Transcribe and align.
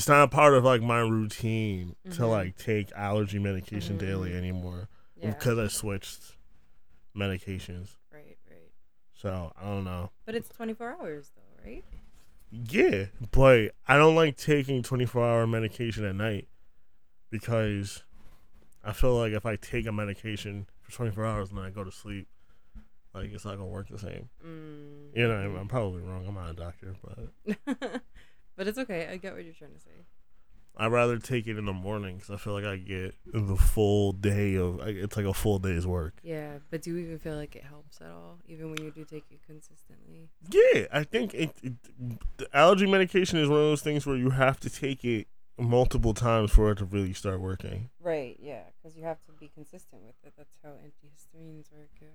it's 0.00 0.08
not 0.08 0.30
part 0.30 0.54
of 0.54 0.64
like 0.64 0.80
my 0.80 1.00
routine 1.00 1.94
to 2.12 2.22
Mhm. 2.22 2.30
like 2.30 2.56
take 2.56 2.90
allergy 2.92 3.38
medication 3.38 3.98
daily 3.98 4.30
Mhm. 4.30 4.36
anymore 4.36 4.88
Yeah. 5.14 5.28
because 5.34 5.58
I 5.58 5.66
switched 5.68 6.36
medications. 7.14 7.98
Right, 8.10 8.38
right. 8.50 8.72
So 9.12 9.52
I 9.60 9.64
don't 9.64 9.84
know. 9.84 10.10
But 10.24 10.36
it's 10.36 10.48
24 10.48 10.96
hours 10.98 11.32
though, 11.36 11.62
right? 11.70 11.84
Yeah, 12.50 13.08
but 13.30 13.74
I 13.86 13.98
don't 13.98 14.14
like 14.14 14.38
taking 14.38 14.82
24 14.82 15.22
hour 15.22 15.46
medication 15.46 16.06
at 16.06 16.14
night 16.14 16.48
because 17.28 18.02
I 18.82 18.94
feel 18.94 19.16
like 19.18 19.32
if 19.34 19.44
I 19.44 19.56
take 19.56 19.84
a 19.86 19.92
medication 19.92 20.66
for 20.80 20.92
24 20.92 21.26
hours 21.26 21.50
and 21.50 21.58
then 21.58 21.66
I 21.66 21.70
go 21.70 21.84
to 21.84 21.92
sleep, 21.92 22.26
like 23.12 23.32
it's 23.32 23.44
not 23.44 23.58
gonna 23.58 23.66
work 23.66 23.88
the 23.90 23.98
same. 23.98 24.30
Mm. 24.42 25.14
You 25.14 25.28
know, 25.28 25.36
I'm, 25.36 25.56
I'm 25.56 25.68
probably 25.68 26.00
wrong. 26.00 26.26
I'm 26.26 26.34
not 26.34 26.48
a 26.50 26.54
doctor, 26.54 26.96
but 27.04 27.60
but 28.60 28.68
it's 28.68 28.76
okay. 28.76 29.08
I 29.10 29.16
get 29.16 29.32
what 29.32 29.42
you're 29.42 29.54
trying 29.54 29.72
to 29.72 29.80
say. 29.80 30.04
I'd 30.76 30.92
rather 30.92 31.16
take 31.16 31.46
it 31.46 31.56
in 31.56 31.64
the 31.64 31.72
morning 31.72 32.16
because 32.16 32.28
I 32.28 32.36
feel 32.36 32.52
like 32.52 32.66
I 32.66 32.76
get 32.76 33.14
the 33.24 33.56
full 33.56 34.12
day 34.12 34.54
of. 34.56 34.80
It's 34.86 35.16
like 35.16 35.24
a 35.24 35.32
full 35.32 35.58
day's 35.58 35.86
work. 35.86 36.20
Yeah, 36.22 36.58
but 36.70 36.82
do 36.82 36.90
you 36.90 36.98
even 36.98 37.18
feel 37.18 37.36
like 37.36 37.56
it 37.56 37.64
helps 37.64 38.02
at 38.02 38.08
all, 38.08 38.38
even 38.46 38.70
when 38.70 38.84
you 38.84 38.90
do 38.90 39.06
take 39.06 39.24
it 39.30 39.40
consistently? 39.46 40.28
Yeah, 40.50 40.84
I 40.92 41.04
think 41.04 41.32
it, 41.32 41.52
it, 41.62 41.72
the 42.36 42.48
allergy 42.52 42.86
medication 42.86 43.38
is 43.38 43.48
one 43.48 43.60
of 43.60 43.64
those 43.64 43.80
things 43.80 44.04
where 44.04 44.16
you 44.16 44.28
have 44.28 44.60
to 44.60 44.68
take 44.68 45.06
it 45.06 45.26
multiple 45.58 46.12
times 46.12 46.50
for 46.50 46.70
it 46.72 46.76
to 46.76 46.84
really 46.84 47.14
start 47.14 47.40
working. 47.40 47.88
Right. 47.98 48.36
Yeah, 48.38 48.64
because 48.76 48.94
you 48.94 49.04
have 49.04 49.24
to 49.24 49.32
be 49.32 49.48
consistent 49.48 50.02
with 50.02 50.16
it. 50.22 50.34
That's 50.36 50.52
how 50.62 50.72
antihistamines 50.72 51.72
work. 51.72 51.88
Yeah. 51.98 52.08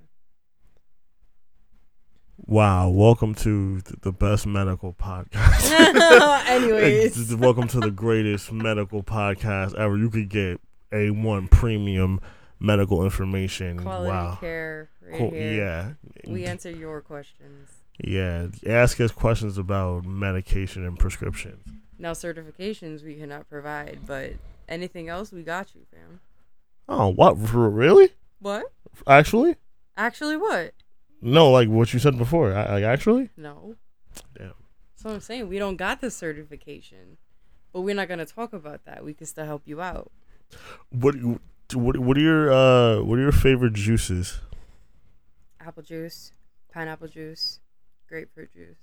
Wow, 2.38 2.89
welcome 2.89 3.33
to 3.36 3.80
the 3.81 4.11
best 4.11 4.45
medical 4.45 4.94
podcast. 4.94 5.72
Anyways. 6.47 7.33
welcome 7.36 7.67
to 7.69 7.80
the 7.80 7.91
greatest 7.91 8.52
medical 8.52 9.03
podcast 9.03 9.73
ever. 9.75 9.97
You 9.97 10.09
could 10.09 10.30
get 10.30 10.59
A1 10.91 11.50
premium 11.50 12.19
medical 12.59 13.03
information. 13.03 13.80
Quality 13.80 14.09
wow. 14.09 14.38
care. 14.39 14.89
Right 15.02 15.17
Cool. 15.17 15.31
here. 15.31 15.53
Yeah. 15.53 15.91
We 16.28 16.45
answer 16.45 16.69
your 16.69 17.00
questions. 17.02 17.69
Yeah. 18.03 18.47
Ask 18.67 19.00
us 19.00 19.11
questions 19.11 19.58
about 19.58 20.06
medication 20.06 20.86
and 20.86 21.00
prescriptions. 21.00 21.66
Now 21.97 22.11
certifications 22.11 23.03
we 23.03 23.16
cannot 23.16 23.50
provide, 23.50 24.00
but 24.06 24.33
anything 24.67 25.08
else 25.08 25.31
we 25.31 25.41
got 25.41 25.73
you, 25.73 25.81
fam. 25.89 26.19
Oh, 26.89 27.08
what? 27.08 27.38
For 27.38 27.69
really? 27.69 28.09
What? 28.39 28.66
Actually? 29.08 29.56
Actually, 29.95 30.36
what? 30.36 30.73
No, 31.21 31.52
like 31.52 31.69
what 31.69 31.94
you 31.94 31.99
said 31.99 32.17
before. 32.17 32.53
I, 32.53 32.75
like 32.75 32.83
actually? 32.83 33.30
No. 33.38 33.75
Damn. 34.38 34.53
So 34.95 35.09
I'm 35.09 35.19
saying 35.19 35.47
we 35.47 35.59
don't 35.59 35.75
got 35.75 36.02
the 36.02 36.11
certification, 36.11 37.17
but 37.73 37.81
we're 37.81 37.95
not 37.95 38.07
gonna 38.07 38.25
talk 38.25 38.53
about 38.53 38.85
that. 38.85 39.03
We 39.03 39.13
can 39.13 39.27
still 39.27 39.45
help 39.45 39.63
you 39.66 39.81
out. 39.81 40.11
What 40.89 41.16
what 41.73 41.97
what 41.97 42.17
are 42.17 42.22
your 42.22 42.52
uh 42.52 43.02
what 43.03 43.17
are 43.17 43.22
your 43.22 43.31
favorite 43.31 43.73
juices? 43.73 44.39
Apple 45.59 45.83
juice, 45.83 46.31
pineapple 46.72 47.07
juice, 47.07 47.59
grapefruit 48.07 48.53
juice. 48.53 48.78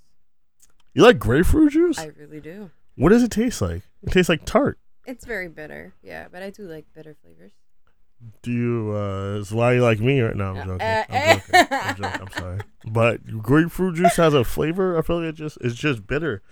You 0.95 1.03
like 1.03 1.19
grapefruit 1.19 1.73
juice? 1.73 1.99
I 1.99 2.07
really 2.19 2.41
do. 2.41 2.71
what 2.97 3.11
does 3.11 3.23
it 3.23 3.31
taste 3.31 3.63
like? 3.63 3.83
It 4.03 4.13
tastes 4.13 4.29
like 4.29 4.45
tart. 4.45 4.79
It's 5.07 5.25
very 5.25 5.49
bitter, 5.49 5.95
yeah, 6.03 6.27
but 6.31 6.43
I 6.43 6.51
do 6.51 6.63
like 6.65 6.87
bitter 6.95 7.17
flavors. 7.23 7.53
Do 8.43 8.53
you 8.53 8.93
uh 8.97 9.39
is 9.41 9.53
why 9.53 9.75
you 9.75 9.83
like 9.83 10.01
me 10.01 10.21
right 10.21 10.37
now? 10.37 10.51
I'm 10.55 10.59
Uh, 10.59 10.65
joking. 10.65 10.87
I'm 10.87 11.41
joking. 11.41 11.69
I'm 11.71 11.97
joking. 12.03 12.21
I'm 12.21 12.33
sorry. 12.33 12.61
But 12.87 13.43
grapefruit 13.43 13.97
juice 13.97 14.17
has 14.17 14.35
a 14.35 14.45
flavor. 14.45 14.97
I 14.99 15.03
feel 15.03 15.21
like 15.21 15.31
it 15.31 15.35
just 15.35 15.59
it's 15.61 15.75
just 15.75 16.07
bitter. 16.07 16.43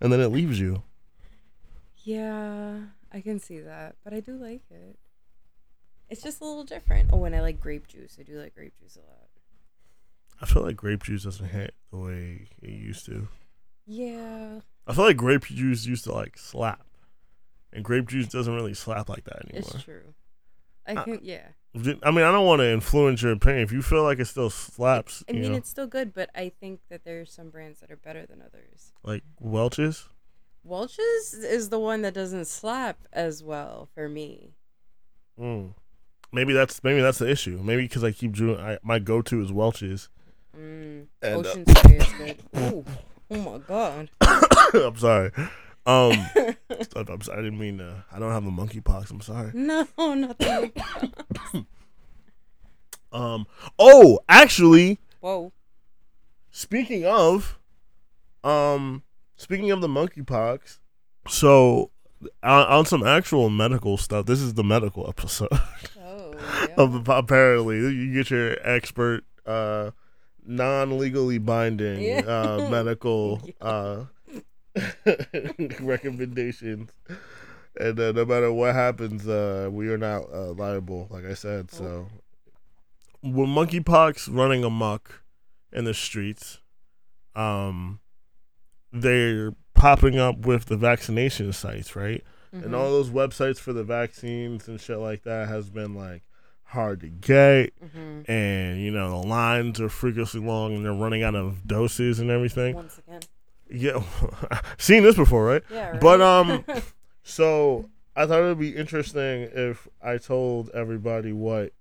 And 0.00 0.12
then 0.12 0.20
it 0.20 0.28
leaves 0.28 0.58
you. 0.58 0.82
Yeah, 2.04 2.78
I 3.12 3.20
can 3.20 3.38
see 3.38 3.60
that, 3.60 3.96
but 4.02 4.14
I 4.14 4.20
do 4.20 4.32
like 4.32 4.62
it. 4.70 4.98
It's 6.08 6.22
just 6.22 6.40
a 6.40 6.44
little 6.44 6.64
different. 6.64 7.10
Oh, 7.12 7.24
and 7.24 7.36
I 7.36 7.40
like 7.40 7.60
grape 7.60 7.86
juice. 7.86 8.16
I 8.18 8.22
do 8.22 8.32
like 8.40 8.54
grape 8.54 8.72
juice 8.80 8.96
a 8.96 9.00
lot. 9.00 9.28
I 10.40 10.46
feel 10.46 10.62
like 10.62 10.76
grape 10.76 11.02
juice 11.02 11.24
doesn't 11.24 11.48
hit 11.50 11.74
the 11.90 11.98
way 11.98 12.48
it 12.62 12.70
used 12.70 13.04
to. 13.06 13.28
Yeah, 13.86 14.60
I 14.86 14.94
feel 14.94 15.04
like 15.04 15.16
grape 15.16 15.44
juice 15.44 15.84
used 15.86 16.04
to 16.04 16.12
like 16.12 16.38
slap. 16.38 16.86
And 17.72 17.84
grape 17.84 18.08
juice 18.08 18.26
doesn't 18.26 18.52
really 18.54 18.74
slap 18.74 19.08
like 19.08 19.24
that 19.24 19.44
anymore. 19.44 19.70
it's 19.74 19.82
true. 19.84 20.14
I 20.90 21.00
Uh, 21.00 21.04
can, 21.04 21.20
yeah. 21.22 21.48
I 22.02 22.10
mean, 22.10 22.24
I 22.24 22.32
don't 22.32 22.46
want 22.46 22.60
to 22.60 22.72
influence 22.72 23.22
your 23.22 23.32
opinion. 23.32 23.62
If 23.62 23.70
you 23.72 23.80
feel 23.82 24.02
like 24.02 24.18
it 24.18 24.24
still 24.26 24.50
slaps, 24.50 25.22
I 25.28 25.32
you 25.32 25.40
mean, 25.42 25.52
know, 25.52 25.58
it's 25.58 25.70
still 25.70 25.86
good, 25.86 26.12
but 26.12 26.28
I 26.34 26.50
think 26.60 26.80
that 26.90 27.04
there's 27.04 27.32
some 27.32 27.50
brands 27.50 27.78
that 27.80 27.90
are 27.92 27.96
better 27.96 28.26
than 28.26 28.42
others. 28.42 28.92
like 29.04 29.22
Welch's. 29.38 30.08
Welch's 30.64 31.32
is 31.34 31.68
the 31.70 31.78
one 31.78 32.02
that 32.02 32.12
doesn't 32.12 32.46
slap 32.46 32.98
as 33.12 33.42
well 33.42 33.88
for 33.94 34.08
me. 34.08 34.54
Mm. 35.38 35.74
Maybe 36.32 36.52
that's 36.52 36.82
maybe 36.84 37.00
that's 37.00 37.18
the 37.18 37.30
issue. 37.30 37.60
Maybe 37.62 37.82
because 37.82 38.04
I 38.04 38.10
keep 38.12 38.34
doing 38.36 38.60
I, 38.60 38.78
my 38.82 38.98
go 38.98 39.22
to 39.22 39.40
is 39.40 39.52
Welch's. 39.52 40.08
Mm. 40.56 41.06
And, 41.22 41.34
uh, 41.46 41.48
Ocean 41.48 41.64
spray 41.66 41.96
is 41.96 42.12
good. 42.12 42.36
Ooh. 42.74 42.84
Oh 43.30 43.36
my 43.38 43.58
god. 43.58 44.10
I'm 44.74 44.96
sorry. 44.96 45.30
Um, 45.90 46.26
I'm, 46.96 47.06
I'm 47.08 47.20
sorry. 47.22 47.38
I 47.38 47.42
didn't 47.42 47.58
mean 47.58 47.78
to. 47.78 48.04
I 48.12 48.18
don't 48.18 48.30
have 48.32 48.46
a 48.46 48.50
monkeypox. 48.50 49.10
I'm 49.10 49.20
sorry. 49.20 49.50
No, 49.54 49.86
nothing. 50.14 50.72
Um. 53.12 53.46
Oh, 53.76 54.20
actually, 54.28 55.00
Whoa. 55.18 55.52
speaking 56.52 57.04
of, 57.04 57.58
um, 58.44 59.02
speaking 59.36 59.72
of 59.72 59.80
the 59.80 59.88
monkeypox, 59.88 60.78
so 61.26 61.90
on, 62.42 62.66
on 62.68 62.86
some 62.86 63.04
actual 63.04 63.50
medical 63.50 63.96
stuff. 63.96 64.26
This 64.26 64.40
is 64.40 64.54
the 64.54 64.62
medical 64.64 65.08
episode. 65.08 65.48
Oh. 66.12 66.34
Yeah. 66.68 66.74
the, 66.86 67.12
apparently 67.12 67.76
you 67.78 68.12
get 68.14 68.30
your 68.30 68.56
expert 68.66 69.24
uh 69.46 69.90
non-legally 70.46 71.38
binding 71.38 72.00
Yeah. 72.00 72.20
uh 72.26 72.68
medical 72.70 73.40
uh 73.60 74.04
recommendations 75.80 76.90
and 77.78 77.98
uh, 78.00 78.12
no 78.12 78.24
matter 78.24 78.52
what 78.52 78.74
happens 78.74 79.26
uh 79.28 79.68
we 79.70 79.88
are 79.88 79.98
not 79.98 80.22
uh, 80.32 80.52
liable 80.52 81.06
like 81.10 81.24
i 81.24 81.34
said 81.34 81.70
so 81.70 82.08
with 83.22 83.48
monkeypox 83.48 84.28
running 84.34 84.64
amok 84.64 85.22
in 85.72 85.84
the 85.84 85.94
streets 85.94 86.58
um 87.34 88.00
they're 88.92 89.52
popping 89.74 90.18
up 90.18 90.38
with 90.46 90.66
the 90.66 90.76
vaccination 90.76 91.52
sites 91.52 91.94
right 91.96 92.24
and 92.52 92.64
Mhm. 92.64 92.74
all 92.76 92.90
those 92.90 93.10
websites 93.10 93.58
for 93.58 93.72
the 93.72 93.84
vaccines 93.84 94.66
and 94.66 94.80
shit 94.80 94.98
like 94.98 95.22
that 95.22 95.48
has 95.48 95.70
been 95.70 95.94
like 95.94 96.22
hard 96.64 97.00
to 97.00 97.08
get 97.08 97.72
Mhm. 97.80 98.28
and 98.28 98.80
you 98.80 98.90
know 98.90 99.20
the 99.22 99.26
lines 99.28 99.80
are 99.80 99.88
freakishly 99.88 100.40
long 100.40 100.74
and 100.74 100.84
they're 100.84 100.92
running 100.92 101.22
out 101.22 101.34
of 101.36 101.66
doses 101.66 102.18
and 102.18 102.30
everything 102.30 102.74
Once 102.74 102.98
again. 102.98 103.20
Yeah 103.72 104.02
seen 104.78 105.02
this 105.02 105.16
before 105.16 105.44
right 105.44 105.62
Yeah. 105.70 105.90
Right? 105.90 106.00
But, 106.00 106.20
um, 106.20 106.64
so 107.22 107.88
i 108.16 108.26
thought 108.26 108.40
it 108.40 108.46
would 108.46 108.58
be 108.58 108.74
interesting 108.76 109.48
if 109.54 109.86
i 110.02 110.16
told 110.18 110.70
everybody 110.70 111.32
what 111.32 111.72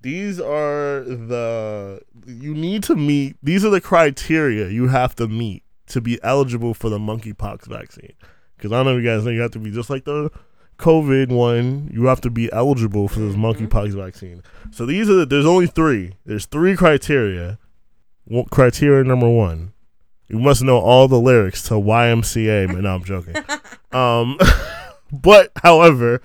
these 0.00 0.40
are 0.40 1.00
the 1.04 2.00
you 2.26 2.54
need 2.54 2.82
to 2.84 2.96
meet 2.96 3.36
these 3.42 3.64
are 3.64 3.70
the 3.70 3.80
criteria 3.80 4.68
you 4.68 4.88
have 4.88 5.14
to 5.16 5.28
meet 5.28 5.62
to 5.88 6.00
be 6.00 6.18
eligible 6.22 6.74
for 6.74 6.88
the 6.88 6.98
monkeypox 6.98 7.66
vaccine 7.66 8.12
because 8.56 8.72
i 8.72 8.76
don't 8.76 8.86
know 8.86 8.96
if 8.96 9.02
you 9.02 9.08
guys 9.08 9.24
know 9.24 9.30
you 9.30 9.40
have 9.40 9.50
to 9.50 9.58
be 9.58 9.70
just 9.70 9.90
like 9.90 10.04
the 10.04 10.30
covid 10.78 11.28
one 11.28 11.88
you 11.92 12.06
have 12.06 12.20
to 12.20 12.30
be 12.30 12.50
eligible 12.52 13.06
for 13.08 13.20
this 13.20 13.34
Mhm. 13.34 13.54
monkeypox 13.68 13.90
vaccine 13.92 14.42
so 14.70 14.86
these 14.86 15.08
are 15.10 15.14
the, 15.14 15.26
there's 15.26 15.46
only 15.46 15.66
three 15.66 16.14
there's 16.24 16.46
three 16.46 16.76
criteria 16.76 17.58
Well, 18.26 18.44
criteria 18.44 19.04
number 19.04 19.28
one 19.28 19.72
you 20.32 20.38
must 20.38 20.62
know 20.62 20.78
all 20.78 21.06
the 21.06 21.20
lyrics 21.20 21.62
to 21.62 21.74
ymca 21.74 22.66
but 22.66 22.80
no 22.80 22.94
i'm 22.94 23.04
joking 23.04 23.36
um, 23.92 24.38
but 25.12 25.52
however, 25.62 26.22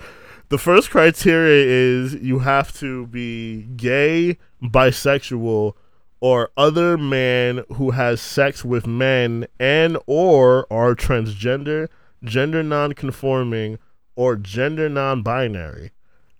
the 0.49 0.57
first 0.57 0.89
criteria 0.89 1.65
is 1.67 2.15
you 2.15 2.39
have 2.39 2.73
to 2.79 3.07
be 3.07 3.63
gay, 3.75 4.37
bisexual, 4.63 5.73
or 6.19 6.49
other 6.57 6.97
man 6.97 7.63
who 7.75 7.91
has 7.91 8.21
sex 8.21 8.63
with 8.63 8.87
men 8.87 9.45
and 9.59 9.97
or 10.07 10.65
are 10.71 10.95
transgender, 10.95 11.89
gender 12.23 12.63
non-conforming, 12.63 13.77
or 14.15 14.35
gender 14.35 14.89
non-binary. 14.89 15.91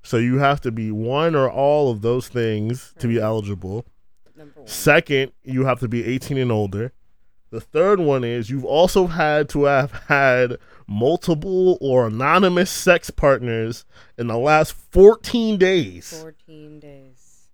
So 0.02 0.18
you 0.18 0.38
have 0.38 0.62
to 0.62 0.72
be 0.72 0.90
one 0.90 1.36
or 1.36 1.52
all 1.52 1.92
of 1.92 2.02
those 2.02 2.30
things 2.30 2.94
to 3.00 3.08
be 3.08 3.20
eligible. 3.20 3.86
Number 4.36 4.62
one. 4.62 4.68
Second, 4.68 5.34
you 5.44 5.66
have 5.66 5.82
to 5.82 5.88
be 5.88 6.06
18 6.06 6.38
and 6.38 6.52
older. 6.52 6.94
The 7.50 7.62
third 7.62 8.00
one 8.00 8.24
is 8.24 8.50
you've 8.50 8.66
also 8.66 9.08
had 9.08 9.48
to 9.50 9.64
have 9.66 9.92
had 10.08 10.58
multiple 10.86 11.78
or 11.80 12.08
anonymous 12.08 12.70
sex 12.70 13.10
partners 13.10 13.86
in 14.18 14.28
the 14.28 14.38
last 14.38 14.74
14 14.74 15.58
days. 15.58 16.20
14 16.22 16.80
days. 16.80 17.48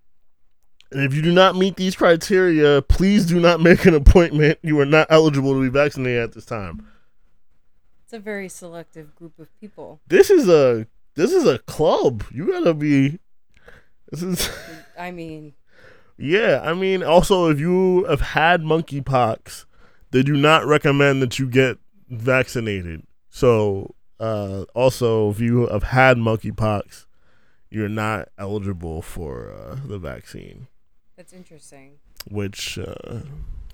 And 0.90 1.02
if 1.02 1.14
you 1.14 1.22
do 1.22 1.32
not 1.32 1.56
meet 1.56 1.76
these 1.76 1.96
criteria, 1.96 2.82
please 2.82 3.26
do 3.26 3.40
not 3.40 3.60
make 3.60 3.84
an 3.84 3.94
appointment. 3.94 4.58
You 4.62 4.78
are 4.80 4.86
not 4.86 5.08
eligible 5.10 5.54
to 5.54 5.60
be 5.60 5.68
vaccinated 5.68 6.22
at 6.22 6.32
this 6.32 6.44
time. 6.44 6.86
It's 8.04 8.12
a 8.12 8.18
very 8.18 8.48
selective 8.48 9.14
group 9.16 9.38
of 9.38 9.48
people. 9.60 10.00
This 10.06 10.30
is 10.30 10.48
a 10.48 10.86
this 11.14 11.32
is 11.32 11.46
a 11.46 11.58
club. 11.60 12.24
You 12.30 12.46
gotta 12.46 12.74
be. 12.74 13.18
This 14.10 14.22
is. 14.22 14.50
I 14.98 15.10
mean, 15.10 15.54
Yeah, 16.16 16.60
I 16.62 16.74
mean, 16.74 17.02
also 17.02 17.50
if 17.50 17.58
you 17.58 18.04
have 18.04 18.20
had 18.20 18.62
monkeypox, 18.62 19.64
they 20.14 20.22
do 20.22 20.36
not 20.36 20.64
recommend 20.64 21.20
that 21.22 21.40
you 21.40 21.48
get 21.48 21.76
vaccinated. 22.08 23.02
So, 23.30 23.96
uh, 24.20 24.64
also 24.72 25.30
if 25.30 25.40
you 25.40 25.66
have 25.66 25.82
had 25.82 26.18
monkeypox, 26.18 27.06
you're 27.68 27.88
not 27.88 28.28
eligible 28.38 29.02
for 29.02 29.52
uh, 29.52 29.76
the 29.84 29.98
vaccine. 29.98 30.68
that's 31.16 31.32
interesting. 31.32 31.98
Which 32.30 32.78
uh, 32.78 33.22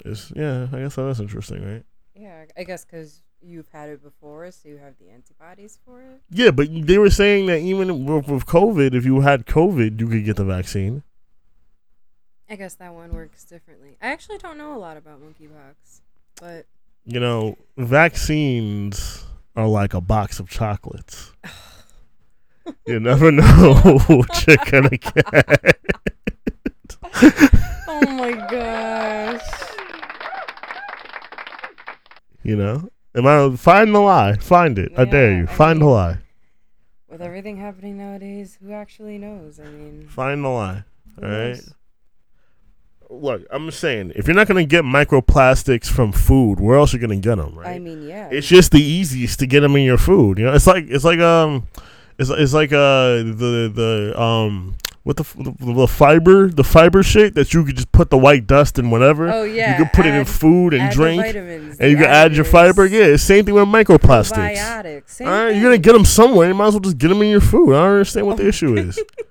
is 0.06 0.32
yeah, 0.34 0.68
I 0.72 0.78
guess 0.80 0.96
that's 0.96 1.20
interesting, 1.20 1.62
right? 1.62 1.84
Yeah, 2.14 2.46
I 2.56 2.64
guess 2.64 2.86
because 2.86 3.22
you've 3.42 3.68
had 3.68 3.90
it 3.90 4.02
before, 4.02 4.50
so 4.50 4.66
you 4.66 4.78
have 4.78 4.94
the 4.98 5.10
antibodies 5.10 5.78
for 5.84 6.00
it. 6.00 6.22
Yeah, 6.30 6.52
but 6.52 6.68
they 6.72 6.96
were 6.96 7.10
saying 7.10 7.46
that 7.46 7.58
even 7.58 8.06
with, 8.06 8.28
with 8.28 8.46
COVID, 8.46 8.94
if 8.94 9.04
you 9.04 9.20
had 9.20 9.44
COVID, 9.44 10.00
you 10.00 10.08
could 10.08 10.24
get 10.24 10.36
the 10.36 10.44
vaccine. 10.44 11.02
I 12.48 12.56
guess 12.56 12.74
that 12.76 12.94
one 12.94 13.12
works 13.12 13.44
differently. 13.44 13.98
I 14.00 14.08
actually 14.08 14.38
don't 14.38 14.58
know 14.58 14.74
a 14.74 14.80
lot 14.80 14.96
about 14.96 15.20
monkeypox, 15.22 16.00
but 16.40 16.66
You 17.04 17.20
know, 17.20 17.56
vaccines 17.76 19.24
are 19.56 19.66
like 19.68 19.94
a 19.94 20.00
box 20.00 20.40
of 20.40 20.48
chocolates. 20.48 21.32
you 22.86 23.00
never 23.00 23.30
know 23.40 24.00
what 24.06 24.46
you're 24.46 24.56
gonna 24.70 24.88
get. 24.96 25.78
oh 27.88 28.06
my 28.08 28.32
gosh. 28.50 29.40
You 32.42 32.56
know, 32.56 32.88
am 33.14 33.26
I 33.26 33.54
find 33.56 33.94
the 33.94 34.00
lie? 34.00 34.36
Find 34.36 34.78
it. 34.78 34.92
I 34.96 35.04
dare 35.04 35.32
Yeah, 35.32 35.38
you. 35.38 35.42
I 35.44 35.46
Find 35.46 35.80
the 35.80 35.86
lie. 35.86 36.18
With 37.08 37.20
everything 37.20 37.56
happening 37.58 37.98
nowadays, 37.98 38.56
who 38.62 38.72
actually 38.72 39.18
knows? 39.18 39.60
I 39.60 39.64
mean, 39.64 40.06
Find 40.08 40.44
the 40.44 40.48
lie. 40.48 40.84
who 41.16 41.24
Alright. 41.26 41.48
knows? 41.56 41.74
Look, 43.12 43.42
I'm 43.50 43.70
saying, 43.72 44.12
if 44.14 44.28
you're 44.28 44.36
not 44.36 44.46
gonna 44.46 44.64
get 44.64 44.84
microplastics 44.84 45.86
from 45.86 46.12
food, 46.12 46.60
where 46.60 46.78
else 46.78 46.94
are 46.94 46.96
you 46.96 47.00
gonna 47.00 47.16
get 47.16 47.36
them? 47.36 47.58
Right? 47.58 47.74
I 47.74 47.78
mean, 47.80 48.06
yeah. 48.06 48.28
it's 48.30 48.46
just 48.46 48.70
the 48.70 48.80
easiest 48.80 49.40
to 49.40 49.46
get 49.46 49.60
them 49.60 49.74
in 49.74 49.82
your 49.82 49.98
food. 49.98 50.38
You 50.38 50.44
know, 50.44 50.54
it's 50.54 50.66
like 50.66 50.84
it's 50.88 51.04
like 51.04 51.18
um, 51.18 51.66
it's 52.18 52.30
it's 52.30 52.54
like 52.54 52.72
uh 52.72 53.18
the 53.24 53.72
the 53.74 54.20
um 54.20 54.76
what 55.02 55.16
the, 55.16 55.24
the 55.58 55.72
the 55.72 55.86
fiber 55.88 56.48
the 56.48 56.62
fiber 56.62 57.02
shit 57.02 57.34
that 57.34 57.52
you 57.52 57.64
could 57.64 57.74
just 57.74 57.90
put 57.90 58.10
the 58.10 58.18
white 58.18 58.46
dust 58.46 58.78
in 58.78 58.90
whatever. 58.90 59.28
oh 59.28 59.42
yeah. 59.42 59.72
you 59.72 59.84
could 59.84 59.92
put 59.92 60.06
it 60.06 60.14
in 60.14 60.24
food 60.24 60.72
and 60.72 60.92
drink, 60.92 61.20
vitamins, 61.20 61.80
and 61.80 61.90
you 61.90 61.96
can 61.96 62.06
add 62.06 62.36
your 62.36 62.44
fiber. 62.44 62.86
Yeah, 62.86 63.16
same 63.16 63.44
thing 63.44 63.54
with 63.54 63.66
microplastics. 63.66 64.56
Probiotics. 64.56 65.08
Same 65.10 65.26
All 65.26 65.32
right, 65.32 65.48
thing. 65.48 65.60
you're 65.60 65.70
gonna 65.70 65.78
get 65.78 65.94
them 65.94 66.04
somewhere. 66.04 66.46
You 66.46 66.54
might 66.54 66.68
as 66.68 66.74
well 66.74 66.80
just 66.80 66.98
get 66.98 67.08
them 67.08 67.22
in 67.22 67.30
your 67.30 67.40
food. 67.40 67.70
I 67.70 67.82
don't 67.82 67.92
understand 67.92 68.26
what 68.28 68.36
the 68.36 68.46
issue 68.46 68.76
is. 68.76 69.02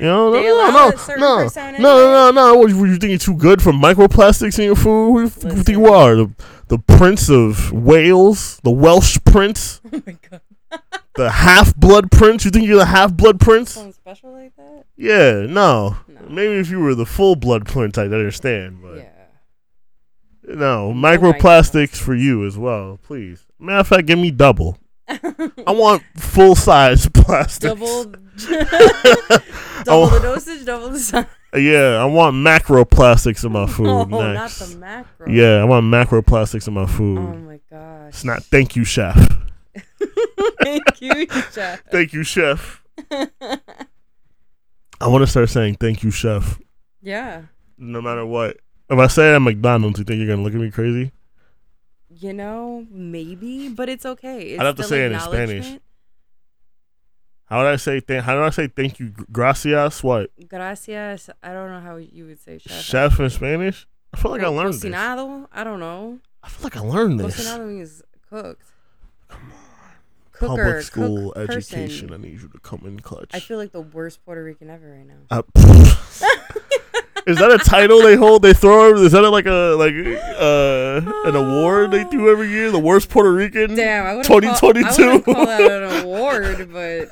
You 0.00 0.06
know, 0.06 0.30
no, 0.30 0.32
They 0.32 0.42
no, 0.42 0.54
no, 0.54 0.70
no, 0.70 1.16
no, 1.16 1.42
percentage 1.44 1.80
no, 1.80 2.12
no, 2.12 2.30
no. 2.30 2.54
What, 2.58 2.70
you- 2.70 2.84
you 2.84 2.96
think 2.96 3.10
you're 3.10 3.18
too 3.18 3.36
good 3.36 3.60
for 3.60 3.72
microplastics 3.72 4.58
in 4.58 4.66
your 4.66 4.76
food? 4.76 5.12
Who 5.12 5.20
you 5.22 5.28
think 5.62 5.68
you 5.68 5.86
are? 5.86 6.14
The, 6.14 6.30
the 6.68 6.78
prince 6.78 7.28
of 7.28 7.72
Wales, 7.72 8.60
the 8.62 8.70
Welsh 8.70 9.18
prince, 9.24 9.80
Oh 9.92 10.02
my 10.06 10.16
god. 10.30 10.40
the 11.16 11.30
half 11.30 11.74
blood 11.74 12.10
prince. 12.12 12.44
You 12.44 12.50
think 12.50 12.66
you're 12.66 12.76
the 12.78 12.84
half 12.86 13.12
blood 13.14 13.40
prince? 13.40 13.72
Something 13.72 13.92
special 13.92 14.32
like 14.32 14.54
that? 14.56 14.84
Yeah, 14.96 15.46
no. 15.48 15.96
No. 16.06 16.20
Maybe 16.28 16.54
if 16.54 16.70
you 16.70 16.78
were 16.80 16.94
the 16.94 17.06
full 17.06 17.34
blood 17.36 17.66
prince, 17.66 17.96
I'd 17.98 18.12
understand. 18.12 18.78
But 18.82 18.96
Yeah. 18.98 20.54
no, 20.54 20.88
oh 20.88 20.92
No 20.92 21.08
microplastics 21.08 21.40
microplastics. 21.40 21.96
for 21.96 22.14
you 22.14 22.46
as 22.46 22.56
well, 22.56 22.98
please. 23.02 23.44
Matter 23.58 23.80
of 23.80 23.88
fact, 23.88 24.06
give 24.06 24.18
me 24.18 24.30
double. 24.30 24.78
I 25.08 25.72
want 25.72 26.02
full 26.16 26.54
size 26.54 27.08
plastics. 27.14 27.60
double, 27.74 28.12
Oh. 29.90 30.08
double 30.08 30.08
the 30.10 30.18
dosage, 30.22 30.64
double 30.66 30.90
the 30.90 30.98
size. 30.98 31.26
Yeah, 31.54 31.96
I 32.00 32.04
want 32.04 32.36
macroplastics 32.36 33.42
in 33.44 33.52
my 33.52 33.62
oh, 33.62 33.66
food 33.66 33.86
Oh, 33.88 34.04
next. 34.04 34.60
not 34.60 34.68
the 34.68 34.76
macro. 34.76 35.28
Yeah, 35.30 35.62
I 35.62 35.64
want 35.64 35.86
macroplastics 35.86 36.68
in 36.68 36.74
my 36.74 36.84
food. 36.86 37.18
Oh 37.18 37.34
my 37.36 37.58
gosh. 37.70 38.08
it's 38.08 38.24
not. 38.24 38.42
Thank 38.44 38.76
you, 38.76 38.84
chef. 38.84 39.16
Thank 40.62 41.00
you, 41.00 41.26
chef. 41.52 41.82
Thank 41.90 42.12
you, 42.12 42.22
chef. 42.22 42.82
I 45.00 45.06
want 45.06 45.22
to 45.22 45.26
start 45.26 45.48
saying 45.48 45.76
thank 45.76 46.02
you, 46.02 46.10
chef, 46.10 46.58
yeah. 47.00 47.42
no 47.78 48.02
matter 48.02 48.26
what. 48.26 48.56
If 48.90 48.98
I 48.98 49.06
say 49.06 49.30
it 49.32 49.36
at 49.36 49.42
McDonald's, 49.42 49.98
you 49.98 50.04
think 50.04 50.18
you're 50.18 50.26
gonna 50.28 50.42
look 50.42 50.54
at 50.54 50.60
me 50.60 50.70
crazy? 50.70 51.12
You 52.20 52.32
know, 52.32 52.86
maybe, 52.90 53.68
but 53.68 53.88
it's 53.88 54.04
okay. 54.06 54.50
It's 54.50 54.60
I'd 54.60 54.66
have 54.66 54.76
to 54.76 54.82
say 54.82 55.04
it 55.06 55.12
in 55.12 55.20
Spanish. 55.20 55.78
How 57.46 57.58
would 57.62 57.66
I 57.68 57.76
say 57.76 58.00
thank? 58.00 58.24
How 58.24 58.34
do 58.34 58.42
I 58.42 58.50
say 58.50 58.66
thank 58.68 58.98
you? 58.98 59.12
Gracias. 59.32 60.02
What? 60.02 60.30
Gracias. 60.48 61.30
I 61.42 61.52
don't 61.52 61.70
know 61.70 61.80
how 61.80 61.96
you 61.96 62.26
would 62.26 62.40
say 62.40 62.58
chef. 62.58 62.82
Chef 62.82 63.20
in 63.20 63.30
Spanish? 63.30 63.86
I 64.12 64.16
feel 64.18 64.30
like 64.32 64.40
I 64.40 64.44
Co- 64.44 64.52
learned 64.52 64.74
this. 64.74 64.84
Cocinado? 64.84 65.46
I 65.52 65.64
don't 65.64 65.80
know. 65.80 66.18
I 66.42 66.48
feel 66.48 66.64
like 66.64 66.76
I 66.76 66.80
learned 66.80 67.20
this. 67.20 67.40
Cocinado 67.40 67.66
means 67.68 68.02
cooked. 68.28 68.66
Come 69.28 69.40
on. 69.42 69.52
Cooker, 70.32 70.48
Public 70.64 70.82
school 70.82 71.32
education. 71.36 72.08
person. 72.08 72.14
I 72.14 72.16
need 72.18 72.40
you 72.40 72.48
to 72.48 72.58
come 72.60 72.82
in 72.84 73.00
clutch. 73.00 73.30
I 73.32 73.40
feel 73.40 73.58
like 73.58 73.72
the 73.72 73.80
worst 73.80 74.24
Puerto 74.24 74.42
Rican 74.44 74.70
ever 74.70 74.90
right 74.90 75.06
now. 75.06 75.16
Uh, 75.30 75.42
is 77.28 77.36
that 77.38 77.52
a 77.52 77.58
title 77.58 78.02
they 78.02 78.16
hold? 78.16 78.42
They 78.42 78.52
throw? 78.54 78.94
Is 78.94 79.12
that 79.12 79.20
like 79.22 79.46
a 79.46 79.74
like 79.76 79.94
uh 80.38 81.28
an 81.28 81.36
award 81.36 81.90
they 81.92 82.04
do 82.04 82.28
every 82.28 82.48
year? 82.48 82.70
The 82.70 82.78
worst 82.78 83.08
Puerto 83.10 83.32
Rican. 83.32 83.74
Damn, 83.74 84.06
I 84.06 84.14
would 84.16 84.24
2022. 84.24 85.10
I 85.10 85.20
call 85.20 85.46
that 85.46 85.82
an 85.82 86.04
award, 86.04 86.70
but 86.72 86.80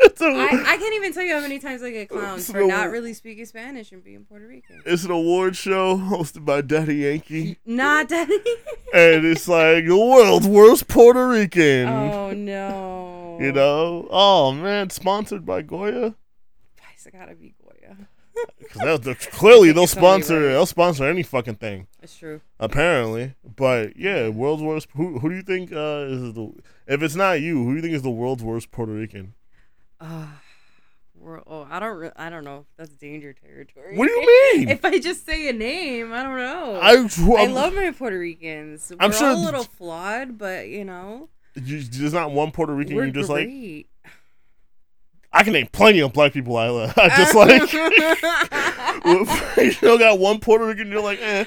a- 0.00 0.24
I, 0.24 0.46
I 0.66 0.76
can't 0.76 0.94
even 0.94 1.12
tell 1.12 1.22
you 1.24 1.34
how 1.34 1.40
many 1.40 1.58
times 1.58 1.82
I 1.82 1.90
get 1.90 2.08
clowns 2.08 2.50
for 2.50 2.64
not 2.64 2.90
really 2.90 3.12
speaking 3.12 3.44
Spanish 3.46 3.90
and 3.92 4.02
being 4.02 4.24
Puerto 4.24 4.46
Rican. 4.46 4.80
it's 4.86 5.04
an 5.04 5.10
award 5.10 5.56
show 5.56 5.96
hosted 5.96 6.44
by 6.44 6.60
Daddy 6.60 6.96
Yankee, 6.96 7.58
Not 7.66 8.08
Daddy. 8.08 8.32
and 8.94 9.24
it's 9.24 9.48
like 9.48 9.86
the 9.86 9.96
world's 9.96 10.46
worst 10.46 10.86
Puerto 10.88 11.28
Rican. 11.28 11.88
oh 11.88 12.32
no. 12.32 13.38
You 13.40 13.52
know? 13.52 14.06
Oh 14.10 14.52
man, 14.52 14.90
sponsored 14.90 15.44
by 15.44 15.62
Goya. 15.62 16.14
It's 16.94 17.06
gotta 17.12 17.34
be 17.36 17.54
Goya. 17.57 17.57
Because 18.58 19.00
they'll, 19.00 19.14
clearly 19.14 19.72
they'll 19.72 19.84
It's 19.84 19.94
gonna 19.94 20.06
be 20.18 20.22
sponsor 20.22 20.34
right. 20.40 20.48
they'll 20.48 20.66
sponsor 20.66 21.04
any 21.04 21.22
fucking 21.22 21.56
thing. 21.56 21.86
It's 22.02 22.16
true. 22.16 22.40
Apparently, 22.60 23.34
but 23.56 23.96
yeah, 23.96 24.28
world's 24.28 24.62
worst. 24.62 24.88
Who 24.94 25.18
who 25.18 25.28
do 25.30 25.36
you 25.36 25.42
think 25.42 25.72
uh, 25.72 26.06
is 26.08 26.34
the? 26.34 26.52
If 26.86 27.02
it's 27.02 27.14
not 27.16 27.40
you, 27.40 27.62
who 27.64 27.70
do 27.70 27.76
you 27.76 27.82
think 27.82 27.94
is 27.94 28.02
the 28.02 28.10
world's 28.10 28.42
worst 28.42 28.70
Puerto 28.70 28.92
Rican? 28.92 29.34
Uh, 30.00 30.26
we're, 31.14 31.40
oh, 31.46 31.66
I 31.68 31.80
don't. 31.80 31.96
Re- 31.96 32.10
I 32.16 32.30
don't 32.30 32.44
know. 32.44 32.66
That's 32.76 32.90
danger 32.96 33.32
territory. 33.32 33.96
What 33.96 34.06
do 34.06 34.12
you 34.12 34.54
mean? 34.56 34.68
if 34.68 34.84
I 34.84 34.98
just 34.98 35.26
say 35.26 35.48
a 35.48 35.52
name, 35.52 36.12
I 36.12 36.22
don't 36.22 36.36
know. 36.36 36.74
I 36.80 36.92
I 37.36 37.42
I'm- 37.42 37.54
love 37.54 37.74
my 37.74 37.90
Puerto 37.90 38.18
Ricans. 38.18 38.92
I'm 39.00 39.10
we're 39.10 39.16
sure 39.16 39.28
all 39.28 39.36
a 39.36 39.44
little 39.44 39.64
flawed, 39.64 40.38
but 40.38 40.68
you 40.68 40.84
know, 40.84 41.28
you- 41.56 41.82
There's 41.82 42.12
not 42.12 42.30
one 42.30 42.50
Puerto 42.52 42.74
Rican 42.74 42.96
you 42.96 43.10
just 43.10 43.28
like. 43.30 43.48
I 45.32 45.42
can 45.44 45.52
name 45.52 45.68
plenty 45.72 46.00
of 46.00 46.12
black 46.12 46.32
people 46.32 46.56
I, 46.56 46.68
li- 46.70 46.92
I 46.96 47.08
just 47.16 47.34
like. 47.34 47.72
you 49.58 49.72
don't 49.80 49.98
got 49.98 50.18
one 50.18 50.40
Puerto 50.40 50.66
Rican. 50.66 50.90
You're 50.90 51.02
like, 51.02 51.20
eh. 51.20 51.44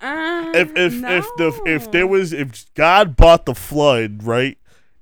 Uh, 0.00 0.52
If 0.54 0.70
if 0.76 0.94
if 1.02 1.24
the 1.36 1.60
if 1.66 1.90
there 1.90 2.06
was 2.06 2.32
if 2.32 2.72
God 2.74 3.16
bought 3.16 3.46
the 3.46 3.54
flood 3.54 4.22
right, 4.22 4.58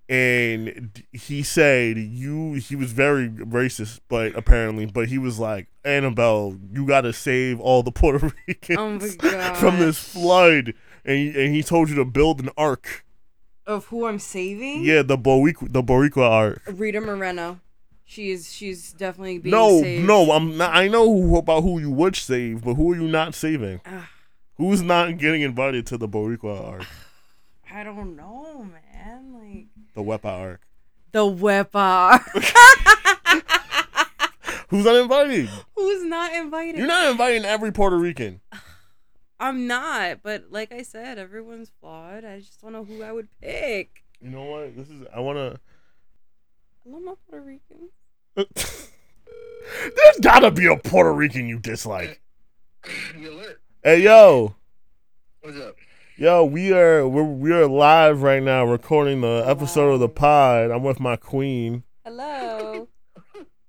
and 0.09 1.03
he 1.13 1.43
said 1.43 1.97
you 1.99 2.55
he 2.55 2.77
was 2.77 2.93
very 2.93 3.29
racist, 3.29 4.01
but 4.09 4.37
apparently, 4.37 4.87
but 4.87 5.09
he 5.09 5.19
was 5.19 5.39
like 5.39 5.69
Annabelle, 5.85 6.57
you 6.73 6.87
got 6.87 7.01
to 7.03 7.13
save 7.13 7.59
all 7.61 7.83
the 7.83 7.91
Puerto 7.93 8.33
Ricans 8.47 9.17
Oh 9.23 9.55
from 9.55 9.79
this 9.79 9.99
flood, 9.99 10.75
and 11.05 11.19
he, 11.19 11.45
and 11.45 11.55
he 11.55 11.63
told 11.63 11.89
you 11.89 11.97
to 11.97 12.05
build 12.05 12.41
an 12.41 12.51
ark. 12.57 13.05
of 13.67 13.87
who 13.87 14.07
I'm 14.07 14.19
saving, 14.19 14.85
Yeah, 14.85 15.03
the 15.03 15.17
Boricua, 15.19 15.73
the 15.73 15.83
Boricua 15.83 16.29
ark. 16.31 16.63
Rita 16.67 17.01
Moreno. 17.01 17.61
She's 18.05 18.53
she's 18.53 18.93
definitely 18.93 19.39
being 19.39 19.53
No, 19.53 19.81
saved. 19.81 20.07
no, 20.07 20.33
I'm 20.33 20.57
not. 20.59 20.75
I 20.75 20.89
know 20.89 21.07
who, 21.11 21.37
about 21.39 21.63
who 21.63 21.79
you 21.79 21.91
would 21.91 22.15
save, 22.17 22.63
but 22.65 22.75
who 22.75 22.93
are 22.93 22.97
you 22.97 23.07
not 23.09 23.35
saving? 23.35 23.81
Who's 24.57 24.83
not 24.83 25.17
getting 25.19 25.41
invited 25.43 25.87
to 25.89 25.97
the 25.99 26.09
Boricua 26.09 26.69
ark? 26.73 26.87
I 27.73 27.85
don't 27.85 28.17
know, 28.17 28.65
man. 28.65 29.33
Like 29.35 29.67
the 29.95 30.03
Wepa 30.03 30.25
ark. 30.27 30.61
the 31.13 31.21
Wepa. 31.21 32.21
Who's 34.69 34.85
not 34.87 34.97
invited? 34.97 35.49
Who's 35.77 36.05
not 36.05 36.33
invited? 36.35 36.79
You're 36.79 36.87
not 36.87 37.11
inviting 37.11 37.45
every 37.45 37.73
Puerto 37.73 37.99
Rican. 37.99 38.41
I'm 39.41 39.67
not, 39.67 40.19
but 40.23 40.47
like 40.51 40.73
I 40.73 40.83
said, 40.83 41.19
everyone's 41.19 41.71
flawed. 41.81 42.25
I 42.25 42.39
just 42.41 42.61
don't 42.63 42.73
know 42.73 42.85
who 42.85 43.03
I 43.03 43.13
would 43.13 43.29
pick. 43.41 44.03
You 44.21 44.31
know 44.31 44.45
what? 44.45 44.77
This 44.77 44.89
is. 44.89 45.05
I 45.15 45.21
wanna. 45.21 45.59
I 46.85 46.91
love 46.91 47.03
my 47.03 47.13
Puerto 47.31 47.45
Ricans. 47.45 47.91
There's 48.35 50.19
gotta 50.21 50.51
be 50.51 50.67
a 50.67 50.77
Puerto 50.77 51.13
Rican 51.13 51.49
you 51.49 51.59
dislike. 51.59 52.21
Hey 53.85 54.03
yo, 54.03 54.55
What's 55.41 55.59
up? 55.59 55.75
Yo, 56.17 56.45
we 56.45 56.73
are 56.73 57.07
we're, 57.09 57.25
we 57.25 57.53
are 57.53 57.67
live 57.67 58.23
right 58.23 58.43
now, 58.43 58.65
recording 58.65 59.23
the 59.23 59.45
episode 59.45 59.91
of 59.93 59.99
the 59.99 60.09
pod. 60.09 60.71
I'm 60.71 60.85
with 60.85 61.01
my 61.01 61.17
queen. 61.17 61.83
Hello. 62.05 62.89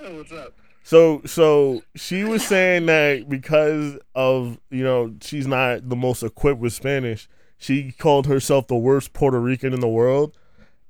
What's 0.00 0.32
up? 0.32 0.54
So 0.82 1.22
so 1.26 1.82
she 1.94 2.24
was 2.24 2.46
saying 2.46 2.86
that 2.86 3.28
because 3.28 3.98
of 4.14 4.58
you 4.70 4.82
know 4.82 5.14
she's 5.20 5.46
not 5.46 5.88
the 5.88 5.96
most 5.96 6.22
equipped 6.22 6.60
with 6.60 6.72
Spanish, 6.72 7.28
she 7.58 7.92
called 7.92 8.26
herself 8.26 8.66
the 8.68 8.76
worst 8.76 9.12
Puerto 9.12 9.40
Rican 9.40 9.74
in 9.74 9.80
the 9.80 9.88
world. 9.88 10.36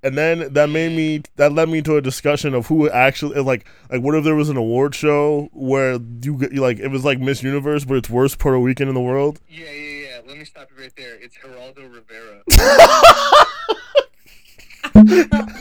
And 0.02 0.18
then 0.18 0.52
that 0.52 0.68
made 0.68 0.96
me 0.96 1.22
that 1.36 1.52
led 1.52 1.68
me 1.68 1.80
to 1.82 1.96
a 1.96 2.00
discussion 2.02 2.54
of 2.54 2.66
who 2.66 2.90
actually 2.90 3.40
like 3.40 3.64
like 3.90 4.02
what 4.02 4.14
if 4.16 4.24
there 4.24 4.34
was 4.34 4.48
an 4.48 4.56
award 4.56 4.94
show 4.94 5.48
where 5.52 5.98
you 6.22 6.36
like 6.54 6.80
it 6.80 6.88
was 6.88 7.04
like 7.04 7.20
Miss 7.20 7.42
Universe 7.42 7.84
but 7.84 7.96
it's 7.98 8.10
worst 8.10 8.38
Puerto 8.38 8.58
Rican 8.58 8.88
in 8.88 8.94
the 8.94 9.00
world. 9.00 9.40
Yeah, 9.48 9.70
yeah, 9.70 10.06
yeah. 10.06 10.20
Let 10.26 10.38
me 10.38 10.44
stop 10.44 10.68
you 10.76 10.82
right 10.82 10.92
there. 10.96 11.16
It's 11.20 11.36
Geraldo 11.36 11.88
Rivera. 11.92 12.42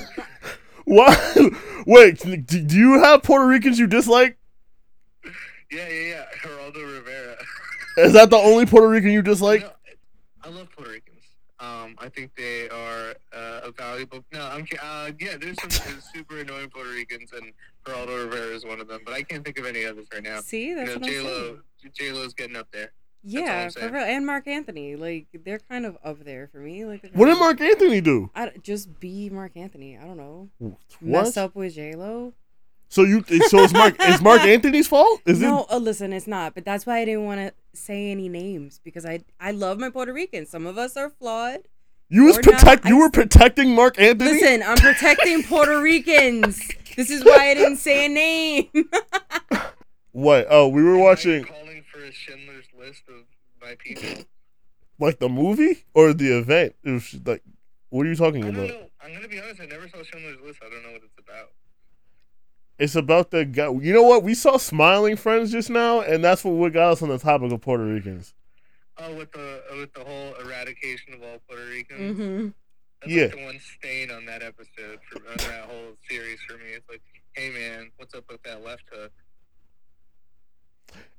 What? 0.86 1.38
Wait, 1.86 2.19
do 2.19 2.36
do 2.36 2.75
you 2.77 3.00
have 3.00 3.24
Puerto 3.24 3.48
Ricans 3.48 3.79
you 3.79 3.88
dislike? 3.88 4.38
yeah, 5.71 5.88
yeah, 5.88 6.01
yeah. 6.10 6.25
Geraldo 6.43 6.95
Rivera. 6.95 7.38
Is 7.98 8.13
that 8.13 8.29
the 8.29 8.38
only 8.38 8.65
Puerto 8.65 8.89
Rican 8.89 9.12
you 9.12 9.21
dislike? 9.21 9.62
No, 9.62 9.71
I 10.43 10.50
love 10.50 10.69
Puerto 10.75 10.91
Ricans. 10.91 11.11
Um, 11.62 11.96
I 12.00 12.10
think 12.10 12.32
they 12.36 12.68
are 12.70 13.13
uh, 13.32 13.62
a 13.65 13.72
valuable. 13.72 14.25
No, 14.34 14.41
I'm. 14.48 14.65
ki- 14.65 14.77
Uh, 14.82 15.12
yeah, 15.20 15.38
there's 15.39 15.56
some 15.62 15.70
uh, 15.98 16.01
super 16.13 16.39
annoying 16.39 16.70
Puerto 16.70 16.89
Ricans, 16.89 17.32
and 17.34 17.53
Geraldo 17.86 18.25
Rivera 18.25 18.56
is 18.56 18.65
one 18.65 18.82
of 18.82 18.88
them. 18.88 19.01
But 19.06 19.13
I 19.13 19.22
can't 19.22 19.46
think 19.46 19.60
of 19.60 19.65
any 19.65 19.86
others 19.86 20.08
right 20.13 20.24
now. 20.24 20.41
See, 20.41 20.70
You 20.70 20.75
that's 20.75 21.00
know, 21.00 21.08
J 21.08 21.20
Lo. 21.22 21.60
J 21.94 22.12
Lo's 22.12 22.34
getting 22.34 22.56
up 22.56 22.68
there. 22.74 22.91
Yeah, 23.24 23.70
for 23.70 23.88
real. 23.89 24.01
And 24.03 24.25
Marc 24.25 24.48
Anthony, 24.48 24.96
like 24.96 25.27
they're 25.46 25.60
kind 25.70 25.86
of 25.86 25.96
up 26.03 26.25
there 26.25 26.48
for 26.51 26.58
me. 26.58 26.86
Like, 26.86 27.08
What 27.13 27.27
did 27.27 27.38
Marc 27.38 27.62
Anthony 27.62 28.01
do? 28.01 28.32
I, 28.34 28.50
just 28.63 29.00
be 29.00 29.30
Marc 29.30 29.56
Anthony. 29.56 29.96
I 29.98 30.06
don't 30.06 30.18
know. 30.18 30.50
What? 30.58 30.75
Mess 31.00 31.38
up 31.38 31.53
with 31.56 31.75
J 31.75 31.94
Lo. 31.94 32.34
So 32.91 33.03
you 33.03 33.24
so 33.48 33.63
it's 33.63 33.71
Marc 33.74 33.95
is 34.01 34.21
Marc 34.21 34.41
Anthony's 34.55 34.88
fault? 34.88 35.21
Is 35.25 35.39
no, 35.39 35.62
it 35.62 35.67
uh, 35.71 35.77
listen, 35.77 36.12
it's 36.12 36.27
not. 36.27 36.53
But 36.53 36.65
that's 36.65 36.86
why 36.86 37.00
I 37.00 37.05
didn't 37.05 37.24
want 37.24 37.39
to 37.39 37.53
say 37.74 38.12
any 38.12 38.27
names 38.27 38.81
because 38.83 39.05
I 39.05 39.21
I 39.39 39.51
love 39.51 39.79
my 39.79 39.89
Puerto 39.89 40.12
Ricans. 40.13 40.50
Some 40.50 40.65
of 40.67 40.77
us 40.77 40.98
are 40.98 41.10
flawed. 41.10 41.62
you 42.10 42.25
was 42.25 42.38
or 42.38 42.41
not, 42.41 42.60
protect 42.60 42.86
I 42.86 42.89
you 42.89 43.00
were 43.00 43.10
protecting 43.10 43.74
Marc 43.74 43.98
Anthony? 43.98 44.31
Listen, 44.33 44.62
I'm 44.62 44.75
protecting 44.75 45.41
Puerto 45.48 45.81
Ricans. 45.81 46.62
This 46.98 47.10
is 47.10 47.24
why 47.24 47.51
I 47.51 47.53
didn't 47.53 47.77
say 47.77 48.05
a 48.07 48.10
name. 48.10 48.69
What? 50.13 50.48
Oh, 50.50 50.67
we 50.67 50.83
were 50.83 50.95
Am 50.95 51.00
watching 51.01 51.45
calling 51.45 51.83
for 51.89 52.03
a 52.03 52.12
Schindler's 52.12 52.65
List 52.77 53.03
of 53.07 53.24
my 53.62 53.75
people. 53.79 54.25
like 55.00 55.19
the 55.19 55.29
movie 55.29 55.86
or 55.93 56.12
the 56.13 56.38
event? 56.38 56.75
It 56.83 56.91
was 56.91 57.15
like 57.25 57.41
what 57.89 58.05
are 58.05 58.10
you 58.10 58.15
talking 58.15 58.43
I 58.43 58.51
don't 58.51 58.55
about? 58.65 58.69
know. 58.69 58.86
I'm 59.01 59.13
gonna 59.13 59.29
be 59.29 59.39
honest. 59.39 59.62
I 59.62 59.65
never 59.67 59.88
saw 59.88 60.03
Schindler's 60.03 60.41
List. 60.45 60.60
I 60.65 60.69
don't 60.69 60.83
know 60.83 60.91
what 60.91 61.01
it's 61.03 61.17
about. 61.17 61.51
It's 62.81 62.95
about 62.95 63.29
the 63.29 63.45
guy. 63.45 63.69
You 63.69 63.93
know 63.93 64.01
what? 64.01 64.23
We 64.23 64.33
saw 64.33 64.57
Smiling 64.57 65.15
Friends 65.15 65.51
just 65.51 65.69
now, 65.69 66.01
and 66.01 66.23
that's 66.23 66.43
what 66.43 66.53
what 66.55 66.73
got 66.73 66.93
us 66.93 67.03
on 67.03 67.09
the 67.09 67.19
topic 67.19 67.51
of 67.51 67.61
Puerto 67.61 67.83
Ricans. 67.85 68.33
Oh, 68.97 69.13
with 69.13 69.31
the 69.33 69.61
with 69.77 69.93
the 69.93 70.03
whole 70.03 70.33
eradication 70.43 71.13
of 71.13 71.21
all 71.21 71.38
Puerto 71.47 71.63
Ricans. 71.63 72.17
hmm 72.17 72.47
That's 73.00 73.13
Yeah. 73.13 73.23
like 73.25 73.35
the 73.35 73.45
one 73.45 73.59
stain 73.59 74.09
on 74.09 74.25
that 74.25 74.41
episode 74.41 74.97
for 75.07 75.17
on 75.29 75.38
that 75.38 75.65
whole 75.69 75.95
series 76.09 76.39
for 76.50 76.57
me. 76.57 76.71
It's 76.73 76.89
like, 76.89 77.03
hey 77.33 77.51
man, 77.51 77.91
what's 77.97 78.15
up 78.15 78.23
with 78.31 78.41
that 78.41 78.63
left 78.63 78.85
hook? 78.91 79.11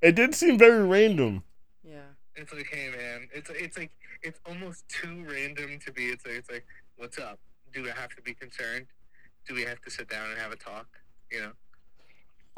It 0.00 0.16
did 0.16 0.35
seem 0.35 0.59
very 0.59 0.83
random. 0.83 1.45
Yeah. 1.85 2.00
It's 2.35 2.52
like, 2.52 2.66
hey 2.73 2.90
man, 2.90 3.28
it's 3.33 3.50
it's 3.50 3.78
like 3.78 3.92
it's 4.25 4.40
almost 4.47 4.88
too 4.88 5.25
random 5.31 5.78
to 5.87 5.92
be. 5.92 6.07
It's 6.07 6.26
like 6.26 6.35
it's 6.38 6.50
like, 6.50 6.66
what's 6.97 7.21
up? 7.21 7.38
Do 7.73 7.85
we 7.85 7.90
have 7.90 8.11
to 8.16 8.23
be 8.23 8.35
concerned? 8.35 8.87
Do 9.47 9.54
we 9.54 9.62
have 9.62 9.81
to 9.83 9.90
sit 9.92 10.09
down 10.09 10.28
and 10.28 10.40
have 10.40 10.50
a 10.50 10.57
talk? 10.57 10.88
You 11.33 11.41
know, 11.41 11.53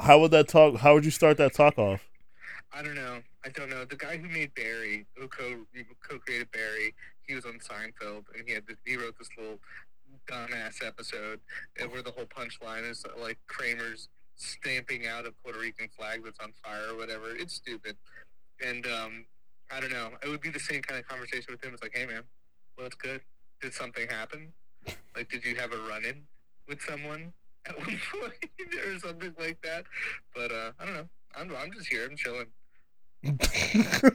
How 0.01 0.19
would 0.19 0.31
that 0.31 0.49
talk? 0.49 0.75
How 0.77 0.93
would 0.93 1.05
you 1.05 1.11
start 1.11 1.37
that 1.37 1.53
talk 1.53 1.77
off? 1.77 2.01
I 2.73 2.81
don't 2.81 2.95
know. 2.95 3.21
I 3.45 3.49
don't 3.49 3.69
know. 3.69 3.85
The 3.85 3.95
guy 3.95 4.17
who 4.17 4.27
made 4.27 4.53
Barry, 4.53 5.05
who 5.15 5.27
co 5.29 5.65
co 6.07 6.19
created 6.19 6.51
Barry, 6.51 6.93
he 7.25 7.35
was 7.35 7.45
on 7.45 7.59
Seinfeld, 7.59 8.25
and 8.35 8.45
he 8.45 8.53
had 8.53 8.67
this, 8.67 8.77
he 8.85 8.97
wrote 8.97 9.17
this 9.17 9.29
little 9.37 9.59
dumbass 10.29 10.85
episode 10.85 11.39
where 11.89 12.01
the 12.01 12.11
whole 12.11 12.25
punchline 12.25 12.89
is 12.89 13.05
like 13.19 13.37
Kramer's 13.47 14.09
stamping 14.35 15.07
out 15.07 15.25
a 15.25 15.31
Puerto 15.31 15.59
Rican 15.59 15.87
flag 15.97 16.21
that's 16.25 16.39
on 16.39 16.51
fire 16.63 16.93
or 16.93 16.97
whatever. 16.97 17.33
It's 17.33 17.53
stupid, 17.53 17.95
and 18.65 18.85
um, 18.87 19.25
I 19.71 19.79
don't 19.79 19.91
know. 19.91 20.09
It 20.21 20.27
would 20.27 20.41
be 20.41 20.49
the 20.49 20.59
same 20.59 20.81
kind 20.81 20.99
of 20.99 21.07
conversation 21.07 21.47
with 21.49 21.63
him. 21.63 21.73
It's 21.73 21.81
like, 21.81 21.95
hey 21.95 22.05
man, 22.05 22.23
what's 22.75 22.95
good? 22.95 23.21
Did 23.61 23.73
something 23.73 24.07
happen? 24.09 24.51
Like, 25.15 25.29
did 25.29 25.45
you 25.45 25.55
have 25.55 25.71
a 25.71 25.77
run 25.77 26.03
in 26.03 26.23
with 26.67 26.81
someone 26.81 27.31
at 27.67 27.77
one 27.77 27.99
point 28.11 28.33
or 28.85 28.99
something 28.99 29.33
like 29.39 29.61
that? 29.61 29.85
But 30.35 30.51
uh, 30.51 30.71
I 30.79 30.85
don't 30.85 30.93
know. 30.95 31.09
I'm 31.37 31.55
I'm 31.55 31.71
just 31.73 31.87
here. 31.87 32.07
I'm 32.09 32.15
chilling. 32.15 32.47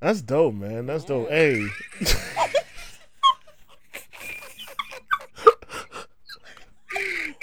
That's 0.00 0.20
dope, 0.22 0.54
man. 0.54 0.86
That's 0.86 1.04
dope. 1.04 1.28
Hey, 1.30 1.66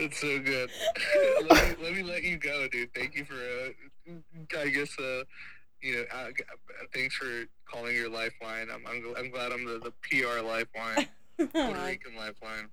That's 0.04 0.20
so 0.20 0.40
good. 0.40 0.70
let, 1.50 1.70
me, 1.70 1.84
let 1.84 1.94
me 1.94 2.04
let 2.04 2.24
you 2.24 2.38
go, 2.38 2.68
dude. 2.68 2.94
Thank 2.94 3.16
you 3.16 3.26
for, 3.26 3.36
uh, 3.36 4.60
I 4.60 4.70
guess, 4.70 4.98
uh, 5.00 5.24
you 5.82 5.96
know, 5.96 6.04
uh, 6.14 6.28
uh, 6.28 6.86
thanks 6.94 7.16
for 7.16 7.46
calling 7.72 7.96
your 7.96 8.10
lifeline. 8.10 8.68
I'm, 8.74 8.86
I'm, 8.86 9.14
I'm 9.18 9.30
glad 9.32 9.52
I'm 9.52 9.66
the, 9.66 9.80
the 9.80 9.94
PR 10.02 10.42
lifeline, 10.42 11.08
Puerto 11.38 11.86
Rican 11.86 12.16
lifeline. 12.18 12.70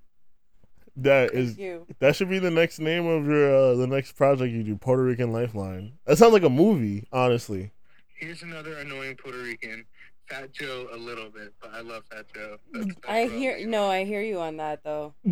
That 1.03 1.33
is 1.33 1.57
you. 1.57 1.85
that 1.99 2.15
should 2.15 2.29
be 2.29 2.39
the 2.39 2.51
next 2.51 2.79
name 2.79 3.05
of 3.05 3.25
your 3.25 3.53
uh, 3.55 3.75
the 3.75 3.87
next 3.87 4.13
project 4.13 4.51
you 4.53 4.63
do. 4.63 4.75
Puerto 4.75 5.03
Rican 5.03 5.31
Lifeline. 5.31 5.93
That 6.05 6.17
sounds 6.17 6.33
like 6.33 6.43
a 6.43 6.49
movie, 6.49 7.07
honestly. 7.11 7.71
Here's 8.17 8.43
another 8.43 8.73
annoying 8.77 9.15
Puerto 9.15 9.39
Rican, 9.39 9.83
Fat 10.29 10.51
Joe, 10.53 10.87
a 10.93 10.97
little 10.97 11.29
bit, 11.29 11.53
but 11.61 11.73
I 11.73 11.81
love 11.81 12.03
Fat 12.11 12.25
Joe. 12.35 12.57
That's, 12.71 12.85
that's 12.85 12.97
I 13.07 13.23
what 13.23 13.31
I'll 13.33 13.39
hear 13.39 13.67
no, 13.67 13.87
I 13.87 14.03
hear 14.05 14.21
you 14.21 14.39
on 14.39 14.57
that 14.57 14.83
though. 14.83 15.13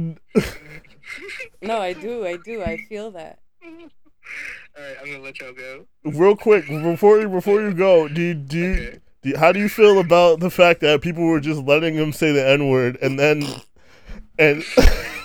No, 1.61 1.79
I 1.81 1.93
do, 1.93 2.25
I 2.25 2.37
do, 2.37 2.61
I 2.63 2.77
feel 2.87 3.11
that. 3.11 3.39
All 3.63 3.71
right, 4.83 4.95
I'm 5.01 5.07
gonna 5.11 5.23
let 5.23 5.39
y'all 5.41 5.53
go. 5.53 5.85
Real 6.03 6.35
quick 6.35 6.67
before 6.67 7.19
you 7.19 7.27
before 7.29 7.61
you 7.61 7.73
go, 7.73 8.07
do 8.07 8.21
you, 8.21 8.33
do 8.33 8.57
you, 8.57 8.71
Okay. 8.73 8.99
do 9.23 9.29
you- 9.29 9.37
how 9.37 9.51
do 9.51 9.59
you 9.59 9.67
feel 9.69 9.99
about 9.99 10.39
the 10.39 10.49
fact 10.49 10.81
that 10.81 11.01
people 11.01 11.25
were 11.25 11.39
just 11.41 11.61
letting 11.63 11.95
him 11.95 12.13
say 12.13 12.31
the 12.31 12.47
n 12.47 12.69
word 12.69 12.97
and 13.01 13.19
then 13.19 13.43
and 14.37 14.61
That's 14.61 14.77
what 14.77 14.89
I 14.89 15.18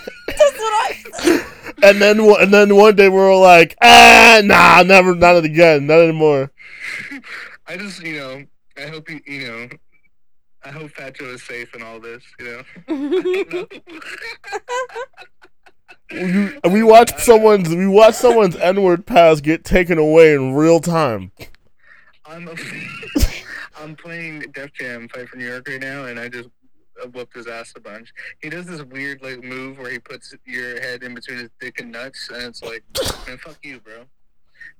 and 1.83 2.01
then 2.01 2.25
one- 2.25 2.43
and 2.43 2.53
then 2.53 2.75
one 2.77 2.97
day 2.97 3.09
we 3.09 3.17
were 3.17 3.37
like 3.37 3.77
ah 3.83 4.41
nah 4.45 4.83
never 4.83 5.15
not 5.15 5.45
again 5.45 5.87
not 5.87 6.01
anymore. 6.01 6.51
I 7.67 7.77
just, 7.79 8.03
you 8.03 8.19
know, 8.19 8.45
I 8.77 8.89
hope 8.89 9.09
you, 9.09 9.21
you 9.27 9.49
know, 9.49 9.69
I 10.65 10.69
hope 10.69 10.91
Fat 10.91 11.15
Joe 11.17 11.27
is 11.27 11.43
safe 11.43 11.75
in 11.75 11.83
all 11.83 11.99
this, 11.99 12.23
you 12.39 12.45
know. 12.89 13.45
Know. 13.51 13.67
You, 16.11 16.61
we 16.71 16.83
watched 16.83 17.19
someone's 17.21 17.71
we 17.75 17.87
watched 17.89 18.19
someone's 18.19 18.57
n 18.57 18.83
word 18.83 19.07
pass 19.07 19.41
get 19.41 19.65
taken 19.65 19.99
away 19.99 20.35
in 20.35 20.53
real 20.55 20.79
time. 20.81 21.33
I'm 22.27 22.49
a, 22.49 22.55
I'm 23.81 23.97
playing 23.97 24.41
Def 24.53 24.73
Jam 24.75 25.09
Fight 25.09 25.29
for 25.29 25.37
New 25.39 25.47
York 25.47 25.67
right 25.69 25.81
now, 25.81 26.05
and 26.05 26.21
I 26.21 26.29
just 26.29 26.49
whooped 27.07 27.35
his 27.35 27.47
ass 27.47 27.73
a 27.77 27.81
bunch. 27.81 28.13
He 28.41 28.49
does 28.49 28.67
this 28.67 28.83
weird 28.83 29.23
like 29.23 29.43
move 29.43 29.79
where 29.79 29.91
he 29.91 29.99
puts 29.99 30.35
your 30.45 30.81
head 30.81 31.03
in 31.03 31.15
between 31.15 31.39
his 31.39 31.51
dick 31.61 31.81
and 31.81 31.93
nuts, 31.93 32.31
and 32.33 32.43
it's 32.45 32.63
like, 32.63 32.85
man, 33.27 33.39
fuck 33.39 33.59
you, 33.63 33.81
bro. 33.81 34.05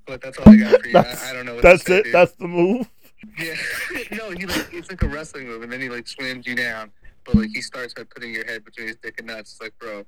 But 0.07 0.21
that's 0.21 0.39
all 0.39 0.49
I 0.49 0.57
got 0.57 0.81
for 0.83 0.89
you. 0.89 0.99
I, 0.99 1.31
I 1.31 1.33
don't 1.33 1.47
know. 1.47 1.55
What 1.55 1.63
That's 1.63 1.85
say, 1.85 1.99
it. 1.99 2.13
That's 2.13 2.33
the 2.33 2.49
move. 2.49 2.89
Yeah. 3.39 3.55
no, 4.13 4.33
he 4.33 4.45
like 4.45 4.69
it's 4.71 4.91
like 4.91 5.03
a 5.03 5.09
wrestling 5.09 5.47
move, 5.47 5.63
and 5.63 5.73
then 5.73 5.81
he 5.81 5.89
like 5.89 6.07
slams 6.07 6.47
you 6.47 6.55
down. 6.55 6.93
But 7.25 7.37
like 7.37 7.49
he 7.49 7.63
starts 7.63 7.95
by 7.95 8.03
putting 8.05 8.35
your 8.35 8.45
head 8.45 8.67
between 8.67 8.89
his 8.89 8.97
dick 8.97 9.15
and 9.17 9.29
nuts. 9.29 9.53
It's 9.53 9.63
like, 9.63 9.73
bro. 9.79 10.05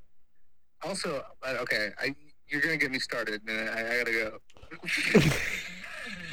Also, 0.83 1.25
okay, 1.47 1.93
I 1.99 2.15
you're 2.47 2.61
gonna 2.61 2.77
get 2.77 2.91
me 2.91 2.99
started, 2.99 3.41
and 3.49 3.71
I, 3.71 3.81
I 3.81 3.99
gotta 3.99 4.13
go. 4.13 4.41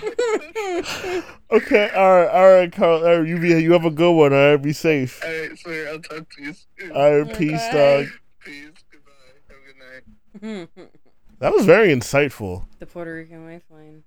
Okay, 1.51 1.89
all 1.91 2.11
right, 2.11 2.29
all 2.29 2.51
right, 2.51 2.71
Carl. 2.71 3.05
All 3.05 3.19
right, 3.19 3.27
you 3.27 3.37
be 3.39 3.49
you 3.61 3.73
have 3.73 3.85
a 3.85 3.91
good 3.91 4.11
one. 4.11 4.33
All 4.33 4.51
right, 4.51 4.57
be 4.57 4.73
safe. 4.73 5.23
All 5.23 5.29
right, 5.29 5.57
swear 5.59 5.89
I'll 5.89 5.99
talk 5.99 6.27
to 6.35 6.43
you 6.43 6.53
soon. 6.79 6.91
All 6.91 7.19
right, 7.21 7.37
peace, 7.37 7.61
Okay. 7.69 8.03
dog. 8.05 8.13
Peace. 8.39 8.71
Goodbye. 8.91 9.11
Have 9.49 9.57
a 10.41 10.43
good 10.43 10.67
night. 10.77 10.89
That 11.39 11.51
was 11.53 11.65
very 11.65 11.89
insightful. 11.89 12.65
the 12.79 12.85
Puerto 12.85 13.13
Rican 13.13 13.45
lifeline. 13.45 14.03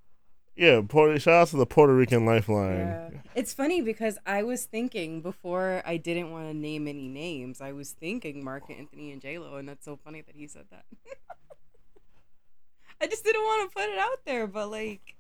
Yeah, 0.57 0.81
Puerto, 0.89 1.19
shout 1.19 1.35
out 1.35 1.49
to 1.49 1.57
the 1.59 1.67
Puerto 1.67 1.95
Rican 1.95 2.25
Lifeline. 2.25 2.79
Yeah. 2.79 3.11
It's 3.35 3.53
funny 3.53 3.83
because 3.83 4.17
I 4.25 4.43
was 4.43 4.65
thinking 4.65 5.21
before 5.21 5.83
I 5.85 5.99
didn't 5.99 6.31
want 6.31 6.49
to 6.51 6.57
name 6.57 6.89
any 6.89 7.09
names. 7.09 7.61
I 7.61 7.73
was 7.73 7.91
thinking 7.91 8.43
Marc 8.43 8.71
Anthony 8.71 9.13
and 9.13 9.21
J 9.21 9.37
Lo, 9.39 9.57
and 9.57 9.69
that's 9.69 9.85
so 9.85 9.97
funny 10.03 10.23
that 10.23 10.35
he 10.35 10.47
said 10.47 10.65
that. 10.71 10.87
I 13.03 13.07
just 13.07 13.23
didn't 13.23 13.43
want 13.43 13.71
to 13.71 13.75
put 13.77 13.91
it 13.91 13.99
out 13.99 14.25
there, 14.25 14.47
but 14.47 14.71
like, 14.71 15.16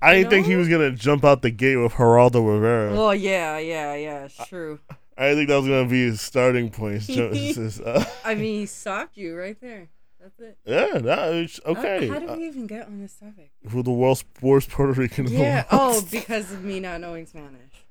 I 0.00 0.14
didn't 0.14 0.30
think 0.30 0.46
he 0.46 0.54
was 0.56 0.68
gonna 0.68 0.92
jump 0.92 1.24
out 1.24 1.42
the 1.42 1.50
gate 1.50 1.76
with 1.76 1.92
Geraldo 1.92 2.46
Rivera. 2.46 2.94
Well, 2.94 3.14
yeah, 3.14 3.58
yeah, 3.58 3.94
yeah. 3.94 4.24
It's 4.24 4.46
true. 4.46 4.78
I 5.16 5.28
didn't 5.30 5.38
think 5.38 5.48
that 5.48 5.56
was 5.56 5.66
gonna 5.66 5.88
be 5.88 6.04
his 6.06 6.20
starting 6.20 6.70
point. 6.70 7.00
Just, 7.02 7.80
uh, 7.80 8.04
I 8.24 8.34
mean, 8.34 8.60
he 8.60 8.66
stopped 8.66 9.16
you 9.16 9.36
right 9.36 9.60
there. 9.60 9.88
That's 10.20 10.38
it. 10.40 10.58
yeah, 10.64 10.98
that 10.98 11.32
is 11.34 11.60
How- 11.64 11.72
okay. 11.72 12.08
How, 12.08 12.18
did 12.18 12.28
Uh, 12.30 12.34
we 12.36 12.46
even 12.46 12.66
get 12.66 12.86
on 12.86 13.00
this 13.00 13.14
topic? 13.14 13.50
who 13.70 13.82
the 13.82 13.90
world's 13.90 14.24
worst 14.42 14.68
Puerto 14.70 14.92
Rican? 14.92 15.26
Yeah. 15.28 15.64
Oh, 15.70 16.04
because 16.10 16.52
of 16.52 16.62
me 16.64 16.80
not 16.80 17.00
knowing 17.00 17.26
Spanish. 17.26 17.84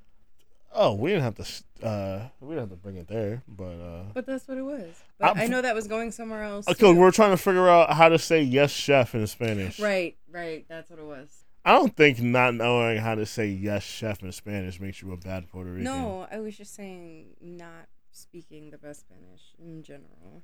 oh, 0.74 0.94
we 0.94 1.10
didn't 1.12 1.24
have 1.24 1.36
to. 1.36 1.86
Uh, 1.86 2.28
we 2.42 2.50
didn't 2.56 2.70
have 2.70 2.70
to 2.70 2.76
bring 2.76 2.96
it 2.98 3.08
there, 3.08 3.44
but 3.48 3.64
uh, 3.82 4.04
But 4.14 4.26
that's 4.26 4.48
what 4.48 4.58
it 4.58 4.62
was. 4.64 4.88
But 5.20 5.28
I'm- 5.28 5.38
i 5.40 5.48
know 5.48 5.62
that 5.62 5.76
was 5.76 5.88
going 5.88 6.12
somewhere 6.12 6.44
else. 6.44 6.68
okay, 6.68 6.92
too. 6.92 6.96
we're 6.96 7.12
trying 7.12 7.32
to 7.32 7.38
figure 7.38 7.68
out 7.70 7.94
how 7.94 8.08
to 8.10 8.18
say 8.20 8.42
yes, 8.42 8.72
chef 8.72 9.14
in 9.16 9.26
Spanish. 9.28 9.80
Right, 9.80 10.16
right. 10.32 10.66
That's 10.70 10.90
what 10.90 11.00
it 11.00 11.06
was. 11.06 11.37
I 11.68 11.74
don't 11.74 11.94
think 11.98 12.22
not 12.22 12.54
knowing 12.54 12.98
how 13.00 13.16
to 13.16 13.26
say 13.26 13.48
yes, 13.48 13.84
chef 13.84 14.24
in 14.24 14.32
Spanish 14.32 14.80
makes 14.80 15.02
you 15.02 15.12
a 15.12 15.18
bad 15.18 15.50
Puerto 15.50 15.70
Rican. 15.70 15.84
No, 15.84 16.26
I 16.32 16.40
was 16.40 16.56
just 16.56 16.74
saying 16.74 17.36
not 17.42 17.90
speaking 18.10 18.70
the 18.70 18.78
best 18.78 19.02
Spanish 19.02 19.54
in 19.60 19.84
general. 19.84 20.44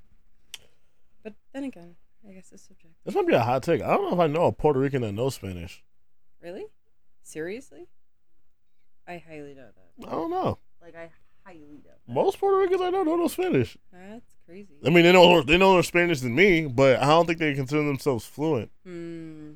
But 1.22 1.32
then 1.54 1.64
again, 1.64 1.96
I 2.28 2.32
guess 2.32 2.50
it's 2.52 2.64
subjective. 2.64 2.90
this 3.06 3.14
might 3.14 3.26
be 3.26 3.32
a 3.32 3.40
hot 3.40 3.62
take. 3.62 3.80
I 3.80 3.94
don't 3.96 4.02
know 4.10 4.12
if 4.12 4.20
I 4.20 4.26
know 4.26 4.44
a 4.44 4.52
Puerto 4.52 4.78
Rican 4.78 5.00
that 5.00 5.12
knows 5.12 5.36
Spanish. 5.36 5.82
Really? 6.42 6.66
Seriously? 7.22 7.88
I 9.08 9.16
highly 9.26 9.54
doubt 9.54 9.76
that. 9.76 10.06
I 10.06 10.10
don't 10.10 10.30
know. 10.30 10.58
Like 10.82 10.94
I 10.94 11.08
highly 11.46 11.80
doubt 11.82 12.00
that. 12.06 12.12
Most 12.12 12.38
Puerto 12.38 12.58
Ricans 12.58 12.82
I 12.82 12.90
know 12.90 13.02
don't 13.02 13.18
know 13.18 13.28
Spanish. 13.28 13.78
That's 13.90 14.36
crazy. 14.44 14.74
I 14.84 14.90
mean, 14.90 15.04
they 15.04 15.12
know 15.12 15.40
they 15.40 15.56
know 15.56 15.72
more 15.72 15.82
Spanish 15.82 16.20
than 16.20 16.34
me, 16.34 16.66
but 16.66 17.02
I 17.02 17.06
don't 17.06 17.24
think 17.24 17.38
they 17.38 17.54
consider 17.54 17.82
themselves 17.82 18.26
fluent. 18.26 18.70
Hmm. 18.84 19.52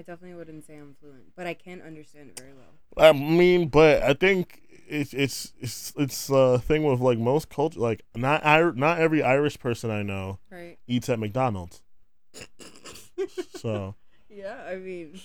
I 0.00 0.02
definitely 0.02 0.34
wouldn't 0.34 0.64
say 0.64 0.78
I'm 0.78 0.94
fluent, 0.98 1.24
but 1.36 1.46
I 1.46 1.52
can 1.52 1.82
understand 1.82 2.30
it 2.30 2.40
very 2.40 2.54
well. 2.54 2.72
I 2.96 3.12
mean, 3.12 3.68
but 3.68 4.02
I 4.02 4.14
think 4.14 4.62
it's 4.88 5.12
it's 5.12 5.52
it's 5.60 5.92
it's 5.94 6.30
a 6.30 6.58
thing 6.58 6.84
with 6.84 7.00
like 7.00 7.18
most 7.18 7.50
culture. 7.50 7.78
Like 7.78 8.00
not 8.16 8.42
Ir- 8.46 8.72
not 8.72 8.98
every 8.98 9.22
Irish 9.22 9.58
person 9.58 9.90
I 9.90 10.02
know 10.02 10.38
Right? 10.50 10.78
eats 10.86 11.10
at 11.10 11.18
McDonald's. 11.18 11.82
So 13.56 13.94
Yeah, 14.30 14.62
I 14.66 14.76
mean, 14.76 15.20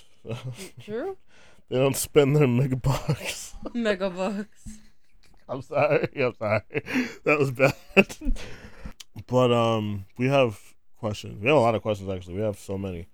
true. 0.82 1.15
they 1.70 1.77
don't 1.77 1.96
spend 1.96 2.36
their 2.36 2.48
mega 2.48 2.75
bucks. 2.75 3.53
Mega 3.74 4.10
bucks. 4.10 4.67
I'm 5.48 5.62
sorry. 5.62 6.10
I'm 6.17 6.34
sorry. 6.36 6.62
That 7.24 7.39
was 7.39 7.51
bad. 7.51 7.74
but 9.27 9.51
um, 9.53 10.05
we 10.17 10.27
have 10.27 10.60
questions. 10.98 11.39
We 11.41 11.48
have 11.48 11.55
a 11.58 11.62
lot 11.62 11.75
of 11.75 11.82
questions 11.82 12.10
actually. 12.10 12.34
We 12.36 12.41
have 12.41 12.60
so 12.60 12.77
many. 12.77 13.08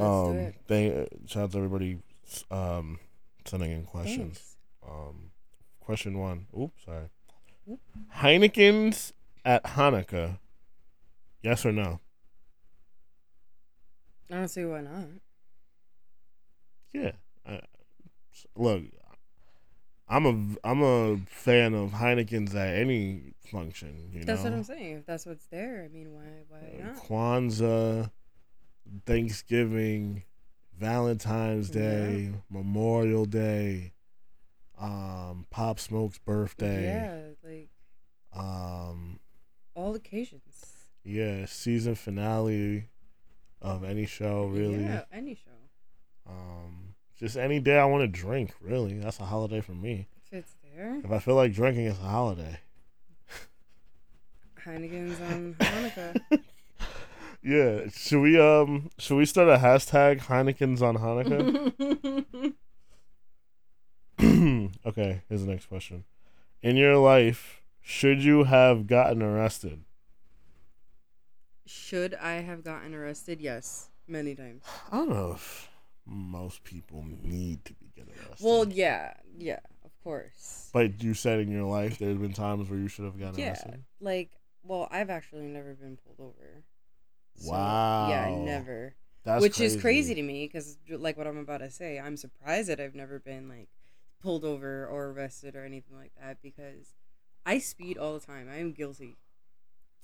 Um, 0.00 0.36
it. 0.36 0.54
they 0.66 1.08
shout 1.26 1.44
out 1.44 1.52
to 1.52 1.58
everybody 1.58 1.98
um 2.50 2.98
sending 3.44 3.72
in 3.72 3.84
questions. 3.84 4.56
Um, 4.88 5.30
question 5.80 6.18
one. 6.18 6.46
Oops, 6.58 6.84
sorry. 6.84 7.08
Heineken's 8.16 9.12
at 9.44 9.64
Hanukkah. 9.64 10.38
Yes 11.42 11.64
or 11.64 11.72
no? 11.72 12.00
I 14.30 14.34
don't 14.34 14.48
see 14.48 14.64
why 14.64 14.82
not. 14.82 15.06
Yeah. 16.92 17.12
I, 17.46 17.60
look, 18.56 18.82
I'm 20.08 20.26
a 20.26 20.68
I'm 20.68 20.82
a 20.82 21.18
fan 21.28 21.74
of 21.74 21.92
Heineken's 21.92 22.54
at 22.54 22.74
any 22.76 23.34
function. 23.50 24.10
You 24.12 24.24
That's 24.24 24.44
know, 24.44 24.50
what 24.50 24.56
I'm 24.56 24.64
saying. 24.64 24.98
If 24.98 25.06
that's 25.06 25.26
what's 25.26 25.46
there, 25.46 25.84
I 25.84 25.92
mean, 25.92 26.12
why 26.12 26.22
why 26.48 26.84
not? 26.84 26.96
Kwanzaa, 26.96 28.10
Thanksgiving, 29.06 30.24
Valentine's 30.78 31.70
Day, 31.70 32.32
Memorial 32.48 33.24
Day, 33.24 33.92
um, 34.78 35.46
Pop 35.50 35.78
Smoke's 35.78 36.18
birthday, 36.18 36.84
Yeah, 36.84 37.20
like 37.50 37.68
um, 38.34 39.20
all 39.74 39.94
occasions. 39.94 40.74
yeah, 41.04 41.44
season 41.46 41.94
finale 41.94 42.88
of 43.60 43.84
any 43.84 44.06
show, 44.06 44.46
really. 44.46 44.82
Yeah, 44.84 45.02
any 45.12 45.34
show. 45.34 45.50
Um, 46.30 46.94
just 47.18 47.36
any 47.36 47.60
day 47.60 47.78
I 47.78 47.84
want 47.84 48.02
to 48.02 48.08
drink, 48.20 48.52
really. 48.60 48.98
That's 48.98 49.20
a 49.20 49.24
holiday 49.24 49.60
for 49.60 49.72
me. 49.72 50.06
If 50.26 50.32
it's 50.32 50.54
there, 50.74 50.96
If 51.04 51.10
I 51.10 51.18
feel 51.18 51.34
like 51.34 51.52
drinking, 51.52 51.86
it's 51.86 51.98
a 51.98 52.02
holiday. 52.02 52.58
Heineken's 54.64 55.20
on 55.20 55.54
Hanukkah. 55.60 56.20
Yeah, 57.42 57.88
should 57.92 58.20
we 58.20 58.38
um 58.38 58.90
should 58.98 59.16
we 59.16 59.24
start 59.24 59.48
a 59.48 59.56
hashtag 59.56 60.20
Heineken's 60.20 60.82
on 60.82 60.96
Hanukkah? 60.98 62.54
okay, 64.86 65.22
here's 65.28 65.44
the 65.44 65.50
next 65.50 65.66
question. 65.66 66.04
In 66.62 66.76
your 66.76 66.96
life, 66.96 67.62
should 67.80 68.22
you 68.22 68.44
have 68.44 68.86
gotten 68.86 69.22
arrested? 69.22 69.84
Should 71.66 72.14
I 72.14 72.32
have 72.42 72.62
gotten 72.64 72.94
arrested? 72.94 73.40
Yes, 73.40 73.88
many 74.06 74.34
times. 74.34 74.64
I 74.92 74.96
don't 74.98 75.08
know 75.10 75.32
if 75.32 75.68
most 76.04 76.64
people 76.64 77.04
need 77.22 77.64
to 77.64 77.72
be 77.74 77.90
getting 77.96 78.12
arrested. 78.26 78.44
Well, 78.44 78.68
yeah, 78.68 79.14
yeah, 79.38 79.60
of 79.84 79.90
course. 80.02 80.68
but 80.72 81.02
you 81.02 81.14
said 81.14 81.40
in 81.40 81.50
your 81.50 81.64
life 81.64 81.98
there's 81.98 82.18
been 82.18 82.32
times 82.34 82.68
where 82.68 82.78
you 82.78 82.88
should 82.88 83.04
have 83.06 83.18
gotten 83.18 83.38
Yeah, 83.40 83.50
arrested. 83.50 83.84
like, 84.00 84.30
well, 84.62 84.88
I've 84.90 85.08
actually 85.10 85.46
never 85.46 85.72
been 85.74 85.96
pulled 85.96 86.20
over. 86.20 86.64
So, 87.40 87.52
Wow. 87.52 88.08
Yeah, 88.10 88.44
never. 88.44 88.94
That's 89.24 89.42
Which 89.42 89.60
is 89.60 89.80
crazy 89.80 90.14
to 90.14 90.22
me 90.22 90.46
because, 90.46 90.78
like 90.88 91.16
what 91.18 91.26
I'm 91.26 91.36
about 91.36 91.58
to 91.58 91.70
say, 91.70 91.98
I'm 91.98 92.16
surprised 92.16 92.68
that 92.68 92.80
I've 92.80 92.94
never 92.94 93.18
been 93.18 93.48
like 93.48 93.68
pulled 94.22 94.44
over 94.44 94.86
or 94.86 95.08
arrested 95.08 95.56
or 95.56 95.64
anything 95.64 95.96
like 95.96 96.12
that 96.20 96.38
because 96.42 96.94
I 97.44 97.58
speed 97.58 97.98
all 97.98 98.14
the 98.14 98.24
time. 98.24 98.48
I 98.50 98.56
am 98.58 98.72
guilty. 98.72 99.16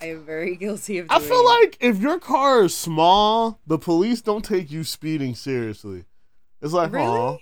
I 0.01 0.07
am 0.07 0.25
very 0.25 0.55
guilty 0.63 0.99
of. 0.99 1.07
I 1.09 1.19
feel 1.19 1.37
it. 1.37 1.61
like 1.61 1.77
if 1.79 1.99
your 1.99 2.19
car 2.19 2.63
is 2.63 2.75
small, 2.75 3.59
the 3.65 3.79
police 3.79 4.21
don't 4.21 4.45
take 4.45 4.69
you 4.69 4.83
speeding 4.83 5.33
seriously. 5.33 6.05
It's 6.61 6.73
like, 6.73 6.93
oh, 6.93 7.39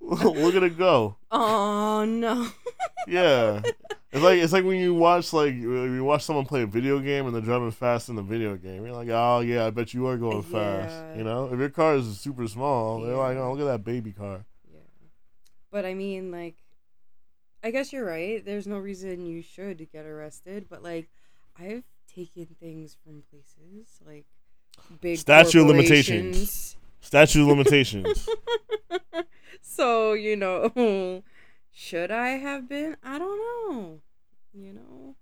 Really? 0.00 0.34
look 0.40 0.54
at 0.54 0.62
it 0.62 0.78
go. 0.78 1.16
Oh 1.30 2.04
no. 2.04 2.48
Yeah, 3.06 3.62
it's 4.10 4.22
like 4.22 4.38
it's 4.38 4.52
like 4.52 4.64
when 4.64 4.78
you 4.78 4.94
watch 4.94 5.32
like 5.34 5.54
you 5.54 6.02
watch 6.02 6.24
someone 6.24 6.46
play 6.46 6.62
a 6.62 6.66
video 6.66 6.98
game 6.98 7.26
and 7.26 7.34
they're 7.34 7.42
driving 7.42 7.70
fast 7.70 8.08
in 8.08 8.16
the 8.16 8.22
video 8.22 8.56
game. 8.56 8.84
You're 8.84 8.94
like, 8.94 9.08
oh 9.10 9.40
yeah, 9.40 9.66
I 9.66 9.70
bet 9.70 9.92
you 9.92 10.06
are 10.06 10.16
going 10.16 10.42
fast. 10.42 11.16
You 11.16 11.24
know, 11.24 11.50
if 11.52 11.58
your 11.58 11.68
car 11.68 11.96
is 11.96 12.18
super 12.18 12.48
small, 12.48 13.02
they're 13.02 13.16
like, 13.16 13.36
oh 13.36 13.52
look 13.52 13.60
at 13.60 13.70
that 13.70 13.84
baby 13.84 14.12
car. 14.12 14.46
Yeah. 14.72 14.80
But 15.70 15.84
I 15.84 15.92
mean, 15.92 16.30
like, 16.30 16.56
I 17.62 17.70
guess 17.70 17.92
you're 17.92 18.06
right. 18.06 18.42
There's 18.42 18.66
no 18.66 18.78
reason 18.78 19.26
you 19.26 19.42
should 19.42 19.86
get 19.92 20.06
arrested. 20.06 20.66
But 20.70 20.82
like, 20.82 21.10
I've 21.58 21.84
taken 22.14 22.46
things 22.58 22.96
from 23.04 23.22
places 23.30 24.00
like 24.06 24.24
big 25.02 25.18
Statute 25.18 25.66
limitations. 25.66 26.76
Statute 27.00 27.46
limitations. 27.46 28.26
so 29.60 30.14
you 30.14 30.34
know, 30.34 31.22
should 31.80 32.10
I 32.10 32.30
have 32.30 32.68
been? 32.68 32.96
I 33.04 33.18
don't 33.20 33.38
know. 33.38 34.00
You 34.52 34.72
know, 34.72 35.14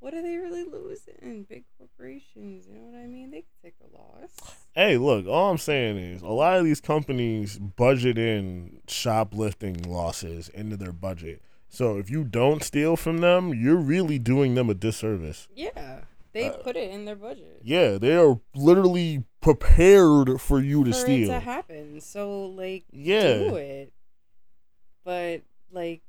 what 0.00 0.12
are 0.12 0.20
they 0.20 0.36
really 0.36 0.64
losing? 0.64 1.46
Big 1.48 1.64
corporations. 1.78 2.66
You 2.66 2.74
know 2.74 2.82
what 2.90 2.98
I 2.98 3.06
mean? 3.06 3.30
They 3.30 3.38
can 3.42 3.48
take 3.62 3.74
a 3.82 3.96
loss. 3.96 4.30
hey, 4.74 4.98
look, 4.98 5.26
all 5.26 5.50
I'm 5.50 5.56
saying 5.58 5.96
is 5.96 6.20
a 6.20 6.26
lot 6.28 6.58
of 6.58 6.64
these 6.64 6.80
companies 6.82 7.58
budget 7.58 8.18
in 8.18 8.82
shoplifting 8.86 9.82
losses 9.84 10.50
into 10.50 10.76
their 10.76 10.92
budget. 10.92 11.40
So 11.70 11.96
if 11.98 12.10
you 12.10 12.24
don't 12.24 12.62
steal 12.62 12.96
from 12.96 13.18
them, 13.18 13.54
you're 13.54 13.76
really 13.76 14.18
doing 14.18 14.54
them 14.56 14.68
a 14.68 14.74
disservice. 14.74 15.48
Yeah, 15.54 16.00
they 16.32 16.48
Uh, 16.50 16.56
put 16.58 16.76
it 16.76 16.90
in 16.90 17.06
their 17.06 17.16
budget. 17.16 17.60
Yeah, 17.62 17.96
they 17.98 18.14
are 18.16 18.38
literally 18.54 19.24
prepared 19.40 20.40
for 20.40 20.60
you 20.60 20.84
to 20.84 20.92
for 20.92 20.98
steal. 20.98 21.30
it 21.30 21.32
to 21.32 21.40
happen. 21.40 22.00
So 22.02 22.44
like 22.46 22.84
Yeah. 22.92 23.38
do 23.38 23.56
it. 23.56 23.92
But 25.04 25.42
like 25.72 26.02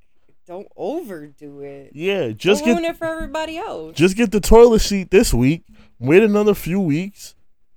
don't 0.48 0.68
overdo 0.76 1.62
it. 1.62 1.92
Yeah, 1.94 2.30
just 2.30 2.66
Don't 2.66 2.74
ruin 2.74 2.86
it 2.86 2.96
for 2.98 3.06
everybody 3.06 3.58
else. 3.58 3.96
just 3.96 4.18
get 4.18 4.32
the 4.32 4.40
toilet 4.40 4.80
seat 4.80 5.12
this 5.12 5.34
week. 5.34 5.64
Wait 6.00 6.24
another 6.24 6.56
few 6.56 6.80
weeks, 6.80 7.36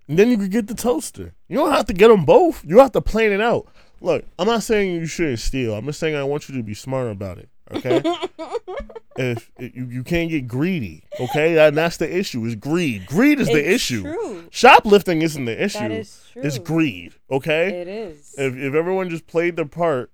and 0.09 0.19
then 0.19 0.31
you 0.31 0.39
could 0.39 0.51
get 0.51 0.69
the 0.69 0.75
toaster. 0.75 1.35
You 1.49 1.59
don't 1.59 1.73
have 1.73 1.87
to 1.87 1.93
get 1.93 2.09
them 2.09 2.25
both. 2.25 2.65
You 2.65 2.79
have 2.79 2.93
to 2.93 3.03
plan 3.03 3.33
it 3.33 3.41
out. 3.41 3.67
Look, 4.01 4.25
I'm 4.39 4.47
not 4.47 4.63
saying 4.63 4.95
you 4.95 5.07
shouldn't 5.07 5.41
steal. 5.41 5.75
I'm 5.75 5.85
just 5.85 6.01
saying 6.01 6.17
I 6.17 6.25
want 6.25 6.49
you 6.49 6.57
to 6.57 6.63
be 6.63 6.75
smart 6.75 7.11
about 7.11 7.39
it. 7.39 7.51
Okay. 7.71 8.03
if 9.17 9.51
if 9.59 9.77
you 9.77 9.87
you 9.87 10.03
can't 10.03 10.31
get 10.31 10.49
greedy, 10.49 11.05
okay, 11.21 11.59
and 11.67 11.77
that's 11.77 11.99
the 11.99 12.17
issue. 12.17 12.45
Is 12.45 12.55
greed. 12.55 13.07
Greed 13.07 13.39
is 13.39 13.49
the 13.49 13.71
issue. 13.71 14.03
True. 14.03 14.45
Shoplifting 14.51 15.23
isn't 15.23 15.45
the 15.45 15.63
issue. 15.63 15.79
That 15.79 15.93
is 15.93 16.25
true. 16.33 16.43
It's 16.43 16.59
greed. 16.59 17.15
Okay. 17.31 17.69
It 17.69 17.89
is. 17.89 18.35
if 18.39 18.57
if 18.57 18.75
everyone 18.75 19.11
just 19.11 19.27
played 19.27 19.57
their 19.57 19.67
part, 19.67 20.11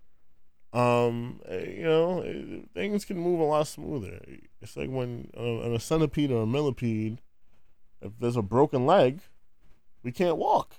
um, 0.72 1.40
eh, 1.48 1.64
you 1.78 1.82
know, 1.84 2.20
eh, 2.22 2.60
things 2.74 3.04
can 3.04 3.18
move 3.18 3.40
a 3.40 3.44
lot 3.44 3.66
smoother. 3.66 4.20
It's 4.60 4.76
like 4.76 4.90
when 4.90 5.30
uh, 5.36 5.60
on 5.66 5.74
a 5.74 5.80
centipede 5.80 6.30
or 6.30 6.42
a 6.42 6.46
millipede, 6.46 7.20
if 8.02 8.12
there's 8.20 8.36
a 8.36 8.42
broken 8.42 8.86
leg, 8.86 9.20
we 10.02 10.12
can't 10.12 10.36
walk. 10.36 10.76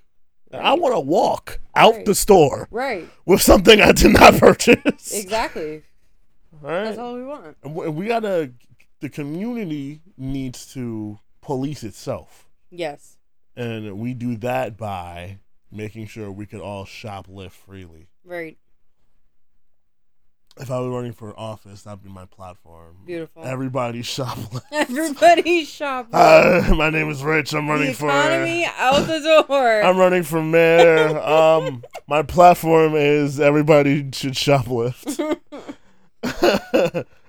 I 0.52 0.74
want 0.74 0.96
to 0.96 1.00
walk 1.00 1.60
out 1.76 1.94
Right. 1.96 2.06
the 2.06 2.16
store 2.16 2.68
Right. 2.72 3.08
with 3.26 3.42
something 3.42 3.82
I 3.82 3.92
did 3.92 4.14
not 4.14 4.34
purchase. 4.40 5.14
Exactly. 5.14 5.84
All 6.64 6.70
right. 6.70 6.84
That's 6.86 6.98
all 6.98 7.16
we 7.16 7.24
want. 7.24 7.56
And 7.64 7.76
we- 7.76 7.90
we 7.90 8.08
gotta. 8.08 8.54
The 9.02 9.10
community 9.10 10.02
needs 10.18 10.66
to 10.74 11.20
police 11.42 11.84
itself, 11.84 12.50
Yes. 12.70 13.18
and 13.56 13.98
we 13.98 14.14
do 14.14 14.36
that 14.38 14.76
by 14.76 15.38
making 15.72 16.08
sure 16.08 16.30
we 16.32 16.46
can 16.46 16.60
all 16.60 16.84
shoplift 16.86 17.52
freely. 17.52 18.08
Right. 18.26 18.58
If 20.60 20.70
I 20.70 20.80
were 20.82 20.90
running 20.90 21.14
for 21.14 21.38
office, 21.40 21.84
that'd 21.84 22.04
be 22.04 22.10
my 22.10 22.26
platform. 22.26 22.98
Beautiful. 23.06 23.46
Everybody 23.46 24.02
shoplift. 24.02 24.62
Everybody 24.74 25.64
shopping. 25.64 26.12
Hi, 26.14 26.70
my 26.76 26.90
name 26.90 27.10
is 27.10 27.24
Rich. 27.24 27.54
I'm 27.54 27.68
the 27.68 27.72
running 27.74 27.94
for. 27.94 28.08
economy 28.10 28.66
out 28.78 29.08
the 29.08 29.46
door. 29.48 29.82
I'm 29.84 29.98
running 29.98 30.24
for 30.24 30.44
mayor. 30.44 31.18
um, 31.20 31.84
my 32.08 32.24
platform 32.24 32.94
is 32.96 33.40
everybody 33.40 34.10
should 34.12 34.34
shoplift, 34.34 35.38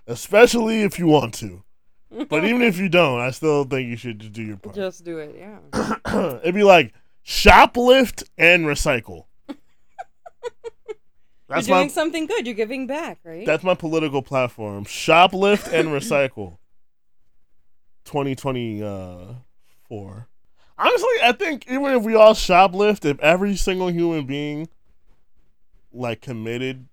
especially 0.09 0.83
if 0.83 0.99
you 0.99 1.07
want 1.07 1.35
to. 1.35 1.63
But 2.29 2.45
even 2.45 2.63
if 2.63 2.79
you 2.79 2.89
don't, 2.89 3.21
I 3.21 3.31
still 3.31 3.63
think 3.63 3.89
you 3.89 3.97
should 3.97 4.19
just 4.19 4.33
do 4.33 4.43
your 4.43 4.57
part. 4.57 4.75
Just 4.75 5.05
do 5.05 5.19
it. 5.19 5.37
Yeah. 5.39 6.39
It'd 6.43 6.55
be 6.57 6.65
like 6.65 6.93
shoplift 7.25 8.25
and 8.37 8.65
recycle. 8.67 9.27
That's 11.51 11.69
You're 11.69 11.79
doing 11.79 11.89
my 11.89 11.93
something 11.93 12.27
good. 12.27 12.47
You're 12.47 12.55
giving 12.55 12.87
back, 12.87 13.19
right? 13.25 13.45
that's 13.45 13.65
my 13.65 13.75
political 13.75 14.23
platform. 14.23 14.85
Shoplift 14.85 15.73
and 15.73 15.89
recycle. 15.89 16.59
2024. 18.05 20.29
Honestly, 20.79 21.09
I 21.23 21.33
think 21.33 21.69
even 21.71 21.97
if 21.97 22.05
we 22.05 22.15
all 22.15 22.35
shoplift, 22.35 23.05
if 23.05 23.19
every 23.21 23.57
single 23.57 23.91
human 23.91 24.27
being 24.27 24.69
like 25.93 26.21
committed 26.23 26.87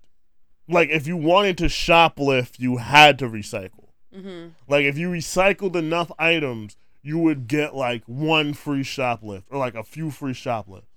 like 0.68 0.90
if 0.90 1.06
you 1.06 1.16
wanted 1.16 1.56
to 1.58 1.64
shoplift, 1.64 2.58
you 2.58 2.76
had 2.76 3.18
to 3.20 3.28
recycle. 3.28 3.88
mm-hmm. 4.14 4.48
Like 4.68 4.84
if 4.84 4.98
you 4.98 5.08
recycled 5.08 5.76
enough 5.76 6.12
items, 6.18 6.76
you 7.02 7.18
would 7.18 7.48
get 7.48 7.74
like 7.74 8.02
one 8.06 8.52
free 8.52 8.82
shoplift 8.82 9.44
or 9.50 9.58
like 9.58 9.74
a 9.74 9.82
few 9.82 10.10
free 10.10 10.34
shoplifts. 10.34 10.90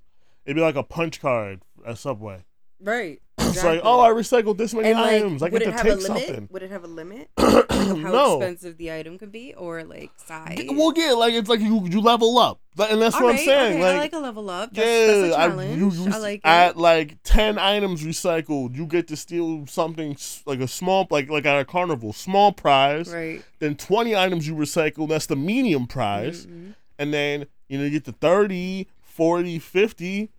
It'd 0.45 0.56
be 0.56 0.62
like 0.62 0.76
a 0.76 0.84
punch 0.84 1.21
card 1.21 1.62
at 1.86 1.97
Subway. 1.97 2.43
Right. 2.82 3.21
It's 3.54 3.64
like, 3.64 3.82
oh, 3.84 4.00
I 4.00 4.10
recycled 4.10 4.58
this 4.58 4.74
many 4.74 4.90
and 4.90 5.00
like, 5.00 5.14
items. 5.14 5.44
I 5.44 5.50
get 5.50 5.64
to 5.64 5.72
take 5.72 6.02
something. 6.02 6.48
Would 6.52 6.64
it 6.64 6.72
have 6.72 6.84
a 6.84 6.88
limit? 6.88 7.30
How 7.38 7.64
no. 7.96 8.38
expensive 8.38 8.78
the 8.78 8.92
item 8.92 9.18
could 9.18 9.32
be, 9.32 9.54
or 9.54 9.84
like 9.84 10.12
size? 10.18 10.60
Well, 10.70 10.94
yeah, 10.96 11.12
like 11.14 11.34
it's 11.34 11.50
like 11.50 11.60
you 11.60 11.86
you 11.88 12.02
level 12.02 12.38
up, 12.38 12.60
and 12.78 13.02
that's 13.02 13.16
what 13.16 13.32
I'm 13.32 13.38
saying. 13.38 13.74
okay, 13.74 13.84
like, 13.84 13.96
I 13.96 13.98
like 13.98 14.14
a 14.14 14.20
level 14.20 14.50
up. 14.50 14.74
That's, 14.74 14.88
yeah, 14.88 15.08
that's 15.08 15.36
a 15.36 15.40
I, 15.40 15.48
challenge. 15.48 15.78
you, 15.78 15.92
you 15.92 16.12
I 16.12 16.18
like 16.18 16.42
at 16.44 16.72
it. 16.72 16.78
like 16.78 17.18
ten 17.24 17.58
items 17.58 18.04
recycled, 18.04 18.76
you 18.76 18.86
get 18.86 19.08
to 19.10 19.16
steal 19.16 19.66
something 19.68 20.18
like 20.46 20.60
a 20.60 20.68
small, 20.68 21.08
like 21.10 21.30
like 21.30 21.46
at 21.46 21.60
a 21.60 21.66
carnival, 21.66 22.14
small 22.14 22.52
prize. 22.52 23.14
Right. 23.14 23.44
Then 23.60 23.76
twenty 23.76 24.16
items 24.16 24.48
you 24.48 24.56
recycle, 24.56 25.08
that's 25.08 25.26
the 25.26 25.36
medium 25.36 25.88
prize. 25.88 26.46
Mhm. 26.46 26.76
And 27.00 27.14
then 27.14 27.48
you 27.68 27.78
know 27.78 27.86
you 27.86 27.90
get 27.90 28.06
to 28.06 28.12
30, 28.12 28.88
40, 29.02 29.60
50. 29.60 30.30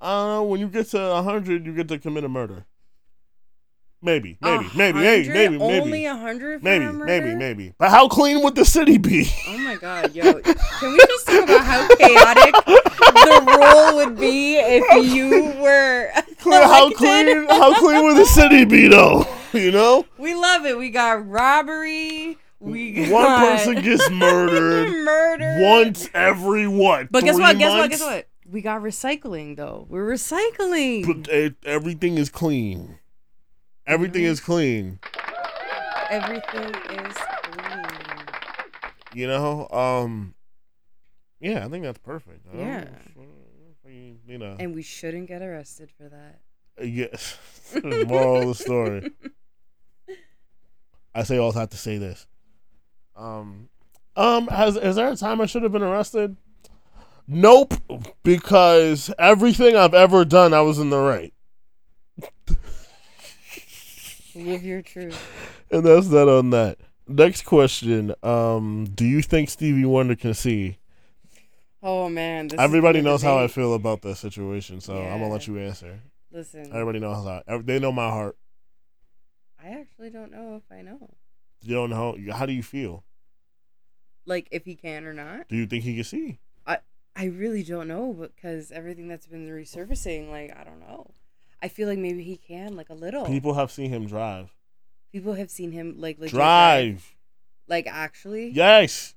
I 0.00 0.12
don't 0.12 0.28
know. 0.28 0.42
When 0.44 0.60
you 0.60 0.68
get 0.68 0.88
to 0.90 1.22
hundred, 1.22 1.66
you 1.66 1.72
get 1.72 1.88
to 1.88 1.98
commit 1.98 2.24
a 2.24 2.28
murder. 2.28 2.66
Maybe, 4.02 4.36
maybe, 4.42 4.68
maybe, 4.76 4.98
maybe, 5.00 5.28
maybe, 5.30 5.56
Only 5.56 5.90
maybe, 5.90 6.04
a 6.04 6.14
hundred. 6.14 6.62
maybe, 6.62 6.84
maybe, 6.84 7.34
maybe. 7.34 7.74
But 7.78 7.90
how 7.90 8.08
clean 8.08 8.42
would 8.42 8.54
the 8.54 8.64
city 8.64 8.98
be? 8.98 9.28
Oh 9.48 9.58
my 9.58 9.76
god, 9.76 10.14
yo! 10.14 10.34
Can 10.34 10.92
we 10.92 10.98
just 10.98 11.26
talk 11.26 11.42
about 11.44 11.64
how 11.64 11.88
chaotic 11.96 12.54
the 12.66 13.58
role 13.58 13.96
would 13.96 14.18
be 14.18 14.56
if 14.58 15.12
you 15.12 15.60
were 15.60 16.10
how 16.44 16.90
clean? 16.90 17.46
How 17.48 17.78
clean 17.80 18.04
would 18.04 18.16
the 18.16 18.26
city 18.26 18.64
be, 18.64 18.88
though? 18.88 19.26
You 19.52 19.70
know. 19.70 20.04
We 20.18 20.34
love 20.34 20.66
it. 20.66 20.76
We 20.76 20.90
got 20.90 21.26
robbery. 21.26 22.36
We 22.60 22.92
got 22.92 23.10
One 23.10 23.40
person 23.40 23.80
gets 23.80 24.10
murdered 24.10 24.90
murder 25.02 25.56
once 25.60 26.10
every 26.12 26.68
what? 26.68 27.10
But 27.10 27.24
guess 27.24 27.38
what? 27.38 27.56
Guess 27.56 27.70
what? 27.70 27.90
Guess 27.90 28.00
what? 28.02 28.28
We 28.48 28.62
got 28.62 28.80
recycling 28.82 29.56
though. 29.56 29.86
We're 29.88 30.06
recycling. 30.06 31.06
But 31.24 31.32
it, 31.32 31.56
everything 31.64 32.16
is 32.18 32.30
clean. 32.30 32.98
Everything 33.86 34.22
Mhm. 34.22 34.26
is 34.30 34.40
clean. 34.40 34.98
Everything 36.10 36.74
is 36.74 37.16
clean. 37.16 37.84
You 39.14 39.26
know. 39.26 39.68
Um. 39.68 40.34
Yeah, 41.40 41.64
I 41.64 41.68
think 41.68 41.84
that's 41.84 41.98
perfect. 41.98 42.46
I 42.52 42.56
Yeah. 42.58 42.88
You 44.26 44.38
know. 44.38 44.56
And 44.58 44.74
we 44.74 44.82
shouldn't 44.82 45.28
get 45.28 45.42
arrested 45.42 45.90
for 45.96 46.08
that. 46.08 46.40
Yes. 46.84 47.38
Moral 47.84 48.42
of 48.42 48.48
the 48.48 48.54
story. 48.54 49.10
I 51.14 51.22
say 51.22 51.38
all 51.38 51.52
have 51.52 51.70
to 51.70 51.76
say 51.76 51.96
this. 51.98 52.26
Um, 53.14 53.68
um, 54.16 54.48
has 54.48 54.76
is 54.76 54.96
there 54.96 55.08
a 55.10 55.16
time 55.16 55.40
I 55.40 55.46
should 55.46 55.62
have 55.62 55.72
been 55.72 55.82
arrested? 55.82 56.36
Nope, 57.28 57.74
because 58.22 59.12
everything 59.18 59.74
I've 59.76 59.94
ever 59.94 60.24
done, 60.24 60.54
I 60.54 60.60
was 60.60 60.78
in 60.78 60.90
the 60.90 60.98
right, 61.00 61.32
Live 64.34 64.62
your 64.64 64.82
truth. 64.82 65.18
and 65.70 65.84
that's 65.84 66.08
that 66.08 66.28
on 66.28 66.50
that. 66.50 66.78
Next 67.08 67.42
question. 67.44 68.14
Um, 68.22 68.84
do 68.94 69.04
you 69.04 69.22
think 69.22 69.48
Stevie 69.48 69.84
Wonder 69.84 70.14
can 70.14 70.34
see? 70.34 70.78
Oh 71.82 72.08
man. 72.08 72.48
This 72.48 72.60
Everybody 72.60 73.00
knows 73.00 73.22
how 73.22 73.38
I 73.38 73.48
feel 73.48 73.74
about 73.74 74.02
that 74.02 74.16
situation, 74.16 74.80
so 74.80 74.94
I'm 74.96 75.20
gonna 75.20 75.28
let 75.32 75.46
you 75.46 75.58
answer. 75.58 76.00
Listen, 76.32 76.70
Everybody 76.72 76.98
knows 77.00 77.24
how. 77.24 77.58
They 77.62 77.78
know 77.78 77.92
my 77.92 78.08
heart. 78.10 78.36
I 79.62 79.68
actually 79.70 80.10
don't 80.10 80.30
know 80.30 80.56
if 80.56 80.76
I 80.76 80.82
know. 80.82 81.14
You 81.62 81.74
don't 81.74 81.90
know. 81.90 82.16
How 82.32 82.44
do 82.46 82.52
you 82.52 82.62
feel? 82.62 83.04
Like 84.26 84.48
if 84.50 84.64
he 84.64 84.74
can 84.74 85.06
or 85.06 85.12
not. 85.14 85.48
Do 85.48 85.56
you 85.56 85.66
think 85.66 85.84
he 85.84 85.94
can 85.94 86.04
see? 86.04 86.38
I 87.16 87.24
really 87.26 87.62
don't 87.62 87.88
know 87.88 88.12
because 88.12 88.70
everything 88.70 89.08
that's 89.08 89.26
been 89.26 89.48
resurfacing, 89.48 90.30
like 90.30 90.54
I 90.56 90.64
don't 90.64 90.80
know. 90.80 91.10
I 91.62 91.68
feel 91.68 91.88
like 91.88 91.98
maybe 91.98 92.22
he 92.22 92.36
can, 92.36 92.76
like 92.76 92.90
a 92.90 92.94
little. 92.94 93.24
People 93.24 93.54
have 93.54 93.72
seen 93.72 93.90
him 93.90 94.06
drive. 94.06 94.50
People 95.10 95.32
have 95.34 95.50
seen 95.50 95.72
him 95.72 95.94
like 95.98 96.18
legit 96.18 96.34
Drive. 96.34 97.14
Like 97.66 97.86
actually. 97.86 98.50
Yes. 98.50 99.15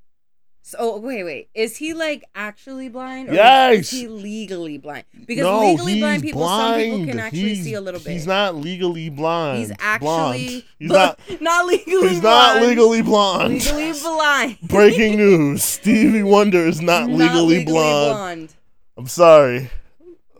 So 0.62 0.78
oh, 0.80 1.00
wait, 1.00 1.24
wait. 1.24 1.50
Is 1.56 1.78
he 1.78 1.94
like 1.94 2.24
actually 2.36 2.90
blind? 2.90 3.30
Or 3.30 3.34
Yes. 3.34 3.80
Is 3.80 3.90
he 3.92 4.08
legally 4.08 4.78
blind? 4.78 5.06
Because 5.26 5.44
no, 5.44 5.72
legally 5.72 6.00
blind 6.00 6.22
people, 6.22 6.48
some 6.48 6.76
people 6.80 7.06
can 7.06 7.20
actually 7.20 7.40
He's- 7.56 7.64
see 7.64 7.74
a 7.74 7.82
little 7.82 8.00
bit. 8.00 8.12
He's 8.12 8.28
not 8.28 8.56
legally 8.56 9.10
blind. 9.10 9.60
He's 9.60 9.68
Blonde. 9.70 9.82
actually 9.82 10.66
He's 10.78 10.92
not. 10.92 11.20
not 11.42 11.66
legally. 11.66 12.10
He's 12.10 12.22
not 12.22 12.62
legally 12.62 13.02
blonde. 13.02 13.54
Legally 13.54 13.94
blind. 13.94 14.58
Breaking 14.64 15.16
news: 15.18 15.64
Stevie 15.64 16.24
Wonder 16.24 16.66
is 16.68 16.82
not, 16.82 17.10
legally, 17.10 17.64
blonde. 17.66 18.14
blonde. 18.14 18.54
I'm 18.98 19.08
sorry. 19.08 19.70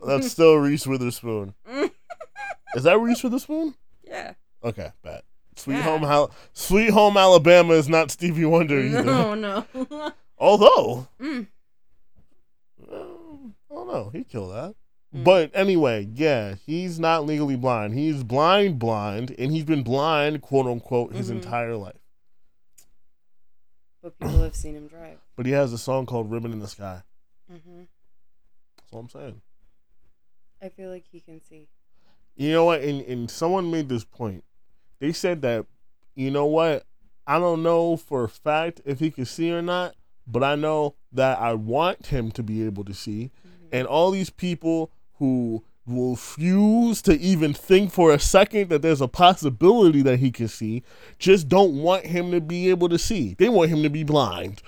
That's 0.06 0.30
still 0.30 0.56
Reese 0.56 0.86
Witherspoon. 0.86 1.54
Is 2.74 2.84
that 2.84 2.98
Reese 3.00 3.22
Witherspoon? 3.22 3.74
Yeah. 4.04 4.34
Okay, 4.62 4.92
bad. 5.02 5.22
Sweet 5.60 5.74
Yeah. 5.74 5.82
Home 5.82 6.04
Al- 6.04 6.30
Sweet 6.52 6.90
Home 6.90 7.16
Alabama 7.16 7.74
is 7.74 7.88
not 7.88 8.10
Stevie 8.10 8.44
Wonder 8.46 8.80
either. 8.80 9.04
No, 9.04 9.34
no. 9.34 9.64
Although, 10.38 11.08
Mm. 11.20 11.46
um, 12.90 13.54
I 13.70 13.74
don't 13.74 13.88
know, 13.88 14.10
he 14.12 14.24
killed 14.24 14.52
that. 14.52 14.74
Mm. 15.14 15.24
But 15.24 15.50
anyway, 15.54 16.08
yeah, 16.14 16.54
he's 16.66 16.98
not 16.98 17.26
legally 17.26 17.56
blind. 17.56 17.94
He's 17.94 18.22
blind, 18.24 18.78
blind, 18.78 19.34
and 19.38 19.52
he's 19.52 19.64
been 19.64 19.82
blind, 19.82 20.40
quote 20.42 20.66
unquote, 20.66 21.12
his 21.14 21.28
Mhm. 21.30 21.36
entire 21.42 21.76
life. 21.76 21.96
But 24.02 24.18
people 24.18 24.42
have 24.42 24.56
seen 24.56 24.74
him 24.76 24.88
drive. 24.88 25.18
But 25.36 25.46
he 25.46 25.52
has 25.52 25.72
a 25.72 25.78
song 25.78 26.04
called 26.06 26.30
"Ribbon 26.30 26.52
in 26.52 26.58
the 26.60 26.68
Sky." 26.68 27.02
hmm 27.48 27.82
That's 28.76 28.92
all 28.92 29.00
I'm 29.00 29.08
saying. 29.08 29.40
I 30.62 30.68
feel 30.68 30.90
like 30.90 31.04
he 31.10 31.20
can 31.20 31.40
see. 31.42 31.68
You 32.36 32.52
know 32.52 32.64
what? 32.66 32.82
And 32.82 33.00
and 33.02 33.30
someone 33.30 33.70
made 33.70 33.88
this 33.88 34.04
point. 34.04 34.44
They 35.00 35.12
said 35.12 35.42
that, 35.42 35.66
you 36.14 36.30
know 36.30 36.46
what? 36.46 36.84
I 37.26 37.38
don't 37.38 37.62
know 37.62 37.96
for 37.96 38.24
a 38.24 38.28
fact 38.28 38.80
if 38.84 39.00
he 39.00 39.10
can 39.10 39.24
see 39.24 39.50
or 39.52 39.62
not, 39.62 39.94
but 40.26 40.42
I 40.44 40.54
know 40.54 40.94
that 41.12 41.38
I 41.38 41.54
want 41.54 42.06
him 42.06 42.30
to 42.32 42.42
be 42.42 42.64
able 42.64 42.84
to 42.84 42.94
see. 42.94 43.30
Mhm. 43.46 43.68
And 43.72 43.86
all 43.86 44.10
these 44.10 44.30
people 44.30 44.90
who 45.18 45.62
will 45.86 46.10
refuse 46.12 47.02
to 47.02 47.18
even 47.18 47.52
think 47.52 47.92
for 47.92 48.12
a 48.12 48.18
second 48.18 48.68
that 48.68 48.82
there's 48.82 49.00
a 49.00 49.08
possibility 49.08 50.02
that 50.02 50.18
he 50.18 50.30
can 50.30 50.46
see 50.48 50.82
just 51.18 51.48
don't 51.48 51.82
want 51.82 52.06
him 52.06 52.30
to 52.30 52.40
be 52.40 52.68
able 52.70 52.88
to 52.88 52.98
see. 52.98 53.34
They 53.38 53.48
want 53.48 53.70
him 53.70 53.82
to 53.82 53.90
be 53.90 54.04
blind 54.04 54.62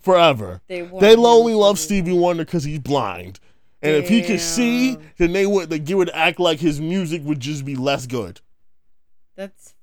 forever. 0.00 0.60
They, 0.68 0.82
They 0.82 1.16
only 1.16 1.54
love 1.54 1.78
Stevie 1.78 2.12
Wonder 2.12 2.44
because 2.44 2.64
he's 2.64 2.78
blind. 2.78 3.40
And 3.82 3.96
if 3.96 4.08
he 4.08 4.22
could 4.22 4.40
see, 4.40 4.96
then 5.18 5.32
they 5.32 5.46
would 5.46 5.68
they 5.68 5.94
would 5.94 6.10
act 6.14 6.40
like 6.40 6.58
his 6.60 6.80
music 6.80 7.22
would 7.24 7.40
just 7.40 7.64
be 7.64 7.76
less 7.76 8.06
good. 8.06 8.40
That's 9.36 9.74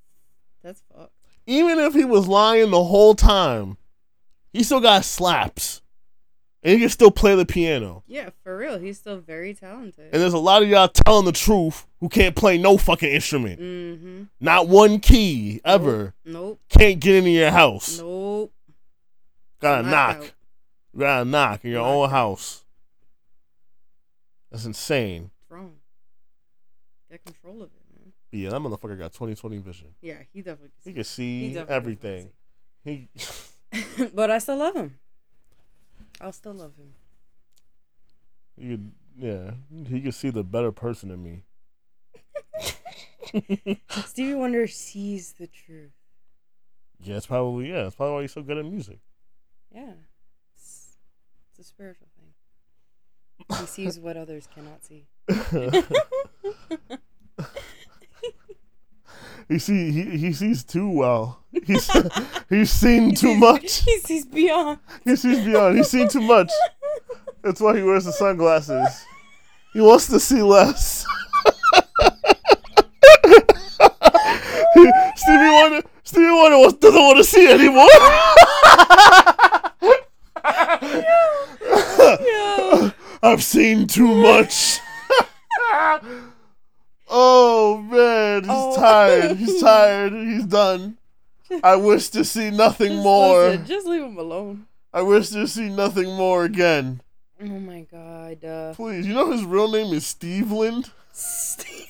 that's 0.63 0.81
fucked. 0.93 1.11
Even 1.47 1.79
if 1.79 1.93
he 1.93 2.05
was 2.05 2.27
lying 2.27 2.71
the 2.71 2.83
whole 2.83 3.15
time, 3.15 3.77
he 4.53 4.63
still 4.63 4.79
got 4.79 5.03
slaps. 5.03 5.81
and 6.63 6.73
he 6.73 6.79
can 6.79 6.89
still 6.89 7.09
play 7.11 7.35
the 7.35 7.45
piano. 7.45 8.03
Yeah, 8.07 8.29
for 8.43 8.55
real. 8.55 8.77
He's 8.77 8.99
still 8.99 9.17
very 9.17 9.53
talented. 9.55 10.09
And 10.13 10.21
there's 10.21 10.33
a 10.33 10.37
lot 10.37 10.61
of 10.61 10.69
y'all 10.69 10.87
telling 10.87 11.25
the 11.25 11.31
truth 11.31 11.87
who 11.99 12.07
can't 12.09 12.35
play 12.35 12.57
no 12.59 12.77
fucking 12.77 13.09
instrument, 13.09 13.59
mm-hmm. 13.59 14.23
not 14.39 14.67
one 14.67 14.99
key 14.99 15.59
ever. 15.65 16.13
Nope. 16.23 16.59
Can't 16.69 16.99
get 16.99 17.15
into 17.15 17.31
your 17.31 17.49
house. 17.51 17.97
Nope. 17.99 18.53
Gotta 19.59 19.83
Not 19.83 19.91
knock. 19.91 20.17
out. 20.17 20.31
Gotta 20.97 21.25
knock 21.25 21.65
in 21.65 21.71
your 21.71 21.81
Knock 21.81 21.89
own 21.89 22.09
house. 22.11 22.63
That's 24.51 24.65
insane. 24.65 25.31
What's 25.47 25.51
wrong? 25.61 25.73
Get 27.09 27.23
control 27.25 27.61
of 27.63 27.69
it, 27.69 27.90
yeah, 28.31 28.49
that 28.49 28.59
motherfucker 28.61 28.97
got 28.97 29.13
2020 29.13 29.57
vision. 29.59 29.87
Yeah, 30.01 30.15
he 30.33 30.41
definitely. 30.41 30.71
He 30.83 30.93
can 30.93 31.03
see. 31.03 31.57
everything. 31.57 32.29
He 32.83 33.09
can 33.15 33.19
see. 33.19 34.09
but 34.13 34.29
I 34.31 34.39
still 34.39 34.57
love 34.57 34.75
him. 34.75 34.99
I'll 36.19 36.31
still 36.31 36.53
love 36.53 36.73
him. 36.77 36.93
he 38.57 38.69
could 38.69 38.91
yeah, 39.17 39.51
he 39.87 40.01
could 40.01 40.13
see 40.13 40.29
the 40.29 40.43
better 40.43 40.71
person 40.71 41.11
in 41.11 41.23
me. 41.23 41.43
Stevie 44.05 44.35
Wonder 44.35 44.67
sees 44.67 45.33
the 45.33 45.47
truth. 45.47 45.91
Yeah, 46.99 47.17
it's 47.17 47.25
probably 47.25 47.69
yeah, 47.69 47.87
it's 47.87 47.95
probably 47.95 48.15
why 48.15 48.21
he's 48.21 48.33
so 48.33 48.41
good 48.41 48.57
at 48.57 48.65
music. 48.65 48.99
Yeah. 49.73 49.93
It's, 50.55 50.97
it's 51.49 51.59
a 51.59 51.63
spiritual 51.63 52.07
thing. 52.17 53.57
He 53.59 53.65
sees 53.65 53.99
what 53.99 54.17
others 54.17 54.47
cannot 54.53 54.83
see. 54.83 55.07
He 59.47 59.59
see 59.59 59.91
he, 59.91 60.17
he 60.17 60.33
sees 60.33 60.63
too 60.63 60.89
well. 60.89 61.39
He's 61.65 61.89
he's 62.49 62.71
seen 62.71 63.15
too 63.15 63.35
much. 63.35 63.83
He 63.83 63.99
sees 63.99 64.25
beyond. 64.25 64.79
He 65.03 65.15
sees 65.15 65.43
beyond. 65.43 65.77
He's 65.77 65.89
seen 65.89 66.07
too 66.07 66.21
much. 66.21 66.51
That's 67.41 67.61
why 67.61 67.77
he 67.77 67.83
wears 67.83 68.05
the 68.05 68.11
sunglasses. 68.11 69.05
He 69.73 69.81
wants 69.81 70.07
to 70.07 70.19
see 70.19 70.41
less. 70.41 71.05
Stevie 75.15 75.49
Wonder 75.49 75.81
Stevie 76.03 76.31
Wonder 76.31 76.77
doesn't 76.77 77.01
want 77.01 77.17
to 77.17 77.23
see 77.23 77.51
anymore. 77.51 77.87
I've 83.23 83.43
seen 83.43 83.87
too 83.87 84.13
much. 84.15 84.79
Oh 87.13 87.77
man, 87.81 88.43
he's 88.43 88.49
Oh. 88.51 88.75
tired. 88.75 89.37
He's 89.37 89.61
tired. 89.61 90.13
He's 90.13 90.45
done. 90.45 90.97
I 91.63 91.75
wish 91.75 92.07
to 92.09 92.23
see 92.23 92.49
nothing 92.49 92.91
Just 92.93 93.03
more. 93.03 93.43
listen, 93.49 93.65
just 93.65 93.85
leave 93.87 94.03
him 94.03 94.17
alone. 94.17 94.67
I 94.93 95.01
wish 95.01 95.29
to 95.29 95.47
see 95.47 95.69
nothing 95.69 96.15
more 96.15 96.45
again. 96.45 97.01
Oh 97.41 97.45
my 97.45 97.81
god. 97.91 98.43
Uh, 98.45 98.73
Please, 98.73 99.05
you 99.05 99.13
know 99.13 99.31
his 99.31 99.43
real 99.43 99.69
name 99.69 99.93
is 99.93 100.03
Stevland? 100.05 100.91
Steve. 101.11 101.87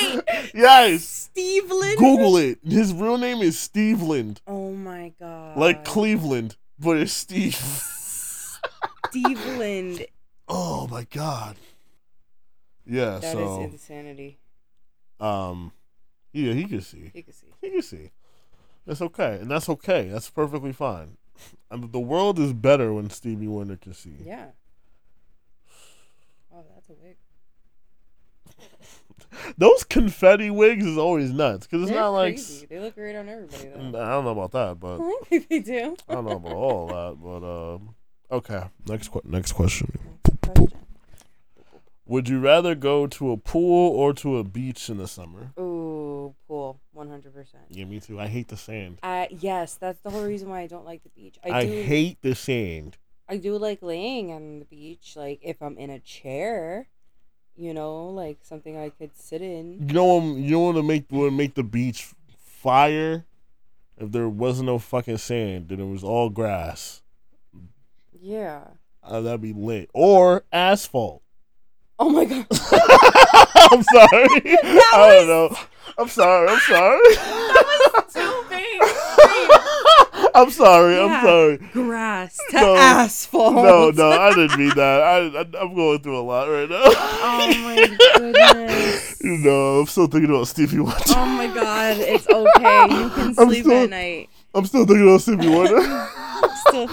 Wait. 0.00 0.22
Yes. 0.54 1.28
Stevland. 1.36 1.96
Google 1.96 2.36
it. 2.38 2.58
His 2.64 2.92
real 2.94 3.18
name 3.18 3.42
is 3.42 3.56
Stevland. 3.56 4.38
Oh 4.46 4.70
my 4.72 5.12
god. 5.20 5.58
Like 5.58 5.84
Cleveland, 5.84 6.56
but 6.78 6.96
it's 6.96 7.12
Steve. 7.12 7.54
Steve 9.10 9.44
Lind. 9.58 10.06
oh 10.48 10.86
my 10.88 11.04
god. 11.10 11.56
Yeah, 12.86 13.18
That 13.18 13.24
is 13.24 13.32
so 13.32 13.62
insanity. 13.62 14.38
um 15.20 15.72
yeah, 16.32 16.52
he 16.52 16.64
can 16.64 16.80
see. 16.80 17.10
He 17.14 17.22
can 17.22 17.32
see. 17.32 17.46
He 17.60 17.70
can 17.70 17.82
see. 17.82 18.10
That's 18.86 19.00
okay. 19.00 19.38
And 19.40 19.50
that's 19.50 19.68
okay. 19.68 20.08
That's 20.08 20.28
perfectly 20.28 20.72
fine. 20.72 21.16
I 21.70 21.76
mean, 21.76 21.92
the 21.92 22.00
world 22.00 22.38
is 22.38 22.52
better 22.52 22.92
when 22.92 23.08
Stevie 23.10 23.46
Wonder 23.46 23.76
can 23.76 23.94
see. 23.94 24.16
Yeah. 24.20 24.46
Oh, 26.52 26.64
that's 26.74 26.88
a 26.88 26.94
wig. 26.94 27.16
Those 29.58 29.84
confetti 29.84 30.50
wigs 30.50 30.84
is 30.84 30.98
always 30.98 31.30
nuts 31.32 31.66
because 31.66 31.82
it's 31.82 31.90
They're 31.92 32.00
not 32.00 32.10
like 32.10 32.34
crazy. 32.34 32.66
They 32.66 32.78
look 32.78 32.94
great 32.94 33.16
on 33.16 33.28
everybody 33.28 33.68
Though. 33.68 34.00
I 34.00 34.10
don't 34.10 34.24
know 34.24 34.30
about 34.30 34.52
that, 34.52 34.78
but 34.78 35.00
I 35.00 35.20
think 35.24 35.48
they 35.48 35.60
do. 35.60 35.96
I 36.08 36.14
don't 36.14 36.24
know 36.24 36.32
about 36.32 36.52
all 36.52 36.86
that, 36.88 37.16
but 37.22 37.74
um, 37.74 37.94
okay. 38.30 38.64
Next 38.86 39.10
next 39.24 39.52
question. 39.52 39.98
Question. 40.42 40.83
Would 42.06 42.28
you 42.28 42.38
rather 42.38 42.74
go 42.74 43.06
to 43.06 43.32
a 43.32 43.36
pool 43.36 43.90
or 43.96 44.12
to 44.14 44.36
a 44.36 44.44
beach 44.44 44.90
in 44.90 44.98
the 44.98 45.08
summer? 45.08 45.52
Ooh, 45.58 46.34
pool, 46.46 46.80
one 46.92 47.08
hundred 47.08 47.32
percent. 47.32 47.64
Yeah, 47.70 47.86
me 47.86 48.00
too. 48.00 48.20
I 48.20 48.26
hate 48.26 48.48
the 48.48 48.58
sand. 48.58 48.98
Uh, 49.02 49.26
yes, 49.30 49.76
that's 49.76 50.00
the 50.00 50.10
whole 50.10 50.24
reason 50.24 50.50
why 50.50 50.60
I 50.60 50.66
don't 50.66 50.84
like 50.84 51.02
the 51.02 51.08
beach. 51.08 51.38
I, 51.42 51.50
I, 51.50 51.64
do. 51.64 51.70
hate 51.70 52.20
the 52.20 52.34
sand. 52.34 52.98
I 53.26 53.38
do 53.38 53.56
like 53.56 53.82
laying 53.82 54.32
on 54.32 54.58
the 54.58 54.66
beach, 54.66 55.14
like 55.16 55.40
if 55.42 55.62
I'm 55.62 55.78
in 55.78 55.88
a 55.88 55.98
chair, 55.98 56.88
you 57.56 57.72
know, 57.72 58.06
like 58.08 58.38
something 58.42 58.76
I 58.76 58.90
could 58.90 59.16
sit 59.16 59.40
in. 59.40 59.88
You 59.88 59.94
know, 59.94 60.18
um, 60.18 60.38
you 60.38 60.50
know 60.52 60.60
what 60.60 60.74
would 60.74 60.84
make 60.84 61.06
would 61.10 61.32
make 61.32 61.54
the 61.54 61.62
beach 61.62 62.12
fire 62.36 63.24
if 63.96 64.12
there 64.12 64.28
wasn't 64.28 64.66
no 64.66 64.78
fucking 64.78 65.18
sand 65.18 65.70
and 65.70 65.80
it 65.80 65.86
was 65.86 66.04
all 66.04 66.28
grass. 66.28 67.02
Yeah. 68.20 68.64
Uh, 69.02 69.20
that'd 69.20 69.40
be 69.40 69.52
lit. 69.52 69.90
Or 69.94 70.44
asphalt. 70.52 71.23
Oh 71.98 72.10
my 72.10 72.24
god. 72.24 72.46
I'm 72.50 73.82
sorry. 73.82 74.28
I 74.92 75.10
don't 75.18 75.28
know. 75.28 75.56
I'm 75.98 76.08
sorry. 76.08 76.48
I'm 76.48 76.58
sorry. 76.60 77.00
That 77.94 78.04
was 78.06 78.12
too 78.12 78.44
big. 78.50 80.30
I'm 80.34 80.50
sorry. 80.50 80.98
I'm 81.00 81.22
sorry. 81.24 81.56
Grass 81.72 82.36
to 82.50 82.56
No. 82.56 82.76
asphalt. 82.76 83.54
No, 83.54 83.90
no, 83.90 84.10
I 84.10 84.34
didn't 84.34 84.58
mean 84.58 84.70
that. 84.74 85.00
I, 85.02 85.16
I 85.28 85.62
I'm 85.62 85.74
going 85.74 86.00
through 86.00 86.18
a 86.18 86.22
lot 86.22 86.48
right 86.48 86.68
now. 86.68 86.80
Oh 86.82 87.54
my 87.62 87.96
goodness. 88.18 89.20
you 89.22 89.38
know, 89.38 89.80
I'm 89.80 89.86
still 89.86 90.08
thinking 90.08 90.30
about 90.30 90.48
Stevie 90.48 90.80
Wonder. 90.80 90.98
Oh 91.10 91.26
my 91.26 91.46
god, 91.46 91.96
it's 91.98 92.26
okay. 92.26 92.86
You 93.02 93.10
can 93.10 93.34
sleep 93.34 93.64
still- 93.64 93.84
at 93.84 93.90
night. 93.90 94.28
I'm 94.54 94.66
still 94.66 94.84
thinking 94.86 95.06
about 95.08 95.20
Stevie 95.20 95.48
Wonder. 95.48 96.08
Still, 96.68 96.88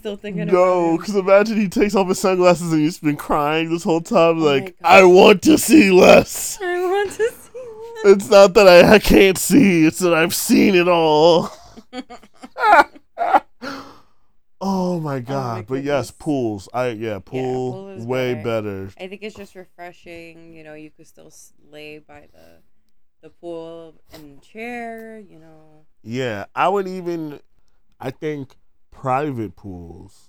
still 0.00 0.16
thinking 0.16 0.46
no, 0.46 0.96
because 0.96 1.14
imagine 1.14 1.58
he 1.58 1.68
takes 1.68 1.94
off 1.94 2.08
his 2.08 2.18
sunglasses 2.18 2.72
and 2.72 2.80
he's 2.80 2.98
been 2.98 3.16
crying 3.16 3.70
this 3.70 3.84
whole 3.84 4.00
time. 4.00 4.38
Oh 4.38 4.44
like, 4.44 4.74
I 4.82 5.04
want 5.04 5.42
to 5.42 5.58
see 5.58 5.90
less. 5.90 6.58
I 6.60 6.80
want 6.80 7.10
to 7.12 7.30
see 7.30 7.58
one. 7.58 8.14
It's 8.14 8.30
not 8.30 8.54
that 8.54 8.66
I, 8.66 8.94
I 8.94 8.98
can't 8.98 9.36
see; 9.36 9.84
it's 9.84 9.98
that 9.98 10.14
I've 10.14 10.34
seen 10.34 10.74
it 10.74 10.88
all. 10.88 11.50
Oh, 13.22 13.92
oh 14.60 15.00
my 15.00 15.20
god! 15.20 15.66
but 15.66 15.82
yes, 15.84 16.10
pools. 16.10 16.68
I 16.72 16.88
yeah, 16.88 17.18
pool, 17.18 17.72
pool 17.72 17.88
is 17.90 18.04
way 18.04 18.34
better. 18.34 18.86
better. 18.86 19.04
I 19.04 19.08
think 19.08 19.22
it's 19.22 19.36
just 19.36 19.54
refreshing. 19.54 20.54
You 20.54 20.64
know, 20.64 20.74
you 20.74 20.90
could 20.90 21.06
still 21.06 21.32
lay 21.70 21.98
by 21.98 22.28
the 22.32 22.62
the 23.20 23.28
pool 23.28 24.00
and 24.14 24.40
chair. 24.40 25.18
You 25.18 25.40
know. 25.40 25.84
Yeah, 26.02 26.46
I 26.54 26.68
would 26.68 26.88
even. 26.88 27.40
I 28.00 28.10
think 28.10 28.54
private 28.90 29.56
pools. 29.56 30.28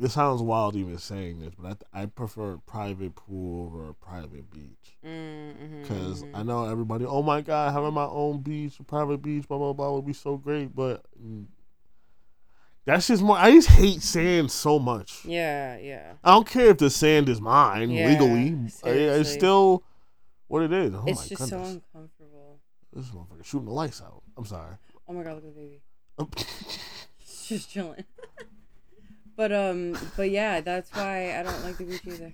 It 0.00 0.10
sounds 0.10 0.42
wild 0.42 0.74
even 0.74 0.98
saying 0.98 1.38
this, 1.40 1.54
but 1.56 1.84
I 1.92 2.02
I 2.02 2.06
prefer 2.06 2.56
private 2.66 3.14
pool 3.14 3.66
over 3.66 3.90
a 3.90 3.94
private 3.94 4.50
beach 4.50 4.96
Mm-hmm, 5.06 5.82
because 5.82 6.24
I 6.34 6.42
know 6.42 6.64
everybody. 6.68 7.04
Oh 7.04 7.22
my 7.22 7.40
god, 7.40 7.72
having 7.72 7.94
my 7.94 8.06
own 8.06 8.40
beach, 8.40 8.80
a 8.80 8.82
private 8.82 9.18
beach, 9.18 9.46
blah 9.46 9.58
blah 9.58 9.72
blah 9.72 9.92
would 9.92 10.06
be 10.06 10.12
so 10.12 10.36
great, 10.36 10.74
but. 10.74 11.04
That's 12.84 13.06
just 13.06 13.22
more. 13.22 13.36
I 13.36 13.52
just 13.52 13.68
hate 13.68 14.02
sand 14.02 14.50
so 14.50 14.80
much. 14.80 15.24
Yeah, 15.24 15.78
yeah. 15.78 16.14
I 16.24 16.32
don't 16.32 16.48
care 16.48 16.70
if 16.70 16.78
the 16.78 16.90
sand 16.90 17.28
is 17.28 17.40
mine 17.40 17.90
Yeah, 17.90 18.08
legally. 18.08 18.56
I, 18.84 18.88
it's 18.88 19.30
still 19.30 19.84
what 20.48 20.62
it 20.62 20.72
is. 20.72 20.92
Oh 20.92 21.04
it's 21.06 21.22
my 21.22 21.36
just 21.36 21.48
so 21.48 21.58
uncomfortable. 21.62 22.58
this 22.92 23.06
motherfucker 23.10 23.44
shooting 23.44 23.66
the 23.66 23.72
lights 23.72 24.02
out. 24.02 24.22
I'm 24.36 24.44
sorry. 24.44 24.74
Oh 25.08 25.12
my 25.12 25.22
god, 25.22 25.36
look 25.36 25.44
at 25.44 25.54
the 25.54 25.60
baby. 25.60 25.80
Just 27.46 27.70
chilling. 27.70 28.04
but 29.36 29.52
um, 29.52 29.96
but 30.16 30.30
yeah, 30.30 30.60
that's 30.60 30.90
why 30.92 31.38
I 31.38 31.42
don't 31.42 31.62
like 31.64 31.78
the 31.78 31.84
beach 31.84 32.02
either. 32.06 32.32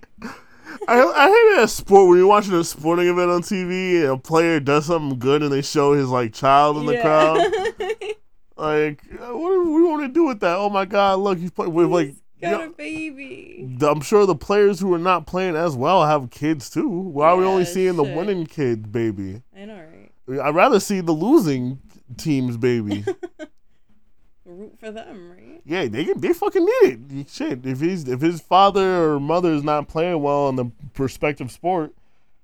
I 0.87 1.01
I 1.01 1.27
hate 1.27 1.57
it 1.59 1.63
at 1.63 1.69
sport 1.69 2.07
when 2.09 2.17
you're 2.17 2.27
watching 2.27 2.53
a 2.53 2.63
sporting 2.63 3.07
event 3.07 3.31
on 3.31 3.41
TV 3.41 4.01
and 4.01 4.11
a 4.11 4.17
player 4.17 4.59
does 4.59 4.85
something 4.85 5.17
good 5.19 5.41
and 5.41 5.51
they 5.51 5.61
show 5.61 5.93
his 5.93 6.09
like 6.09 6.33
child 6.33 6.77
in 6.77 6.85
the 6.85 6.97
crowd. 6.99 7.45
Like, 8.59 9.01
what 9.11 9.51
do 9.51 9.71
we 9.73 9.83
want 9.83 10.01
to 10.01 10.09
do 10.09 10.25
with 10.25 10.41
that? 10.41 10.57
Oh 10.57 10.69
my 10.69 10.83
God! 10.83 11.19
Look, 11.19 11.37
he's 11.37 11.49
playing 11.51 11.73
with 11.73 11.87
like. 11.87 12.15
Got 12.41 12.65
a 12.65 12.69
baby. 12.69 13.77
I'm 13.81 14.01
sure 14.01 14.25
the 14.25 14.35
players 14.35 14.81
who 14.81 14.93
are 14.93 14.99
not 14.99 15.25
playing 15.25 15.55
as 15.55 15.77
well 15.77 16.05
have 16.05 16.29
kids 16.29 16.69
too. 16.69 16.89
Why 16.89 17.29
are 17.29 17.37
we 17.37 17.45
only 17.45 17.63
Yeah, 17.63 17.69
seeing 17.69 17.95
the 17.95 18.03
winning 18.03 18.45
kid 18.45 18.91
baby? 18.91 19.41
I 19.55 19.63
know, 19.63 19.81
right? 20.27 20.39
I'd 20.41 20.55
rather 20.55 20.81
see 20.81 20.99
the 20.99 21.13
losing 21.13 21.79
team's 22.17 22.57
baby. 22.57 23.05
Root 24.51 24.79
for 24.79 24.91
them, 24.91 25.31
right? 25.31 25.61
yeah, 25.65 25.85
they 25.87 26.05
can 26.05 26.19
they 26.19 26.33
fucking 26.33 26.65
need 26.65 27.11
it. 27.11 27.29
Shit, 27.29 27.65
if 27.65 27.79
he's 27.79 28.07
if 28.07 28.21
his 28.21 28.41
father 28.41 29.11
or 29.13 29.19
mother 29.19 29.51
is 29.51 29.63
not 29.63 29.87
playing 29.87 30.21
well 30.21 30.49
in 30.49 30.55
the 30.55 30.71
respective 30.97 31.51
sport, 31.51 31.93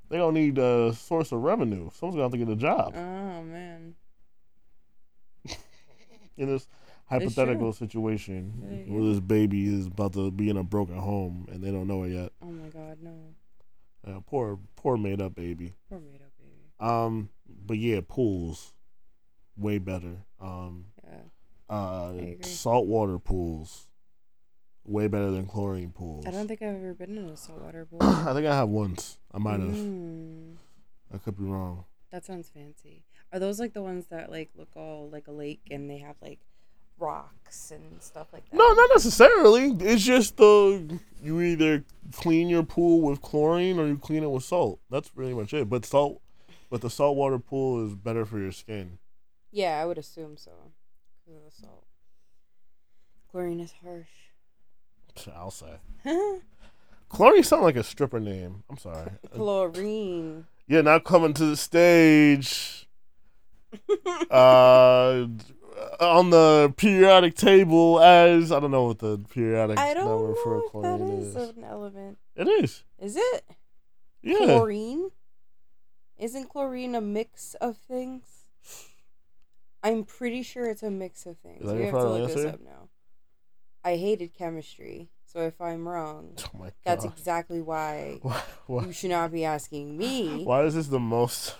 they 0.09 0.17
don't 0.17 0.33
need 0.33 0.57
a 0.57 0.93
source 0.93 1.31
of 1.31 1.41
revenue. 1.41 1.89
Someone's 1.93 2.15
gonna 2.15 2.23
have 2.23 2.31
to 2.31 2.37
get 2.37 2.49
a 2.49 2.55
job. 2.55 2.93
Oh 2.95 3.43
man. 3.43 3.95
in 6.37 6.47
this 6.47 6.67
hypothetical 7.09 7.71
situation 7.73 8.85
where 8.87 9.03
this 9.03 9.19
baby 9.19 9.67
is 9.67 9.87
about 9.87 10.13
to 10.13 10.31
be 10.31 10.49
in 10.49 10.57
a 10.57 10.63
broken 10.63 10.97
home 10.97 11.47
and 11.51 11.63
they 11.63 11.71
don't 11.71 11.87
know 11.87 12.03
it 12.03 12.09
yet. 12.09 12.31
Oh 12.41 12.47
my 12.47 12.67
god, 12.69 12.97
no. 13.01 13.15
Uh, 14.07 14.19
poor, 14.27 14.59
poor 14.75 14.97
made 14.97 15.21
up 15.21 15.35
baby. 15.35 15.75
Poor 15.89 15.99
made 15.99 16.21
up 16.21 16.31
baby. 16.37 16.69
Um, 16.79 17.29
but 17.65 17.77
yeah, 17.77 18.01
pools, 18.07 18.73
way 19.57 19.79
better. 19.79 20.17
Um. 20.39 20.85
Uh, 21.69 22.11
agree. 22.15 22.37
saltwater 22.41 23.17
pools, 23.19 23.87
way 24.85 25.07
better 25.07 25.31
than 25.31 25.45
chlorine 25.47 25.91
pools. 25.91 26.25
I 26.25 26.31
don't 26.31 26.47
think 26.47 26.61
I've 26.61 26.75
ever 26.75 26.93
been 26.93 27.17
in 27.17 27.25
a 27.25 27.37
saltwater 27.37 27.85
pool. 27.89 28.01
I 28.03 28.33
think 28.33 28.45
I 28.47 28.55
have 28.55 28.69
once. 28.69 29.17
I 29.31 29.37
might 29.39 29.59
have. 29.59 29.69
Mm, 29.75 30.55
I 31.13 31.17
could 31.17 31.37
be 31.37 31.43
wrong. 31.45 31.85
that 32.11 32.25
sounds 32.25 32.49
fancy. 32.49 33.03
Are 33.33 33.39
those 33.39 33.59
like 33.59 33.73
the 33.73 33.81
ones 33.81 34.07
that 34.07 34.31
like 34.31 34.49
look 34.55 34.69
all 34.75 35.09
like 35.11 35.27
a 35.27 35.31
lake 35.31 35.61
and 35.71 35.89
they 35.89 35.97
have 35.97 36.15
like 36.21 36.39
rocks 36.97 37.71
and 37.71 38.01
stuff 38.01 38.27
like 38.31 38.49
that? 38.49 38.55
No, 38.55 38.71
not 38.73 38.89
necessarily. 38.93 39.71
It's 39.81 40.03
just 40.03 40.37
the 40.37 40.99
you 41.21 41.41
either 41.41 41.83
clean 42.13 42.47
your 42.47 42.63
pool 42.63 43.01
with 43.01 43.21
chlorine 43.21 43.79
or 43.79 43.87
you 43.87 43.97
clean 43.97 44.23
it 44.23 44.29
with 44.31 44.43
salt. 44.43 44.79
That's 44.89 45.09
pretty 45.09 45.33
much 45.33 45.53
it. 45.53 45.67
But 45.69 45.85
salt, 45.85 46.21
but 46.69 46.79
the 46.81 46.89
saltwater 46.89 47.39
pool 47.39 47.85
is 47.85 47.95
better 47.95 48.23
for 48.25 48.39
your 48.39 48.51
skin. 48.53 48.99
Yeah, 49.51 49.81
I 49.81 49.85
would 49.85 49.97
assume 49.97 50.37
so. 50.37 50.51
The 51.27 51.51
salt. 51.51 51.85
Chlorine 53.31 53.59
is 53.59 53.73
harsh. 53.83 54.07
I'll 55.35 55.51
say. 55.51 55.79
Chlorine 57.09 57.43
sounds 57.43 57.63
like 57.63 57.75
a 57.75 57.83
stripper 57.83 58.19
name. 58.19 58.63
I'm 58.69 58.77
sorry. 58.77 59.11
Chlorine. 59.33 60.45
Yeah, 60.67 60.81
now 60.81 60.99
coming 60.99 61.33
to 61.33 61.45
the 61.45 61.57
stage. 61.57 62.87
Uh, 64.29 65.27
on 65.99 66.29
the 66.29 66.73
periodic 66.77 67.35
table 67.35 67.99
as 67.99 68.51
I 68.51 68.59
don't 68.59 68.71
know 68.71 68.85
what 68.85 68.99
the 68.99 69.17
periodic 69.17 69.77
I 69.77 69.93
don't 69.93 70.05
number 70.05 70.35
for 70.43 70.57
know 70.57 70.61
that 70.61 70.97
chlorine 70.99 71.19
is 71.21 71.35
is. 71.35 71.49
an 71.57 71.63
element. 71.63 72.17
It 72.35 72.47
is. 72.47 72.83
Is 72.99 73.15
it? 73.17 73.45
Yeah. 74.21 74.37
Chlorine? 74.37 75.11
Isn't 76.17 76.49
chlorine 76.49 76.95
a 76.95 77.01
mix 77.01 77.55
of 77.55 77.77
things? 77.77 78.23
I'm 79.85 80.03
pretty 80.03 80.41
sure 80.41 80.67
it's 80.67 80.81
a 80.83 80.89
mix 80.89 81.25
of 81.27 81.37
things. 81.37 81.61
Is 81.61 81.67
that 81.67 81.75
We 81.75 81.83
your 81.83 81.91
have 81.91 81.93
to 81.93 82.01
final 82.01 82.17
look 82.19 82.27
this 82.27 82.37
answer? 82.37 82.49
up 82.55 82.59
now. 82.61 82.89
I 83.83 83.97
hated 83.97 84.33
chemistry, 84.33 85.09
so 85.25 85.41
if 85.41 85.61
I'm 85.61 85.87
wrong, 85.87 86.33
Oh 86.39 86.57
my 86.57 86.65
god. 86.65 86.73
that's 86.83 87.05
exactly 87.05 87.61
why 87.61 88.17
why, 88.23 88.41
why, 88.65 88.85
you 88.85 88.91
should 88.91 89.11
not 89.11 89.31
be 89.31 89.45
asking 89.45 89.95
me. 89.95 90.43
why 90.43 90.63
is 90.63 90.73
this 90.73 90.87
the 90.87 90.99
most? 90.99 91.55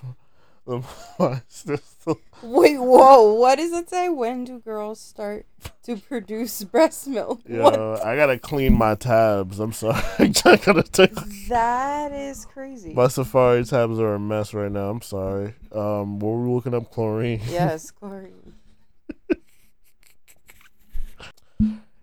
The, 0.65 0.80
why 1.17 1.41
is 1.49 1.63
this 1.63 1.82
the, 2.06 2.15
Wait, 2.41 2.78
whoa! 2.78 3.34
What 3.34 3.58
does 3.58 3.71
it 3.71 3.88
say? 3.89 4.10
When 4.10 4.45
do 4.45 4.58
girls 4.60 4.99
start 4.99 5.45
to 5.84 5.95
produce 5.97 6.63
breast 6.63 7.08
milk? 7.08 7.41
What? 7.45 7.75
Yo, 7.75 7.99
I 8.04 8.15
gotta 8.15 8.39
clean 8.39 8.73
my 8.78 8.95
tabs. 8.95 9.60
I'm 9.60 9.73
sorry. 9.73 10.01
I 10.19 10.56
gotta 10.58 10.82
take 10.84 11.13
That 11.49 12.12
is 12.12 12.45
crazy. 12.45 12.93
my 12.93 13.08
Safari 13.10 13.63
tabs 13.63 13.99
are 13.99 14.15
a 14.15 14.19
mess 14.19 14.54
right 14.56 14.71
now. 14.71 14.89
I'm 14.89 15.01
sorry. 15.01 15.54
Um, 15.71 16.17
what 16.19 16.32
were 16.32 16.47
we 16.47 16.54
looking 16.56 16.73
up? 16.73 16.91
Chlorine. 16.91 17.41
yes, 17.47 17.91
chlorine. 17.99 18.54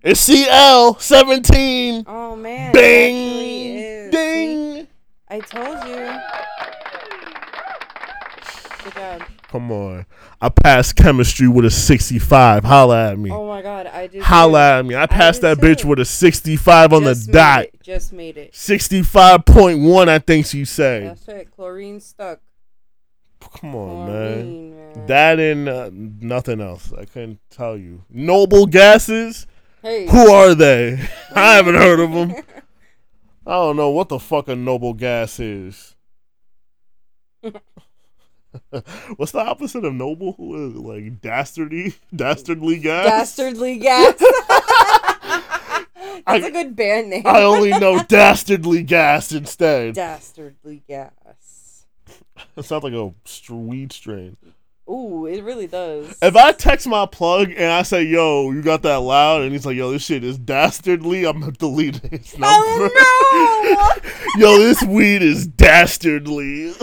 It's 0.04 0.20
CL 0.20 0.98
seventeen. 0.98 2.04
Oh 2.08 2.34
man. 2.36 2.70
it 2.74 2.78
actually 2.78 2.80
Bing. 2.80 3.76
is. 3.76 4.12
See? 4.12 4.76
Ding. 4.76 4.86
I 5.28 5.38
told 5.40 5.88
you. 5.88 6.20
Come 9.48 9.70
on. 9.70 10.06
I 10.40 10.48
passed 10.48 10.96
chemistry 10.96 11.46
with 11.46 11.64
a 11.64 11.70
65. 11.70 12.64
Holla 12.64 13.12
at 13.12 13.18
me. 13.18 13.30
Oh 13.30 13.46
my 13.46 13.60
god, 13.62 13.86
I 13.86 14.06
did. 14.06 14.22
Holla 14.22 14.78
at 14.78 14.86
me. 14.86 14.96
I 14.96 15.06
passed 15.06 15.42
did 15.42 15.58
that 15.58 15.64
bitch 15.64 15.80
too. 15.82 15.88
with 15.88 15.98
a 16.00 16.04
65 16.04 16.92
on 16.92 17.02
Just 17.02 17.26
the 17.26 17.32
dot. 17.32 17.64
it, 17.64 17.82
Just 17.82 18.12
made 18.12 18.36
it. 18.38 18.52
65.1, 18.52 20.08
I 20.08 20.18
think 20.18 20.46
she 20.46 20.64
said. 20.64 21.10
That's 21.10 21.28
right. 21.28 21.50
Chlorine 21.50 22.00
stuck. 22.00 22.40
Come 23.60 23.74
on, 23.74 24.06
man. 24.06 24.70
Man. 24.94 25.06
That 25.06 25.38
and 25.38 25.68
uh, 25.68 25.90
nothing 25.92 26.60
else. 26.60 26.92
I 26.92 27.04
couldn't 27.04 27.40
tell 27.50 27.76
you. 27.76 28.04
Noble 28.08 28.66
gases? 28.66 29.46
Hey. 29.82 30.06
Who 30.06 30.30
are 30.30 30.54
they? 30.54 30.92
I 31.34 31.54
haven't 31.56 31.74
heard 31.74 32.00
of 32.00 32.12
them. 32.12 32.30
I 33.46 33.50
don't 33.52 33.76
know 33.76 33.90
what 33.90 34.08
the 34.08 34.18
fuck 34.20 34.48
a 34.48 34.54
noble 34.56 34.94
gas 34.94 35.40
is. 35.40 35.94
What's 39.16 39.32
the 39.32 39.40
opposite 39.40 39.84
of 39.84 39.94
noble? 39.94 40.32
What 40.34 40.60
is 40.60 40.74
it, 40.74 40.78
like 40.78 41.20
dastardly, 41.20 41.94
dastardly 42.14 42.78
gas? 42.78 43.06
Dastardly 43.06 43.78
gas. 43.78 44.14
That's 46.24 46.44
I- 46.44 46.48
a 46.48 46.50
good 46.50 46.76
band 46.76 47.10
name. 47.10 47.26
I 47.26 47.42
only 47.42 47.70
know 47.70 48.02
dastardly 48.02 48.82
gas 48.82 49.32
instead. 49.32 49.94
Dastardly 49.94 50.82
gas. 50.86 51.86
It 52.56 52.64
sounds 52.64 52.84
like 52.84 52.92
a 52.92 53.12
weed 53.52 53.92
strain. 53.92 54.36
Ooh, 54.90 55.26
it 55.26 55.42
really 55.42 55.68
does. 55.68 56.18
If 56.20 56.34
I 56.36 56.52
text 56.52 56.86
my 56.88 57.06
plug 57.06 57.50
and 57.56 57.70
I 57.72 57.82
say, 57.82 58.02
"Yo, 58.02 58.50
you 58.50 58.62
got 58.62 58.82
that 58.82 58.96
loud," 58.96 59.42
and 59.42 59.52
he's 59.52 59.64
like, 59.64 59.76
"Yo, 59.76 59.92
this 59.92 60.04
shit 60.04 60.24
is 60.24 60.36
dastardly," 60.38 61.24
I'm 61.24 61.52
deleting 61.52 62.10
his 62.10 62.36
number. 62.36 62.46
Oh 62.92 64.00
no! 64.36 64.40
Yo, 64.40 64.58
this 64.58 64.82
weed 64.82 65.22
is 65.22 65.46
dastardly. 65.46 66.74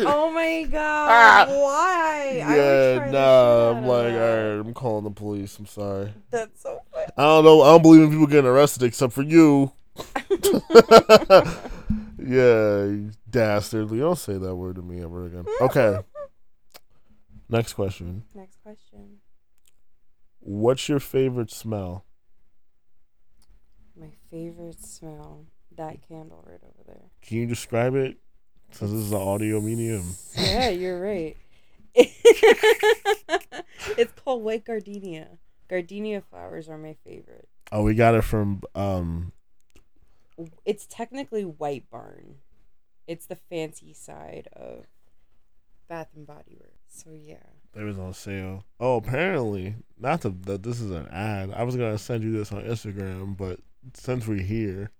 Oh 0.00 0.30
my 0.34 0.66
god! 0.70 1.08
Ah. 1.10 1.46
Why? 1.48 2.32
Yeah, 2.36 3.10
nah. 3.10 3.70
I'm 3.70 3.86
like, 3.86 4.12
alright, 4.12 4.66
I'm 4.66 4.74
calling 4.74 5.04
the 5.04 5.10
police. 5.10 5.58
I'm 5.58 5.66
sorry. 5.66 6.12
That's 6.30 6.62
so 6.62 6.80
funny. 6.92 7.06
I 7.16 7.22
don't 7.22 7.44
know. 7.44 7.62
I 7.62 7.70
don't 7.72 7.82
believe 7.82 8.02
in 8.02 8.10
people 8.10 8.26
getting 8.26 8.50
arrested 8.50 8.82
except 8.82 9.12
for 9.12 9.22
you. 9.22 9.72
yeah, 12.18 12.84
you 12.84 13.10
dastardly. 13.30 13.98
Don't 13.98 14.18
say 14.18 14.36
that 14.38 14.54
word 14.54 14.76
to 14.76 14.82
me 14.82 15.02
ever 15.02 15.26
again. 15.26 15.44
Okay. 15.60 15.98
Next 17.48 17.74
question. 17.74 18.24
Next 18.34 18.58
question. 18.62 19.18
What's 20.40 20.88
your 20.88 21.00
favorite 21.00 21.50
smell? 21.50 22.04
My 23.98 24.10
favorite 24.30 24.84
smell. 24.84 25.46
That 25.76 26.06
candle 26.08 26.44
right 26.46 26.60
over 26.62 26.82
there. 26.86 27.10
Can 27.22 27.38
you 27.38 27.46
describe 27.46 27.94
it? 27.94 28.16
Since 28.70 28.90
this 28.90 29.00
is 29.00 29.12
an 29.12 29.20
audio 29.20 29.60
medium. 29.60 30.16
Yeah, 30.36 30.68
you're 30.68 31.00
right. 31.00 31.36
it's 33.96 34.12
called 34.22 34.42
white 34.42 34.64
gardenia. 34.64 35.38
Gardenia 35.68 36.20
flowers 36.20 36.68
are 36.68 36.76
my 36.76 36.94
favorite. 37.04 37.48
Oh, 37.72 37.82
we 37.82 37.94
got 37.94 38.14
it 38.14 38.22
from 38.22 38.62
um 38.74 39.32
It's 40.64 40.86
technically 40.88 41.44
White 41.44 41.88
Barn. 41.90 42.36
It's 43.06 43.26
the 43.26 43.36
fancy 43.36 43.92
side 43.94 44.48
of 44.52 44.86
Bath 45.88 46.08
and 46.14 46.26
Body 46.26 46.56
Works. 46.60 46.72
So 46.88 47.10
yeah. 47.12 47.36
They 47.72 47.84
was 47.84 47.98
on 47.98 48.14
sale. 48.14 48.64
Oh, 48.80 48.96
apparently, 48.96 49.76
not 49.98 50.22
to, 50.22 50.30
that 50.46 50.62
this 50.62 50.80
is 50.80 50.90
an 50.90 51.08
ad. 51.08 51.52
I 51.52 51.62
was 51.62 51.76
gonna 51.76 51.98
send 51.98 52.24
you 52.24 52.32
this 52.32 52.52
on 52.52 52.62
Instagram, 52.62 53.36
but 53.36 53.60
since 53.94 54.26
we're 54.26 54.42
here, 54.42 54.90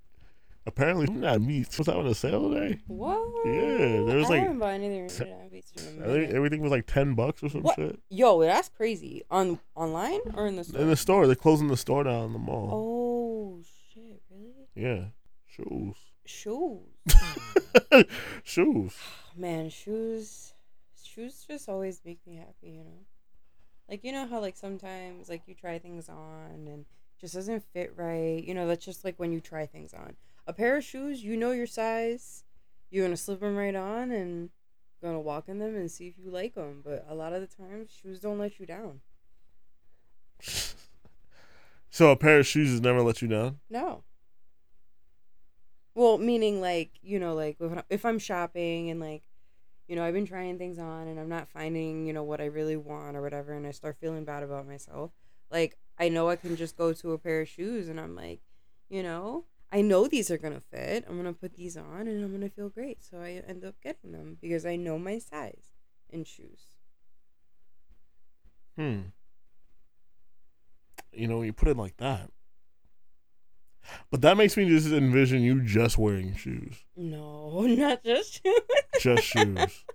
apparently 0.66 1.06
that 1.20 1.40
meats 1.40 1.78
was 1.78 1.86
having 1.86 2.06
a 2.06 2.14
sale 2.14 2.50
today. 2.50 2.80
What? 2.86 3.18
Yeah, 3.44 4.02
there 4.04 4.16
was 4.16 4.26
I 4.26 4.30
like- 4.30 4.40
haven't 4.42 4.58
bought 4.58 4.74
anything 4.74 5.08
from 5.08 5.26
United 5.28 5.50
Beats 5.52 5.72
in 5.72 6.02
a 6.02 6.04
I 6.04 6.08
think 6.08 6.34
everything 6.34 6.60
was 6.62 6.70
like 6.70 6.86
ten 6.86 7.14
bucks 7.14 7.42
or 7.42 7.48
some 7.48 7.62
What? 7.62 7.76
shit. 7.76 7.98
Yo, 8.10 8.40
that's 8.42 8.68
crazy. 8.68 9.22
On 9.30 9.58
online 9.74 10.20
or 10.34 10.46
in 10.46 10.56
the 10.56 10.64
store? 10.64 10.80
In 10.80 10.88
the 10.88 10.96
store, 10.96 11.26
they're 11.26 11.36
closing 11.36 11.68
the 11.68 11.76
store 11.76 12.04
down 12.04 12.26
in 12.26 12.32
the 12.32 12.38
mall. 12.38 12.70
oh 12.72 13.62
shit! 13.94 14.22
Really? 14.30 14.66
Yeah, 14.74 15.04
shoes, 15.46 15.96
Shoes. 16.24 16.80
shoes. 18.44 18.94
Man, 19.36 19.70
shoes. 19.70 20.52
Shoes 21.02 21.44
just 21.48 21.68
always 21.68 22.00
make 22.04 22.18
me 22.26 22.36
happy. 22.36 22.70
You 22.72 22.84
know. 22.84 23.04
Like 23.88 24.02
you 24.04 24.12
know 24.12 24.26
how 24.26 24.40
like 24.40 24.56
sometimes 24.56 25.28
like 25.28 25.42
you 25.46 25.54
try 25.54 25.78
things 25.78 26.08
on 26.08 26.66
and 26.66 26.84
just 27.20 27.34
doesn't 27.34 27.62
fit 27.72 27.92
right. 27.96 28.42
You 28.42 28.52
know 28.54 28.66
that's 28.66 28.84
just 28.84 29.04
like 29.04 29.14
when 29.18 29.32
you 29.32 29.40
try 29.40 29.66
things 29.66 29.94
on. 29.94 30.14
A 30.46 30.52
pair 30.52 30.76
of 30.76 30.84
shoes, 30.84 31.24
you 31.24 31.36
know 31.36 31.50
your 31.50 31.66
size. 31.66 32.44
You're 32.90 33.04
gonna 33.04 33.16
slip 33.16 33.40
them 33.40 33.56
right 33.56 33.74
on 33.74 34.12
and 34.12 34.50
gonna 35.02 35.20
walk 35.20 35.48
in 35.48 35.58
them 35.58 35.74
and 35.74 35.90
see 35.90 36.08
if 36.08 36.14
you 36.18 36.30
like 36.30 36.54
them. 36.54 36.82
But 36.84 37.04
a 37.08 37.14
lot 37.14 37.32
of 37.32 37.40
the 37.40 37.46
times, 37.46 37.90
shoes 37.90 38.20
don't 38.20 38.38
let 38.38 38.60
you 38.60 38.66
down. 38.66 39.00
So 41.90 42.10
a 42.10 42.16
pair 42.16 42.38
of 42.38 42.46
shoes 42.46 42.70
has 42.70 42.80
never 42.82 43.02
let 43.02 43.22
you 43.22 43.28
down. 43.28 43.58
No. 43.70 44.04
Well, 45.94 46.18
meaning 46.18 46.60
like 46.60 46.90
you 47.02 47.18
know, 47.18 47.34
like 47.34 47.56
if, 47.58 47.84
if 47.88 48.04
I'm 48.04 48.18
shopping 48.18 48.90
and 48.90 49.00
like, 49.00 49.22
you 49.88 49.96
know, 49.96 50.04
I've 50.04 50.12
been 50.12 50.26
trying 50.26 50.58
things 50.58 50.78
on 50.78 51.08
and 51.08 51.18
I'm 51.18 51.30
not 51.30 51.48
finding 51.48 52.06
you 52.06 52.12
know 52.12 52.22
what 52.22 52.40
I 52.40 52.46
really 52.46 52.76
want 52.76 53.16
or 53.16 53.22
whatever, 53.22 53.54
and 53.54 53.66
I 53.66 53.70
start 53.70 53.96
feeling 53.98 54.24
bad 54.24 54.42
about 54.42 54.66
myself. 54.66 55.12
Like 55.50 55.78
I 55.98 56.10
know 56.10 56.28
I 56.28 56.36
can 56.36 56.54
just 56.54 56.76
go 56.76 56.92
to 56.92 57.12
a 57.12 57.18
pair 57.18 57.40
of 57.40 57.48
shoes 57.48 57.88
and 57.88 57.98
I'm 57.98 58.14
like, 58.14 58.40
you 58.90 59.02
know, 59.02 59.46
I 59.76 59.82
know 59.82 60.06
these 60.08 60.30
are 60.30 60.38
gonna 60.38 60.60
fit. 60.60 61.04
I'm 61.06 61.16
gonna 61.18 61.34
put 61.34 61.54
these 61.54 61.76
on 61.76 62.08
and 62.08 62.24
I'm 62.24 62.32
gonna 62.32 62.48
feel 62.48 62.70
great. 62.70 63.04
So 63.04 63.18
I 63.20 63.42
end 63.46 63.62
up 63.64 63.74
getting 63.82 64.12
them 64.12 64.38
because 64.40 64.64
I 64.64 64.76
know 64.76 64.98
my 64.98 65.18
size 65.18 65.64
in 66.08 66.24
shoes. 66.24 66.60
Hmm. 68.76 69.00
you 71.12 71.26
know, 71.26 71.42
you 71.42 71.52
put 71.52 71.68
it 71.68 71.76
like 71.76 71.96
that. 71.98 72.30
But 74.10 74.20
that 74.22 74.36
makes 74.36 74.56
me 74.56 74.68
just 74.68 74.88
envision 74.88 75.42
you 75.42 75.60
just 75.62 75.96
wearing 75.98 76.34
shoes, 76.36 76.84
No, 76.96 77.60
not 77.66 78.02
just 78.04 78.42
shoes. 78.42 78.60
just 79.00 79.24
shoes. 79.24 79.84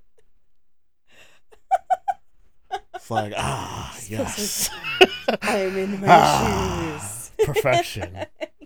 It's 2.95 3.09
like 3.11 3.33
ah 3.35 3.95
yes, 4.07 4.69
I'm 5.41 5.75
in 5.77 5.99
my 6.01 6.07
Ah, 6.07 6.99
shoes. 6.99 7.31
perfection. 7.47 8.25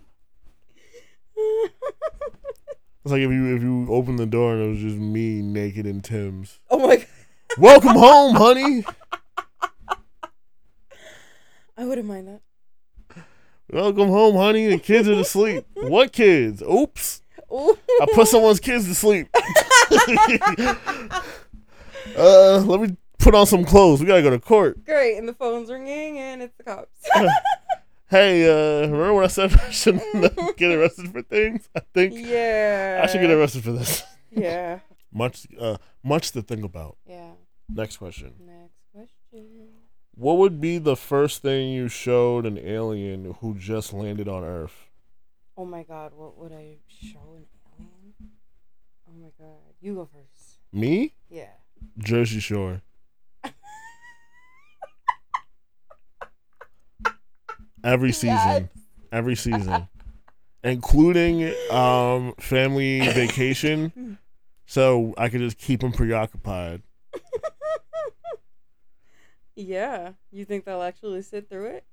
It's 3.06 3.12
like 3.12 3.22
if 3.22 3.30
you 3.30 3.54
if 3.54 3.62
you 3.62 3.86
open 3.88 4.16
the 4.16 4.26
door 4.26 4.54
and 4.54 4.64
it 4.64 4.68
was 4.68 4.78
just 4.80 4.96
me 4.96 5.40
naked 5.40 5.86
in 5.86 6.00
Tim's. 6.00 6.58
oh 6.68 6.80
my 6.80 6.96
god. 6.96 7.06
Welcome 7.56 7.94
home, 7.94 8.34
honey. 8.34 8.84
I 11.76 11.84
wouldn't 11.84 12.08
mind 12.08 12.26
that. 12.26 13.22
Welcome 13.70 14.08
home, 14.08 14.34
honey. 14.34 14.66
The 14.66 14.78
kids 14.78 15.08
are 15.08 15.12
asleep. 15.12 15.64
What 15.74 16.12
kids? 16.12 16.62
Oops. 16.62 17.22
Ooh. 17.52 17.78
I 18.00 18.06
put 18.12 18.26
someone's 18.26 18.58
kids 18.58 18.88
to 18.88 18.94
sleep. 18.96 19.28
uh, 22.18 22.58
let 22.58 22.80
me 22.80 22.96
put 23.20 23.36
on 23.36 23.46
some 23.46 23.64
clothes. 23.64 24.00
We 24.00 24.06
gotta 24.06 24.22
go 24.22 24.30
to 24.30 24.40
court. 24.40 24.84
Great, 24.84 25.16
and 25.16 25.28
the 25.28 25.34
phone's 25.34 25.70
ringing, 25.70 26.18
and 26.18 26.42
it's 26.42 26.56
the 26.56 26.64
cops. 26.64 27.08
Hey, 28.08 28.48
uh, 28.48 28.82
remember 28.82 29.14
when 29.14 29.24
I 29.24 29.28
said 29.28 29.52
I 29.60 29.70
shouldn't 29.70 30.56
get 30.56 30.70
arrested 30.72 31.10
for 31.12 31.22
things? 31.22 31.68
I 31.74 31.80
think 31.92 32.14
yeah. 32.16 33.00
I 33.02 33.06
should 33.06 33.20
get 33.20 33.30
arrested 33.30 33.64
for 33.64 33.72
this. 33.72 34.02
Yeah. 34.30 34.80
Much, 35.14 35.46
uh, 35.58 35.78
much 36.04 36.32
to 36.32 36.42
think 36.42 36.62
about. 36.62 36.98
Yeah. 37.06 37.30
Next 37.70 37.96
question. 37.96 38.34
Next 38.38 38.76
question. 38.92 39.68
What 40.14 40.36
would 40.36 40.60
be 40.60 40.76
the 40.76 40.94
first 40.94 41.40
thing 41.40 41.70
you 41.70 41.88
showed 41.88 42.44
an 42.44 42.58
alien 42.58 43.34
who 43.40 43.54
just 43.54 43.94
landed 43.94 44.28
on 44.28 44.44
Earth? 44.44 44.90
Oh 45.56 45.64
my 45.64 45.84
god, 45.84 46.12
what 46.14 46.36
would 46.36 46.52
I 46.52 46.76
show 46.86 47.36
an 47.38 47.46
alien? 47.78 48.12
Oh 49.08 49.12
my 49.18 49.30
god. 49.38 49.72
You 49.80 49.94
go 49.94 50.04
first. 50.12 50.58
Me? 50.70 51.14
Yeah. 51.30 51.52
Jersey 51.96 52.40
Shore. 52.40 52.82
Every 57.86 58.12
season. 58.12 58.68
Every 59.12 59.36
season. 59.36 59.88
Including 60.64 61.54
um 61.70 62.34
family 62.40 63.00
vacation. 63.00 64.18
So 64.66 65.14
I 65.16 65.28
could 65.28 65.40
just 65.40 65.58
keep 65.58 65.80
them 65.80 65.92
preoccupied. 65.92 66.82
yeah. 69.54 70.12
You 70.32 70.44
think 70.44 70.64
they'll 70.64 70.82
actually 70.82 71.22
sit 71.22 71.48
through 71.48 71.66
it? 71.66 71.84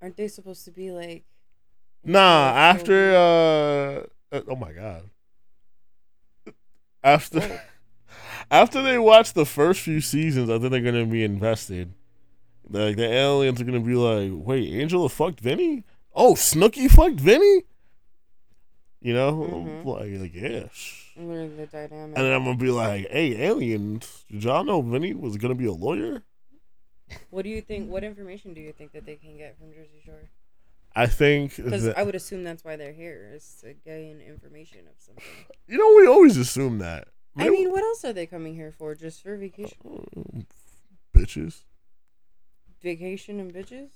Aren't 0.00 0.16
they 0.16 0.28
supposed 0.28 0.64
to 0.66 0.70
be 0.70 0.92
like 0.92 1.24
Nah, 2.04 2.52
after 2.54 3.14
uh, 3.14 4.36
uh 4.36 4.40
oh 4.48 4.56
my 4.56 4.72
god. 4.72 5.10
After 7.02 7.60
after 8.50 8.80
they 8.80 8.98
watch 8.98 9.32
the 9.32 9.44
first 9.44 9.80
few 9.80 10.00
seasons, 10.00 10.48
I 10.48 10.58
think 10.58 10.70
they're 10.70 10.80
gonna 10.80 11.04
be 11.04 11.24
invested. 11.24 11.92
Like 12.70 12.96
the 12.96 13.04
aliens 13.12 13.60
are 13.60 13.64
gonna 13.64 13.80
be 13.80 13.94
like, 13.94 14.30
wait, 14.32 14.72
Angela 14.80 15.08
fucked 15.08 15.40
Vinny? 15.40 15.84
Oh, 16.14 16.34
Snooki 16.34 16.88
fucked 16.88 17.18
Vinny? 17.20 17.64
You 19.00 19.14
know? 19.14 19.32
Mhm. 19.32 19.84
Like 19.84 20.20
like 20.20 20.34
yeah. 20.34 20.68
learn 21.16 21.56
the 21.56 21.66
dynamic? 21.66 22.16
And 22.16 22.26
then 22.26 22.32
I'm 22.32 22.44
gonna 22.44 22.56
be 22.56 22.70
like, 22.70 23.08
hey, 23.10 23.42
aliens, 23.44 24.24
did 24.30 24.44
y'all 24.44 24.62
know 24.62 24.82
Vinny 24.82 25.14
was 25.14 25.36
gonna 25.36 25.56
be 25.56 25.66
a 25.66 25.72
lawyer? 25.72 26.22
What 27.30 27.42
do 27.42 27.48
you 27.50 27.60
think? 27.60 27.90
What 27.90 28.04
information 28.04 28.54
do 28.54 28.60
you 28.60 28.72
think 28.72 28.92
that 28.92 29.04
they 29.04 29.16
can 29.16 29.36
get 29.36 29.58
from 29.58 29.72
Jersey 29.72 30.00
Shore? 30.04 30.30
I 30.94 31.06
think 31.06 31.56
Because 31.56 31.88
I 31.88 32.02
would 32.04 32.14
assume 32.14 32.44
that's 32.44 32.64
why 32.64 32.76
they're 32.76 32.92
here 32.92 33.32
is 33.34 33.58
to 33.62 33.74
gain 33.74 34.20
information 34.20 34.80
of 34.86 34.94
something. 34.98 35.24
you 35.66 35.76
know 35.78 35.96
we 35.96 36.06
always 36.06 36.36
assume 36.36 36.78
that. 36.78 37.08
I 37.36 37.48
mean, 37.48 37.70
what 37.70 37.82
else 37.82 38.04
are 38.04 38.12
they 38.12 38.26
coming 38.26 38.54
here 38.54 38.72
for? 38.72 38.94
Just 38.94 39.22
for 39.22 39.36
vacation, 39.36 39.78
Um, 39.84 40.46
bitches. 41.16 41.62
Vacation 42.82 43.40
and 43.40 43.52
bitches? 43.52 43.90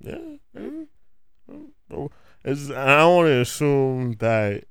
Yeah. 0.00 0.18
Mm? 0.56 0.86
Oh, 1.90 2.10
It's, 2.44 2.70
I 2.70 2.98
don't 2.98 3.16
want 3.16 3.26
to 3.28 3.40
assume 3.40 4.12
that. 4.18 4.64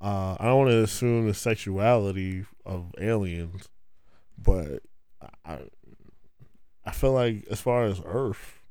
Uh, 0.00 0.36
I 0.40 0.46
don't 0.46 0.58
want 0.58 0.70
to 0.70 0.82
assume 0.82 1.26
the 1.28 1.34
sexuality 1.34 2.46
of 2.64 2.94
aliens, 2.98 3.68
but 4.38 4.82
I, 5.44 5.58
I 6.86 6.90
feel 6.92 7.12
like 7.12 7.44
as 7.50 7.60
far 7.60 7.84
as 7.84 8.00
Earth, 8.04 8.62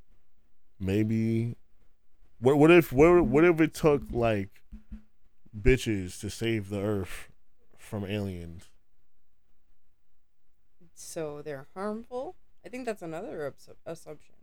maybe. 0.79 1.55
What 2.39 2.57
what 2.57 2.71
if 2.71 2.91
what 2.91 3.25
what 3.25 3.43
if 3.45 3.61
it 3.61 3.73
took 3.75 4.03
like 4.11 4.63
bitches 5.55 6.19
to 6.21 6.29
save 6.29 6.69
the 6.69 6.79
Earth 6.79 7.29
from 7.77 8.05
aliens? 8.05 8.69
So 10.95 11.41
they're 11.41 11.67
harmful. 11.75 12.35
I 12.69 12.71
think 12.71 12.85
that's 12.85 13.01
another 13.01 13.51
assumption 13.87 14.35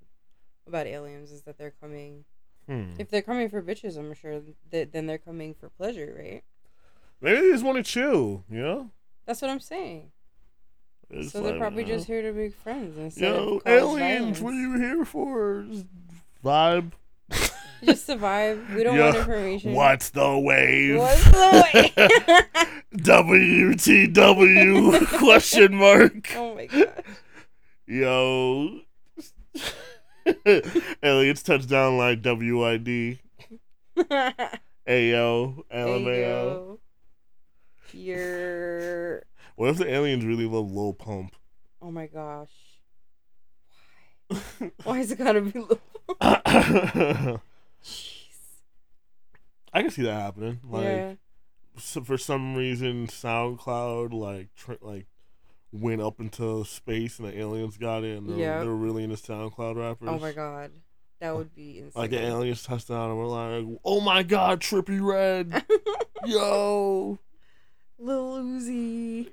about 0.66 0.88
aliens 0.88 1.30
is 1.30 1.42
that 1.42 1.58
they're 1.58 1.74
coming. 1.80 2.24
Hmm. 2.68 2.94
If 2.98 3.08
they're 3.08 3.22
coming 3.22 3.48
for 3.48 3.62
bitches, 3.62 3.96
I'm 3.96 4.12
sure 4.14 4.40
that 4.72 4.90
then 4.90 5.06
they're 5.06 5.16
coming 5.16 5.54
for 5.54 5.68
pleasure, 5.68 6.12
right? 6.18 6.42
Maybe 7.20 7.40
they 7.40 7.52
just 7.52 7.62
want 7.62 7.76
to 7.76 7.84
chill. 7.84 8.42
You 8.50 8.58
know. 8.58 8.90
That's 9.26 9.40
what 9.40 9.52
I'm 9.52 9.60
saying. 9.60 10.10
It's 11.08 11.30
so 11.30 11.40
they're 11.40 11.56
probably 11.56 11.84
you 11.84 11.90
know. 11.90 11.94
just 11.94 12.08
here 12.08 12.20
to 12.20 12.32
make 12.32 12.56
friends 12.56 12.98
instead 12.98 13.32
Yo, 13.32 13.58
of 13.58 13.62
aliens, 13.64 14.40
what 14.40 14.54
are 14.54 14.60
you 14.60 14.76
here 14.76 15.04
for? 15.04 15.64
Just 15.70 15.86
vibe. 16.44 16.90
Just 17.84 18.06
survive. 18.06 18.74
We 18.74 18.82
don't 18.82 18.96
Yo, 18.96 19.04
want 19.04 19.18
information. 19.18 19.74
What's 19.74 20.10
the 20.10 20.36
wave? 20.36 20.98
What's 20.98 21.24
the 21.24 21.64
wave? 21.74 21.94
WTW 22.96 25.06
question 25.18 25.76
mark. 25.76 26.34
oh 26.34 26.56
my 26.56 26.66
god. 26.66 27.04
Yo. 27.86 28.80
Aliens 31.02 31.42
touchdown 31.42 31.96
like 31.98 32.18
WID. 32.24 33.18
Ayo. 34.88 35.64
LMAO. 35.72 36.78
You're. 37.92 39.22
What 39.54 39.70
if 39.70 39.78
the 39.78 39.88
aliens 39.88 40.24
really 40.24 40.46
love 40.46 40.70
Lil 40.70 40.92
Pump? 40.92 41.34
Oh 41.80 41.90
my 41.90 42.06
gosh. 42.06 42.50
Why? 44.28 44.72
Why 44.82 44.98
is 44.98 45.12
it 45.12 45.18
gotta 45.18 45.40
be? 45.40 45.58
Lil- 45.58 45.80
I 46.20 47.38
Jeez. 47.84 48.20
I 49.72 49.82
can 49.82 49.90
see 49.90 50.02
that 50.02 50.20
happening. 50.20 50.60
Like 50.68 50.84
yeah. 50.84 51.14
so 51.78 52.02
for 52.02 52.18
some 52.18 52.54
reason 52.54 53.06
SoundCloud 53.06 54.12
like 54.12 54.48
tr- 54.56 54.72
like 54.80 55.06
went 55.80 56.00
up 56.02 56.20
into 56.20 56.64
space 56.64 57.18
and 57.18 57.28
the 57.28 57.38
aliens 57.38 57.76
got 57.76 58.04
in. 58.04 58.26
they're, 58.26 58.60
they're 58.60 58.70
really 58.70 59.04
into 59.04 59.16
SoundCloud 59.16 59.76
rappers. 59.76 60.08
Oh 60.10 60.18
my 60.18 60.32
god. 60.32 60.72
That 61.20 61.34
would 61.34 61.54
be 61.54 61.78
insane. 61.78 61.92
Like 61.94 62.10
the 62.10 62.20
aliens 62.20 62.62
touched 62.62 62.88
down 62.88 63.10
and 63.10 63.18
we're 63.18 63.26
like, 63.26 63.78
oh 63.84 64.00
my 64.00 64.22
god, 64.22 64.60
Trippie 64.60 65.00
Redd, 65.02 65.64
yo! 66.26 67.18
Lil 67.98 68.34
Uzi. 68.42 69.28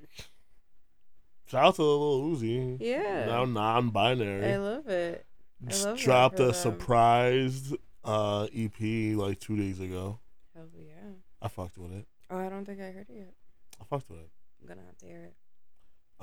Shout 1.46 1.66
out 1.66 1.76
to 1.76 1.84
Lil 1.84 2.36
Uzi. 2.38 2.78
Yeah. 2.80 3.26
Now 3.26 3.46
non-binary. 3.46 4.46
I 4.54 4.58
love 4.58 4.88
it. 4.88 5.26
I 5.66 5.70
Just 5.70 5.86
love 5.86 5.98
dropped 6.00 6.40
a 6.40 6.46
them. 6.46 6.54
surprise 6.54 7.74
uh, 8.06 8.48
EP 8.56 8.80
like 9.18 9.40
two 9.42 9.58
days 9.58 9.80
ago. 9.82 10.20
Hell 10.56 10.68
yeah. 10.78 11.12
I 11.42 11.50
fucked 11.50 11.78
with 11.78 11.92
it. 11.92 12.06
Oh, 12.30 12.38
I 12.38 12.48
don't 12.50 12.64
think 12.66 12.80
I 12.80 12.86
heard 12.92 13.08
it 13.10 13.16
yet. 13.16 13.34
I 13.82 13.84
fucked 13.84 14.10
with 14.10 14.20
it. 14.20 14.30
I'm 14.62 14.68
gonna 14.70 14.82
have 14.88 14.98
to 15.00 15.06
hear 15.06 15.22
it. 15.24 15.36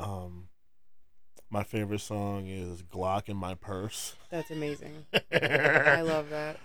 Um, 0.01 0.48
my 1.51 1.62
favorite 1.62 2.01
song 2.01 2.46
is 2.46 2.82
Glock 2.82 3.28
in 3.28 3.36
My 3.36 3.55
Purse. 3.55 4.14
That's 4.30 4.51
amazing. 4.51 5.05
I 5.32 6.03
love 6.03 6.30
that. 6.30 6.59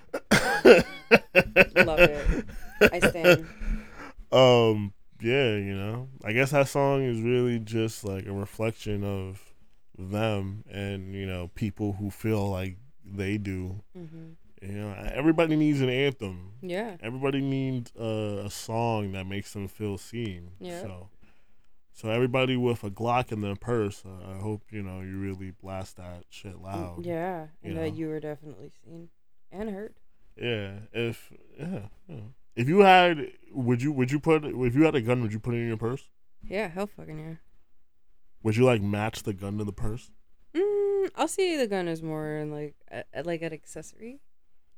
Love 1.75 1.99
it. 1.99 2.45
I 2.91 2.99
stand. 2.99 3.47
Um, 4.31 4.93
yeah, 5.21 5.55
you 5.55 5.75
know, 5.75 6.09
I 6.23 6.33
guess 6.33 6.51
that 6.51 6.67
song 6.67 7.03
is 7.03 7.21
really 7.21 7.59
just 7.59 8.03
like 8.03 8.25
a 8.25 8.33
reflection 8.33 9.03
of 9.03 9.41
them 9.97 10.63
and 10.69 11.15
you 11.15 11.25
know 11.25 11.49
people 11.55 11.93
who 11.93 12.09
feel 12.11 12.49
like 12.49 12.77
they 13.05 13.38
do. 13.38 13.81
hmm 13.95 14.33
You 14.61 14.67
know, 14.73 14.93
everybody 15.13 15.55
needs 15.55 15.81
an 15.81 15.89
anthem. 15.89 16.51
Yeah. 16.61 16.97
Everybody 17.01 17.41
needs 17.41 17.91
a, 17.99 18.43
a 18.45 18.49
song 18.49 19.13
that 19.13 19.25
makes 19.25 19.53
them 19.53 19.67
feel 19.67 19.97
seen. 19.97 20.51
Yeah. 20.59 20.81
So, 20.81 21.09
so 21.96 22.10
everybody 22.10 22.56
with 22.58 22.84
a 22.84 22.91
Glock 22.91 23.32
in 23.32 23.41
their 23.41 23.56
purse, 23.56 24.04
uh, 24.06 24.32
I 24.34 24.38
hope 24.38 24.62
you 24.70 24.84
know 24.84 25.00
you 25.02 25.18
really 25.18 25.50
blast 25.52 25.98
that 25.98 26.26
shit 26.30 26.62
loud. 26.62 26.98
Mm, 27.00 27.06
Yeah. 27.06 27.48
you 27.64 27.70
And 27.70 27.78
that 27.80 27.89
know. 27.89 27.96
you 27.96 28.08
were 28.10 28.20
definitely 28.20 28.72
seen 28.84 29.10
and 29.52 29.70
heard. 29.72 29.96
Yeah. 30.36 30.80
If 30.93 31.32
yeah, 31.58 31.88
yeah. 32.08 32.20
If 32.56 32.68
you 32.70 32.80
had, 32.80 33.32
would 33.52 33.82
you 33.82 33.91
would 33.91 34.12
you 34.12 34.20
put 34.20 34.46
if 34.46 34.76
you 34.76 34.84
had 34.84 34.96
a 34.96 35.02
gun, 35.02 35.22
would 35.24 35.34
you 35.34 35.39
put 35.39 35.56
it 35.56 35.58
in 35.60 35.68
your 35.68 35.78
purse? 35.78 36.10
Yeah, 36.43 36.68
hell 36.68 36.88
fucking 36.88 37.18
yeah. 37.18 37.36
Would 38.43 38.56
you 38.58 38.66
like 38.66 38.82
match 38.82 39.24
the 39.24 39.34
gun 39.34 39.58
to 39.58 39.64
the 39.64 39.74
purse? 39.74 40.12
Mm, 40.54 41.10
I'll 41.16 41.28
see 41.28 41.58
the 41.58 41.66
gun 41.68 41.88
as 41.88 42.04
more 42.04 42.36
in 42.36 42.52
like 42.52 42.76
a, 42.91 43.24
like 43.24 43.41
an 43.41 43.54
accessory. 43.54 44.20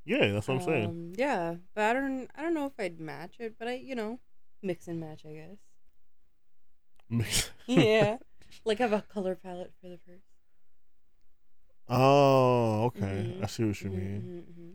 Yeah, 0.05 0.32
that's 0.32 0.47
what 0.47 0.55
I'm 0.59 0.63
saying. 0.63 0.86
Um, 0.86 1.13
yeah, 1.18 1.55
but 1.76 1.84
I 1.84 1.93
don't 1.93 2.30
I 2.36 2.41
don't 2.43 2.53
know 2.53 2.65
if 2.68 2.80
I'd 2.80 2.99
match 2.99 3.36
it, 3.39 3.55
but 3.59 3.68
I 3.68 3.74
you 3.74 3.93
know 3.95 4.20
mix 4.63 4.88
and 4.88 4.99
match 4.99 5.24
I 5.28 5.34
guess. 5.34 5.57
Yeah, 7.67 8.17
like 8.65 8.79
have 8.79 8.93
a 8.93 9.01
color 9.01 9.35
palette 9.35 9.71
for 9.81 9.89
the 9.89 9.97
purse. 9.97 10.21
oh, 11.89 12.85
okay. 12.85 13.35
Mhm, 13.37 13.43
I 13.43 13.47
see 13.47 13.63
what 13.65 13.81
you 13.81 13.89
mean. 13.89 14.21
mhm, 14.21 14.63
mhm. 14.63 14.73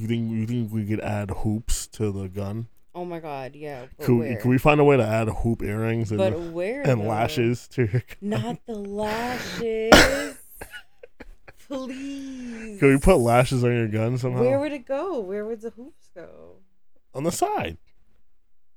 You 0.00 0.06
think 0.06 0.30
you 0.30 0.46
think 0.46 0.72
we 0.72 0.86
could 0.86 1.00
add 1.00 1.30
hoops 1.30 1.86
to 1.88 2.12
the 2.12 2.28
gun? 2.28 2.68
Oh 2.94 3.04
my 3.04 3.20
god, 3.20 3.54
yeah. 3.54 3.86
Could, 4.00 4.40
can 4.40 4.50
we 4.50 4.58
find 4.58 4.80
a 4.80 4.84
way 4.84 4.96
to 4.96 5.04
add 5.04 5.28
hoop 5.28 5.62
earrings 5.62 6.10
and, 6.10 6.18
but 6.18 6.38
where? 6.38 6.82
and 6.82 7.02
though? 7.02 7.06
lashes 7.06 7.68
to 7.68 7.82
your 7.82 8.02
gun? 8.02 8.16
Not 8.20 8.58
the 8.66 8.74
lashes. 8.74 10.36
Please. 11.68 12.80
Can 12.80 12.88
we 12.88 12.98
put 12.98 13.16
lashes 13.18 13.62
on 13.62 13.72
your 13.72 13.86
gun 13.88 14.18
somehow? 14.18 14.40
Where 14.40 14.58
would 14.58 14.72
it 14.72 14.86
go? 14.86 15.20
Where 15.20 15.44
would 15.46 15.60
the 15.60 15.70
hoops 15.70 16.08
go? 16.14 16.56
on 17.14 17.24
the 17.24 17.32
side. 17.32 17.76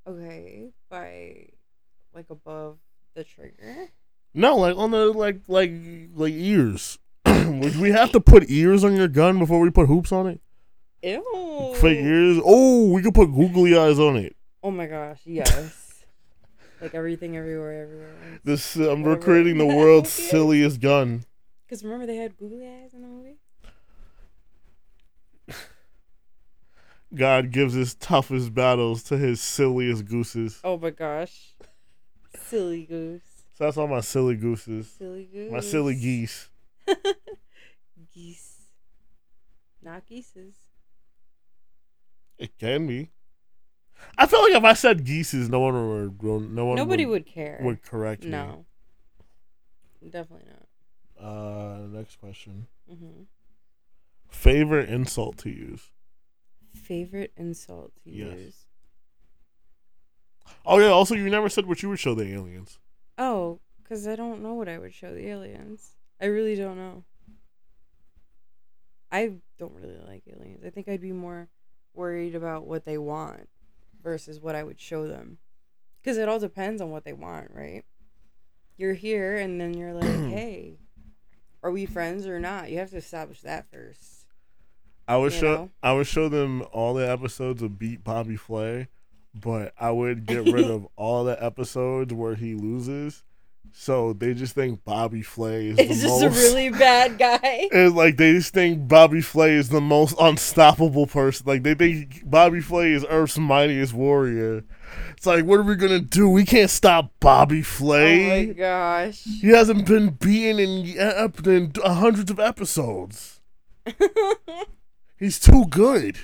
Okay, 0.06 0.70
by 0.90 1.48
like 2.14 2.30
above 2.30 2.78
the 3.16 3.24
trigger. 3.24 3.90
No, 4.34 4.58
like 4.58 4.76
on 4.76 4.92
the 4.92 5.06
like 5.08 5.42
like 5.48 5.72
like 6.14 6.34
ears. 6.34 7.00
Would 7.26 7.78
we 7.78 7.92
have 7.92 8.12
to 8.12 8.20
put 8.20 8.50
ears 8.50 8.84
on 8.84 8.96
your 8.96 9.08
gun 9.08 9.40
before 9.40 9.60
we 9.60 9.70
put 9.70 9.88
hoops 9.88 10.12
on 10.12 10.28
it? 10.28 10.42
Ew. 11.02 11.74
Fake 11.80 12.00
ears. 12.00 12.40
Oh, 12.44 12.90
we 12.92 13.02
could 13.02 13.14
put 13.14 13.28
googly 13.34 13.78
eyes 13.78 14.00
on 14.00 14.18
it. 14.18 14.36
Oh 14.62 14.72
my 14.72 14.88
gosh, 14.88 15.20
yes. 15.26 16.04
like 16.82 16.94
everything, 16.96 17.36
everywhere, 17.38 17.84
everywhere. 17.84 18.16
This 18.44 18.76
um, 18.78 19.04
we're 19.04 19.12
Whatever. 19.12 19.18
creating 19.22 19.58
the 19.58 19.66
world's 19.66 20.10
silliest 20.32 20.80
gun. 20.82 21.26
Because 21.66 21.84
remember 21.84 22.06
they 22.06 22.16
had 22.18 22.38
googly 22.38 22.68
eyes 22.68 22.94
in 22.94 23.02
the 23.02 23.08
movie. 23.08 23.38
God 27.16 27.52
gives 27.52 27.74
his 27.74 27.94
toughest 27.96 28.54
battles 28.54 29.04
to 29.04 29.18
his 29.18 29.40
silliest 29.42 30.06
gooses. 30.06 30.60
Oh 30.64 30.78
my 30.78 30.90
gosh, 30.90 31.56
silly 32.48 32.86
goose, 32.86 33.22
So 33.54 33.66
that's 33.66 33.78
all 33.78 33.88
my 33.88 34.02
silly 34.02 34.36
gooses. 34.36 34.90
silly 34.98 35.26
goose, 35.32 35.52
My 35.52 35.60
silly 35.60 35.96
geese. 35.96 36.50
geese, 38.14 38.58
not 39.82 40.06
geeses. 40.06 40.56
It 42.38 42.58
can 42.58 42.88
be. 42.88 43.12
I 44.18 44.26
feel 44.26 44.42
like 44.42 44.54
if 44.54 44.64
I 44.64 44.74
said 44.74 45.06
geeses, 45.06 45.50
no 45.50 45.60
one 45.60 45.74
would. 46.18 46.22
No 46.52 46.66
one. 46.66 46.76
Nobody 46.76 47.06
would, 47.06 47.26
would 47.26 47.26
care. 47.26 47.60
would 47.62 47.84
correct 47.84 48.24
me. 48.24 48.32
no, 48.32 48.66
definitely 50.10 50.48
not. 50.48 51.24
Uh, 51.26 51.78
next 51.88 52.20
question. 52.20 52.68
hmm 52.90 53.24
Favorite 54.30 54.90
insult 54.90 55.38
to 55.38 55.50
use? 55.50 55.92
Favorite 56.74 57.32
insult 57.38 57.94
to 58.04 58.12
Yes. 58.12 58.38
use? 58.38 58.66
Oh 60.66 60.80
yeah. 60.80 60.88
Also, 60.88 61.16
you 61.16 61.30
never 61.30 61.50
said 61.50 61.66
what 61.66 61.82
you 61.82 61.90
would 61.90 62.00
show 62.00 62.14
the 62.16 62.32
aliens. 62.34 62.80
Oh, 63.18 63.60
because 63.82 64.08
I 64.08 64.16
don't 64.16 64.42
know 64.42 64.54
what 64.54 64.68
I 64.68 64.78
would 64.78 64.94
show 64.94 65.14
the 65.14 65.28
aliens. 65.28 65.92
I 66.20 66.26
really 66.26 66.56
don't 66.56 66.78
know. 66.78 67.04
I 69.12 69.34
don't 69.60 69.76
really 69.76 70.00
like 70.08 70.24
aliens. 70.28 70.64
I 70.66 70.70
think 70.72 70.88
I'd 70.88 71.02
be 71.02 71.12
more 71.12 71.50
worried 71.94 72.34
about 72.34 72.66
what 72.66 72.86
they 72.86 72.98
want 72.98 73.48
versus 74.02 74.40
what 74.40 74.56
I 74.56 74.64
would 74.64 74.80
show 74.80 75.08
them. 75.08 75.38
Because 76.02 76.18
it 76.18 76.28
all 76.28 76.40
depends 76.40 76.82
on 76.82 76.90
what 76.90 77.06
they 77.06 77.14
want, 77.14 77.52
right? 77.54 77.84
You're 78.76 78.96
here 78.96 79.38
and 79.38 79.62
then 79.62 79.76
you're 79.76 79.94
like, 79.94 80.04
hey, 80.30 80.80
are 81.62 81.72
we 81.72 81.86
friends 81.86 82.26
or 82.26 82.40
not? 82.40 82.72
You 82.72 82.80
have 82.80 82.90
to 82.90 82.98
establish 82.98 83.42
that 83.42 83.70
first. 83.72 84.13
I 85.08 85.18
would 85.18 85.34
show. 85.34 85.56
know? 85.56 85.70
I 85.82 85.94
would 85.94 86.08
show 86.08 86.30
them 86.30 86.64
all 86.72 86.94
the 86.94 87.10
episodes 87.10 87.62
of 87.62 87.78
Beat 87.78 88.04
Bobby 88.04 88.36
Flay, 88.38 88.88
but 89.36 89.74
I 89.80 89.92
would 89.92 90.26
get 90.26 90.46
rid 90.52 90.70
of 90.70 90.88
all 90.96 91.24
the 91.24 91.42
episodes 91.44 92.14
where 92.14 92.36
he 92.36 92.54
loses. 92.56 93.24
So 93.76 94.14
they 94.14 94.36
just 94.36 94.54
think 94.54 94.86
Bobby 94.86 95.24
Flay 95.24 95.70
is 95.70 95.80
It's 95.80 96.02
the 96.04 96.08
just 96.08 96.22
most. 96.22 96.24
a 96.24 96.30
really 96.54 96.70
bad 96.70 97.18
guy. 97.18 97.40
It's 97.42 97.96
like 97.96 98.18
they 98.18 98.34
just 98.34 98.54
think 98.54 98.88
Bobby 98.88 99.20
Flay 99.20 99.54
is 99.56 99.70
the 99.70 99.82
most 99.82 100.16
unstoppable 100.20 101.08
person. 101.08 101.48
Like 101.48 101.64
they 101.64 101.74
think 101.74 102.22
Bobby 102.30 102.62
Flay 102.62 102.92
is 102.92 103.04
Earth's 103.10 103.40
mightiest 103.40 103.94
warrior. 103.94 104.64
It's 105.18 105.26
like, 105.26 105.46
what 105.46 105.60
are 105.60 105.64
we 105.64 105.76
gonna 105.76 106.02
do? 106.02 106.30
We 106.30 106.46
can't 106.46 106.70
stop 106.70 107.12
Bobby 107.20 107.64
Flay. 107.64 108.44
Oh 108.44 108.48
my 108.48 108.54
gosh. 108.54 109.24
he 109.24 109.48
hasn't 109.48 109.88
been 109.88 110.10
beaten 110.12 110.60
in, 110.60 110.86
in 111.46 111.72
hundreds 111.84 112.30
of 112.30 112.40
episodes. 112.40 113.42
He's 115.24 115.40
too 115.40 115.66
good. 115.70 116.18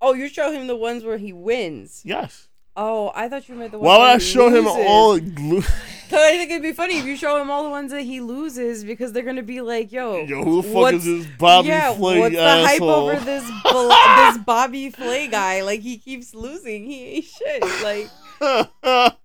oh, 0.00 0.14
you 0.14 0.28
show 0.28 0.52
him 0.52 0.66
the 0.68 0.76
ones 0.76 1.02
where 1.02 1.18
he 1.18 1.32
wins. 1.32 2.02
Yes. 2.04 2.46
Oh, 2.76 3.10
I 3.14 3.28
thought 3.28 3.48
you 3.48 3.54
meant 3.56 3.72
the 3.72 3.78
ones 3.78 3.86
Why 3.86 3.98
would 3.98 4.14
I 4.14 4.18
show 4.18 4.48
him 4.50 4.66
all? 4.68 5.16
lo- 5.16 5.62
'Cause 6.08 6.20
I 6.20 6.36
think 6.38 6.50
it'd 6.52 6.62
be 6.62 6.72
funny 6.72 6.98
if 6.98 7.04
you 7.04 7.16
show 7.16 7.40
him 7.40 7.50
all 7.50 7.64
the 7.64 7.70
ones 7.70 7.90
that 7.90 8.02
he 8.02 8.20
loses 8.20 8.84
because 8.84 9.10
they're 9.12 9.24
gonna 9.24 9.42
be 9.42 9.60
like, 9.60 9.90
"Yo, 9.90 10.22
Yo, 10.24 10.44
who 10.44 10.62
the 10.62 10.68
fuck 10.72 10.92
is 10.94 11.04
this 11.04 11.26
Bobby 11.36 11.66
yeah, 11.68 11.92
Flay 11.94 12.20
what's 12.20 12.34
the 12.36 12.64
hype 12.64 12.80
over 12.82 13.16
this 13.18 13.42
bl- 13.64 13.88
this 13.88 14.38
Bobby 14.44 14.90
Flay 14.90 15.26
guy? 15.26 15.62
Like 15.62 15.80
he 15.80 15.98
keeps 15.98 16.32
losing. 16.32 16.84
He 16.84 17.02
ain't 17.16 17.24
shit. 17.24 17.62
Like 17.82 18.08
that 18.40 19.16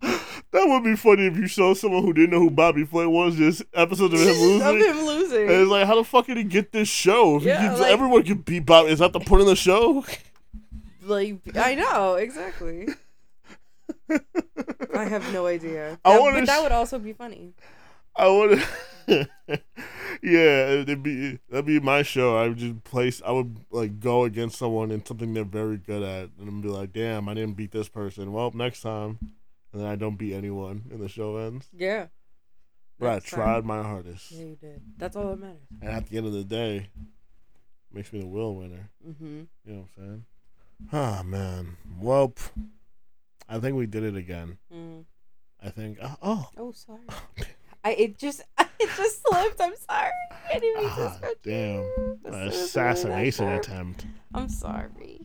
would 0.53 0.83
be 0.83 0.95
funny 0.95 1.27
if 1.27 1.37
you 1.37 1.47
show 1.47 1.73
someone 1.73 2.03
who 2.03 2.13
didn't 2.13 2.31
know 2.31 2.39
who 2.39 2.49
Bobby 2.49 2.85
Flay 2.85 3.05
was 3.05 3.35
just 3.35 3.63
episodes 3.73 4.13
of 4.13 4.19
him 4.19 4.29
of 4.31 4.37
losing. 4.39 4.79
him 4.89 5.05
losing. 5.05 5.41
And 5.43 5.51
it's 5.51 5.69
like, 5.71 5.87
how 5.87 5.95
the 5.95 6.03
fuck 6.03 6.27
did 6.27 6.37
he 6.37 6.43
get 6.43 6.71
this 6.71 6.87
show? 6.87 7.37
If 7.37 7.43
Yeah, 7.43 7.73
like- 7.75 7.91
everyone 7.91 8.23
can 8.23 8.37
beat 8.39 8.65
Bobby. 8.65 8.89
Is 8.91 8.99
that 8.99 9.13
the 9.13 9.19
point 9.19 9.41
of 9.41 9.47
the 9.47 9.55
show? 9.55 10.05
like 11.03 11.39
I 11.55 11.75
know 11.75 12.15
exactly. 12.15 12.87
I 14.09 15.05
have 15.05 15.31
no 15.33 15.45
idea. 15.47 15.99
I 16.03 16.19
wanna 16.19 16.39
but 16.39 16.47
that 16.47 16.61
would 16.63 16.71
also 16.71 16.99
be 16.99 17.13
funny. 17.13 17.53
I 18.15 18.27
would. 18.27 18.61
yeah, 20.21 20.67
it'd 20.69 21.03
be 21.03 21.39
that'd 21.49 21.65
be 21.65 21.79
my 21.79 22.01
show. 22.03 22.37
I 22.37 22.47
would 22.47 22.57
just 22.57 22.83
place. 22.83 23.21
I 23.25 23.31
would 23.31 23.57
like 23.71 23.99
go 23.99 24.23
against 24.23 24.57
someone 24.57 24.91
in 24.91 25.05
something 25.05 25.33
they're 25.33 25.43
very 25.43 25.77
good 25.77 26.03
at, 26.03 26.29
and 26.39 26.61
be 26.61 26.69
like, 26.69 26.93
"Damn, 26.93 27.27
I 27.29 27.33
didn't 27.33 27.55
beat 27.57 27.71
this 27.71 27.89
person. 27.89 28.31
Well, 28.31 28.51
next 28.53 28.81
time." 28.81 29.19
And 29.73 29.81
then 29.81 29.87
I 29.89 29.95
don't 29.95 30.17
beat 30.17 30.33
anyone, 30.33 30.83
and 30.91 30.99
the 31.01 31.07
show 31.07 31.37
ends. 31.37 31.67
Yeah. 31.73 32.07
But 32.99 33.07
I 33.09 33.13
Next 33.13 33.29
time. 33.31 33.37
tried 33.39 33.65
my 33.65 33.81
hardest, 33.81 34.31
Yeah, 34.31 34.43
you 34.45 34.55
did. 34.59 34.81
That's 34.97 35.15
all 35.15 35.29
that 35.29 35.39
matters. 35.39 35.61
and 35.81 35.89
at 35.89 36.07
the 36.07 36.17
end 36.17 36.27
of 36.27 36.33
the 36.33 36.43
day, 36.43 36.89
makes 37.91 38.11
me 38.13 38.19
the 38.19 38.27
will 38.27 38.53
winner. 38.55 38.89
Mm-hmm. 39.07 39.25
You 39.65 39.73
know 39.73 39.79
what 39.95 40.03
I'm 40.03 40.07
saying? 40.07 40.25
Ah 40.91 41.23
man. 41.23 41.77
Well, 41.99 42.33
I 43.47 43.59
think 43.59 43.75
we 43.77 43.85
did 43.87 44.03
it 44.03 44.15
again. 44.17 44.57
Mm. 44.73 45.05
I 45.63 45.69
think. 45.69 45.99
Oh, 46.03 46.15
oh, 46.21 46.49
Oh, 46.57 46.71
sorry. 46.73 46.99
I 47.83 47.91
it 47.93 48.17
just 48.17 48.41
it 48.59 48.89
just 48.97 49.21
slipped. 49.27 49.59
I'm 49.61 49.73
sorry. 49.89 50.11
I 50.53 50.59
didn't 50.59 50.81
mean 50.81 50.91
Ah, 50.91 51.13
scratch 51.15 51.33
damn. 51.43 51.83
This 51.83 51.87
an 52.25 52.33
isn't 52.33 52.33
really 52.33 52.47
assassination 52.49 53.47
attempt. 53.49 54.05
I'm 54.33 54.49
sorry. 54.49 55.21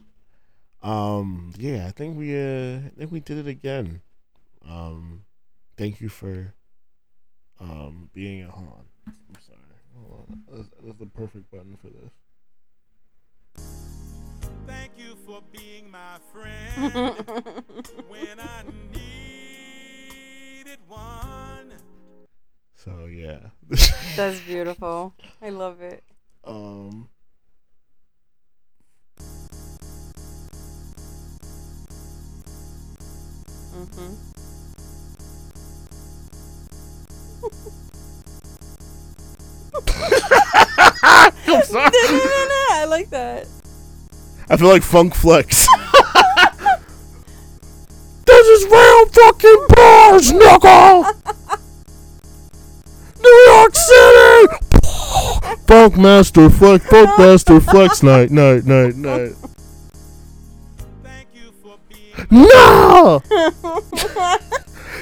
Um, 0.83 1.53
yeah, 1.59 1.87
I 1.87 1.91
think 1.91 2.17
we 2.17 2.35
uh, 2.35 2.77
I 2.79 2.91
think 2.99 3.11
we 3.13 3.21
did 3.21 3.39
it 3.39 3.47
again. 3.49 4.01
Um, 4.69 5.25
thank 5.77 6.01
you 6.01 6.09
for 6.09 6.55
um 7.61 8.11
being 8.13 8.43
at 8.43 8.51
hold 8.51 8.69
on. 8.69 8.85
I'm 9.07 9.41
sorry. 9.47 9.59
Hold 9.97 10.13
on. 10.29 10.43
That's, 10.51 10.69
that's 10.85 10.99
the 10.99 11.07
perfect 11.07 11.51
button 11.51 11.77
for 11.77 11.89
this. 11.89 12.13
Thank 14.67 14.93
you 14.99 15.17
for 15.27 15.41
being 15.53 15.91
my 15.91 16.19
friend 16.33 16.93
when 18.09 18.39
I 18.41 18.65
needed 18.93 20.79
one. 20.89 21.73
So 22.87 23.07
yeah. 23.07 23.39
That's 24.15 24.39
beautiful. 24.43 25.13
I 25.43 25.51
love 25.51 25.83
it. 25.83 26.05
um. 26.45 27.09
Mm-hmm. 33.75 34.15
I'm 41.49 41.63
sorry. 41.65 41.91
I 42.71 42.87
like 42.89 43.11
that. 43.11 43.49
I 44.49 44.57
feel 44.57 44.69
like 44.69 44.85
Funk 44.85 45.17
Flex. 45.17 45.67
this 48.27 48.47
is 48.47 48.65
real 48.71 49.07
fucking 49.07 49.67
bars, 49.71 50.33
knuckle. 50.33 51.16
York 53.67 53.75
City. 53.75 54.47
Funk 55.67 55.97
Master 55.97 56.49
Flex, 56.49 56.87
Funk 56.87 57.11
Master 57.19 57.61
Flex 57.61 58.03
night, 58.03 58.31
night, 58.31 58.65
night, 58.65 58.95
night. 58.95 59.33
Thank 61.03 61.29
you 61.35 61.51
for 61.63 61.77
No! 62.31 63.23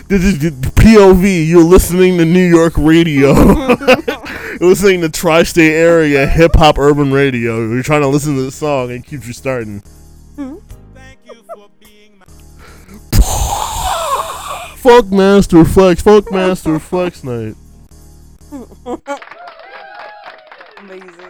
this 0.09 0.25
is 0.25 0.39
the 0.39 0.51
POV. 0.51 1.47
You're 1.47 1.63
listening 1.63 2.17
to 2.19 2.25
New 2.25 2.47
York 2.47 2.73
radio. 2.79 3.35
You're 4.61 4.71
listening 4.71 5.03
to 5.03 5.11
tri-state 5.11 5.73
area 5.75 6.27
hip 6.27 6.55
hop 6.55 6.79
urban 6.79 7.13
radio. 7.13 7.69
You're 7.69 7.83
trying 7.83 8.03
to 8.03 8.09
listen 8.09 8.37
to 8.37 8.43
the 8.43 8.53
song 8.53 8.91
and 8.91 9.05
it 9.05 9.07
keeps 9.07 9.27
you 9.27 9.35
for 11.55 11.69
being 11.81 12.19
my 12.19 12.25
hmm? 13.13 14.77
Fuck 14.77 15.07
Master 15.07 15.65
Flex. 15.65 16.01
Fuck 16.01 16.33
Master 16.33 16.79
Flex 16.79 17.25
night. 17.25 17.57
Amazing. 20.79 21.24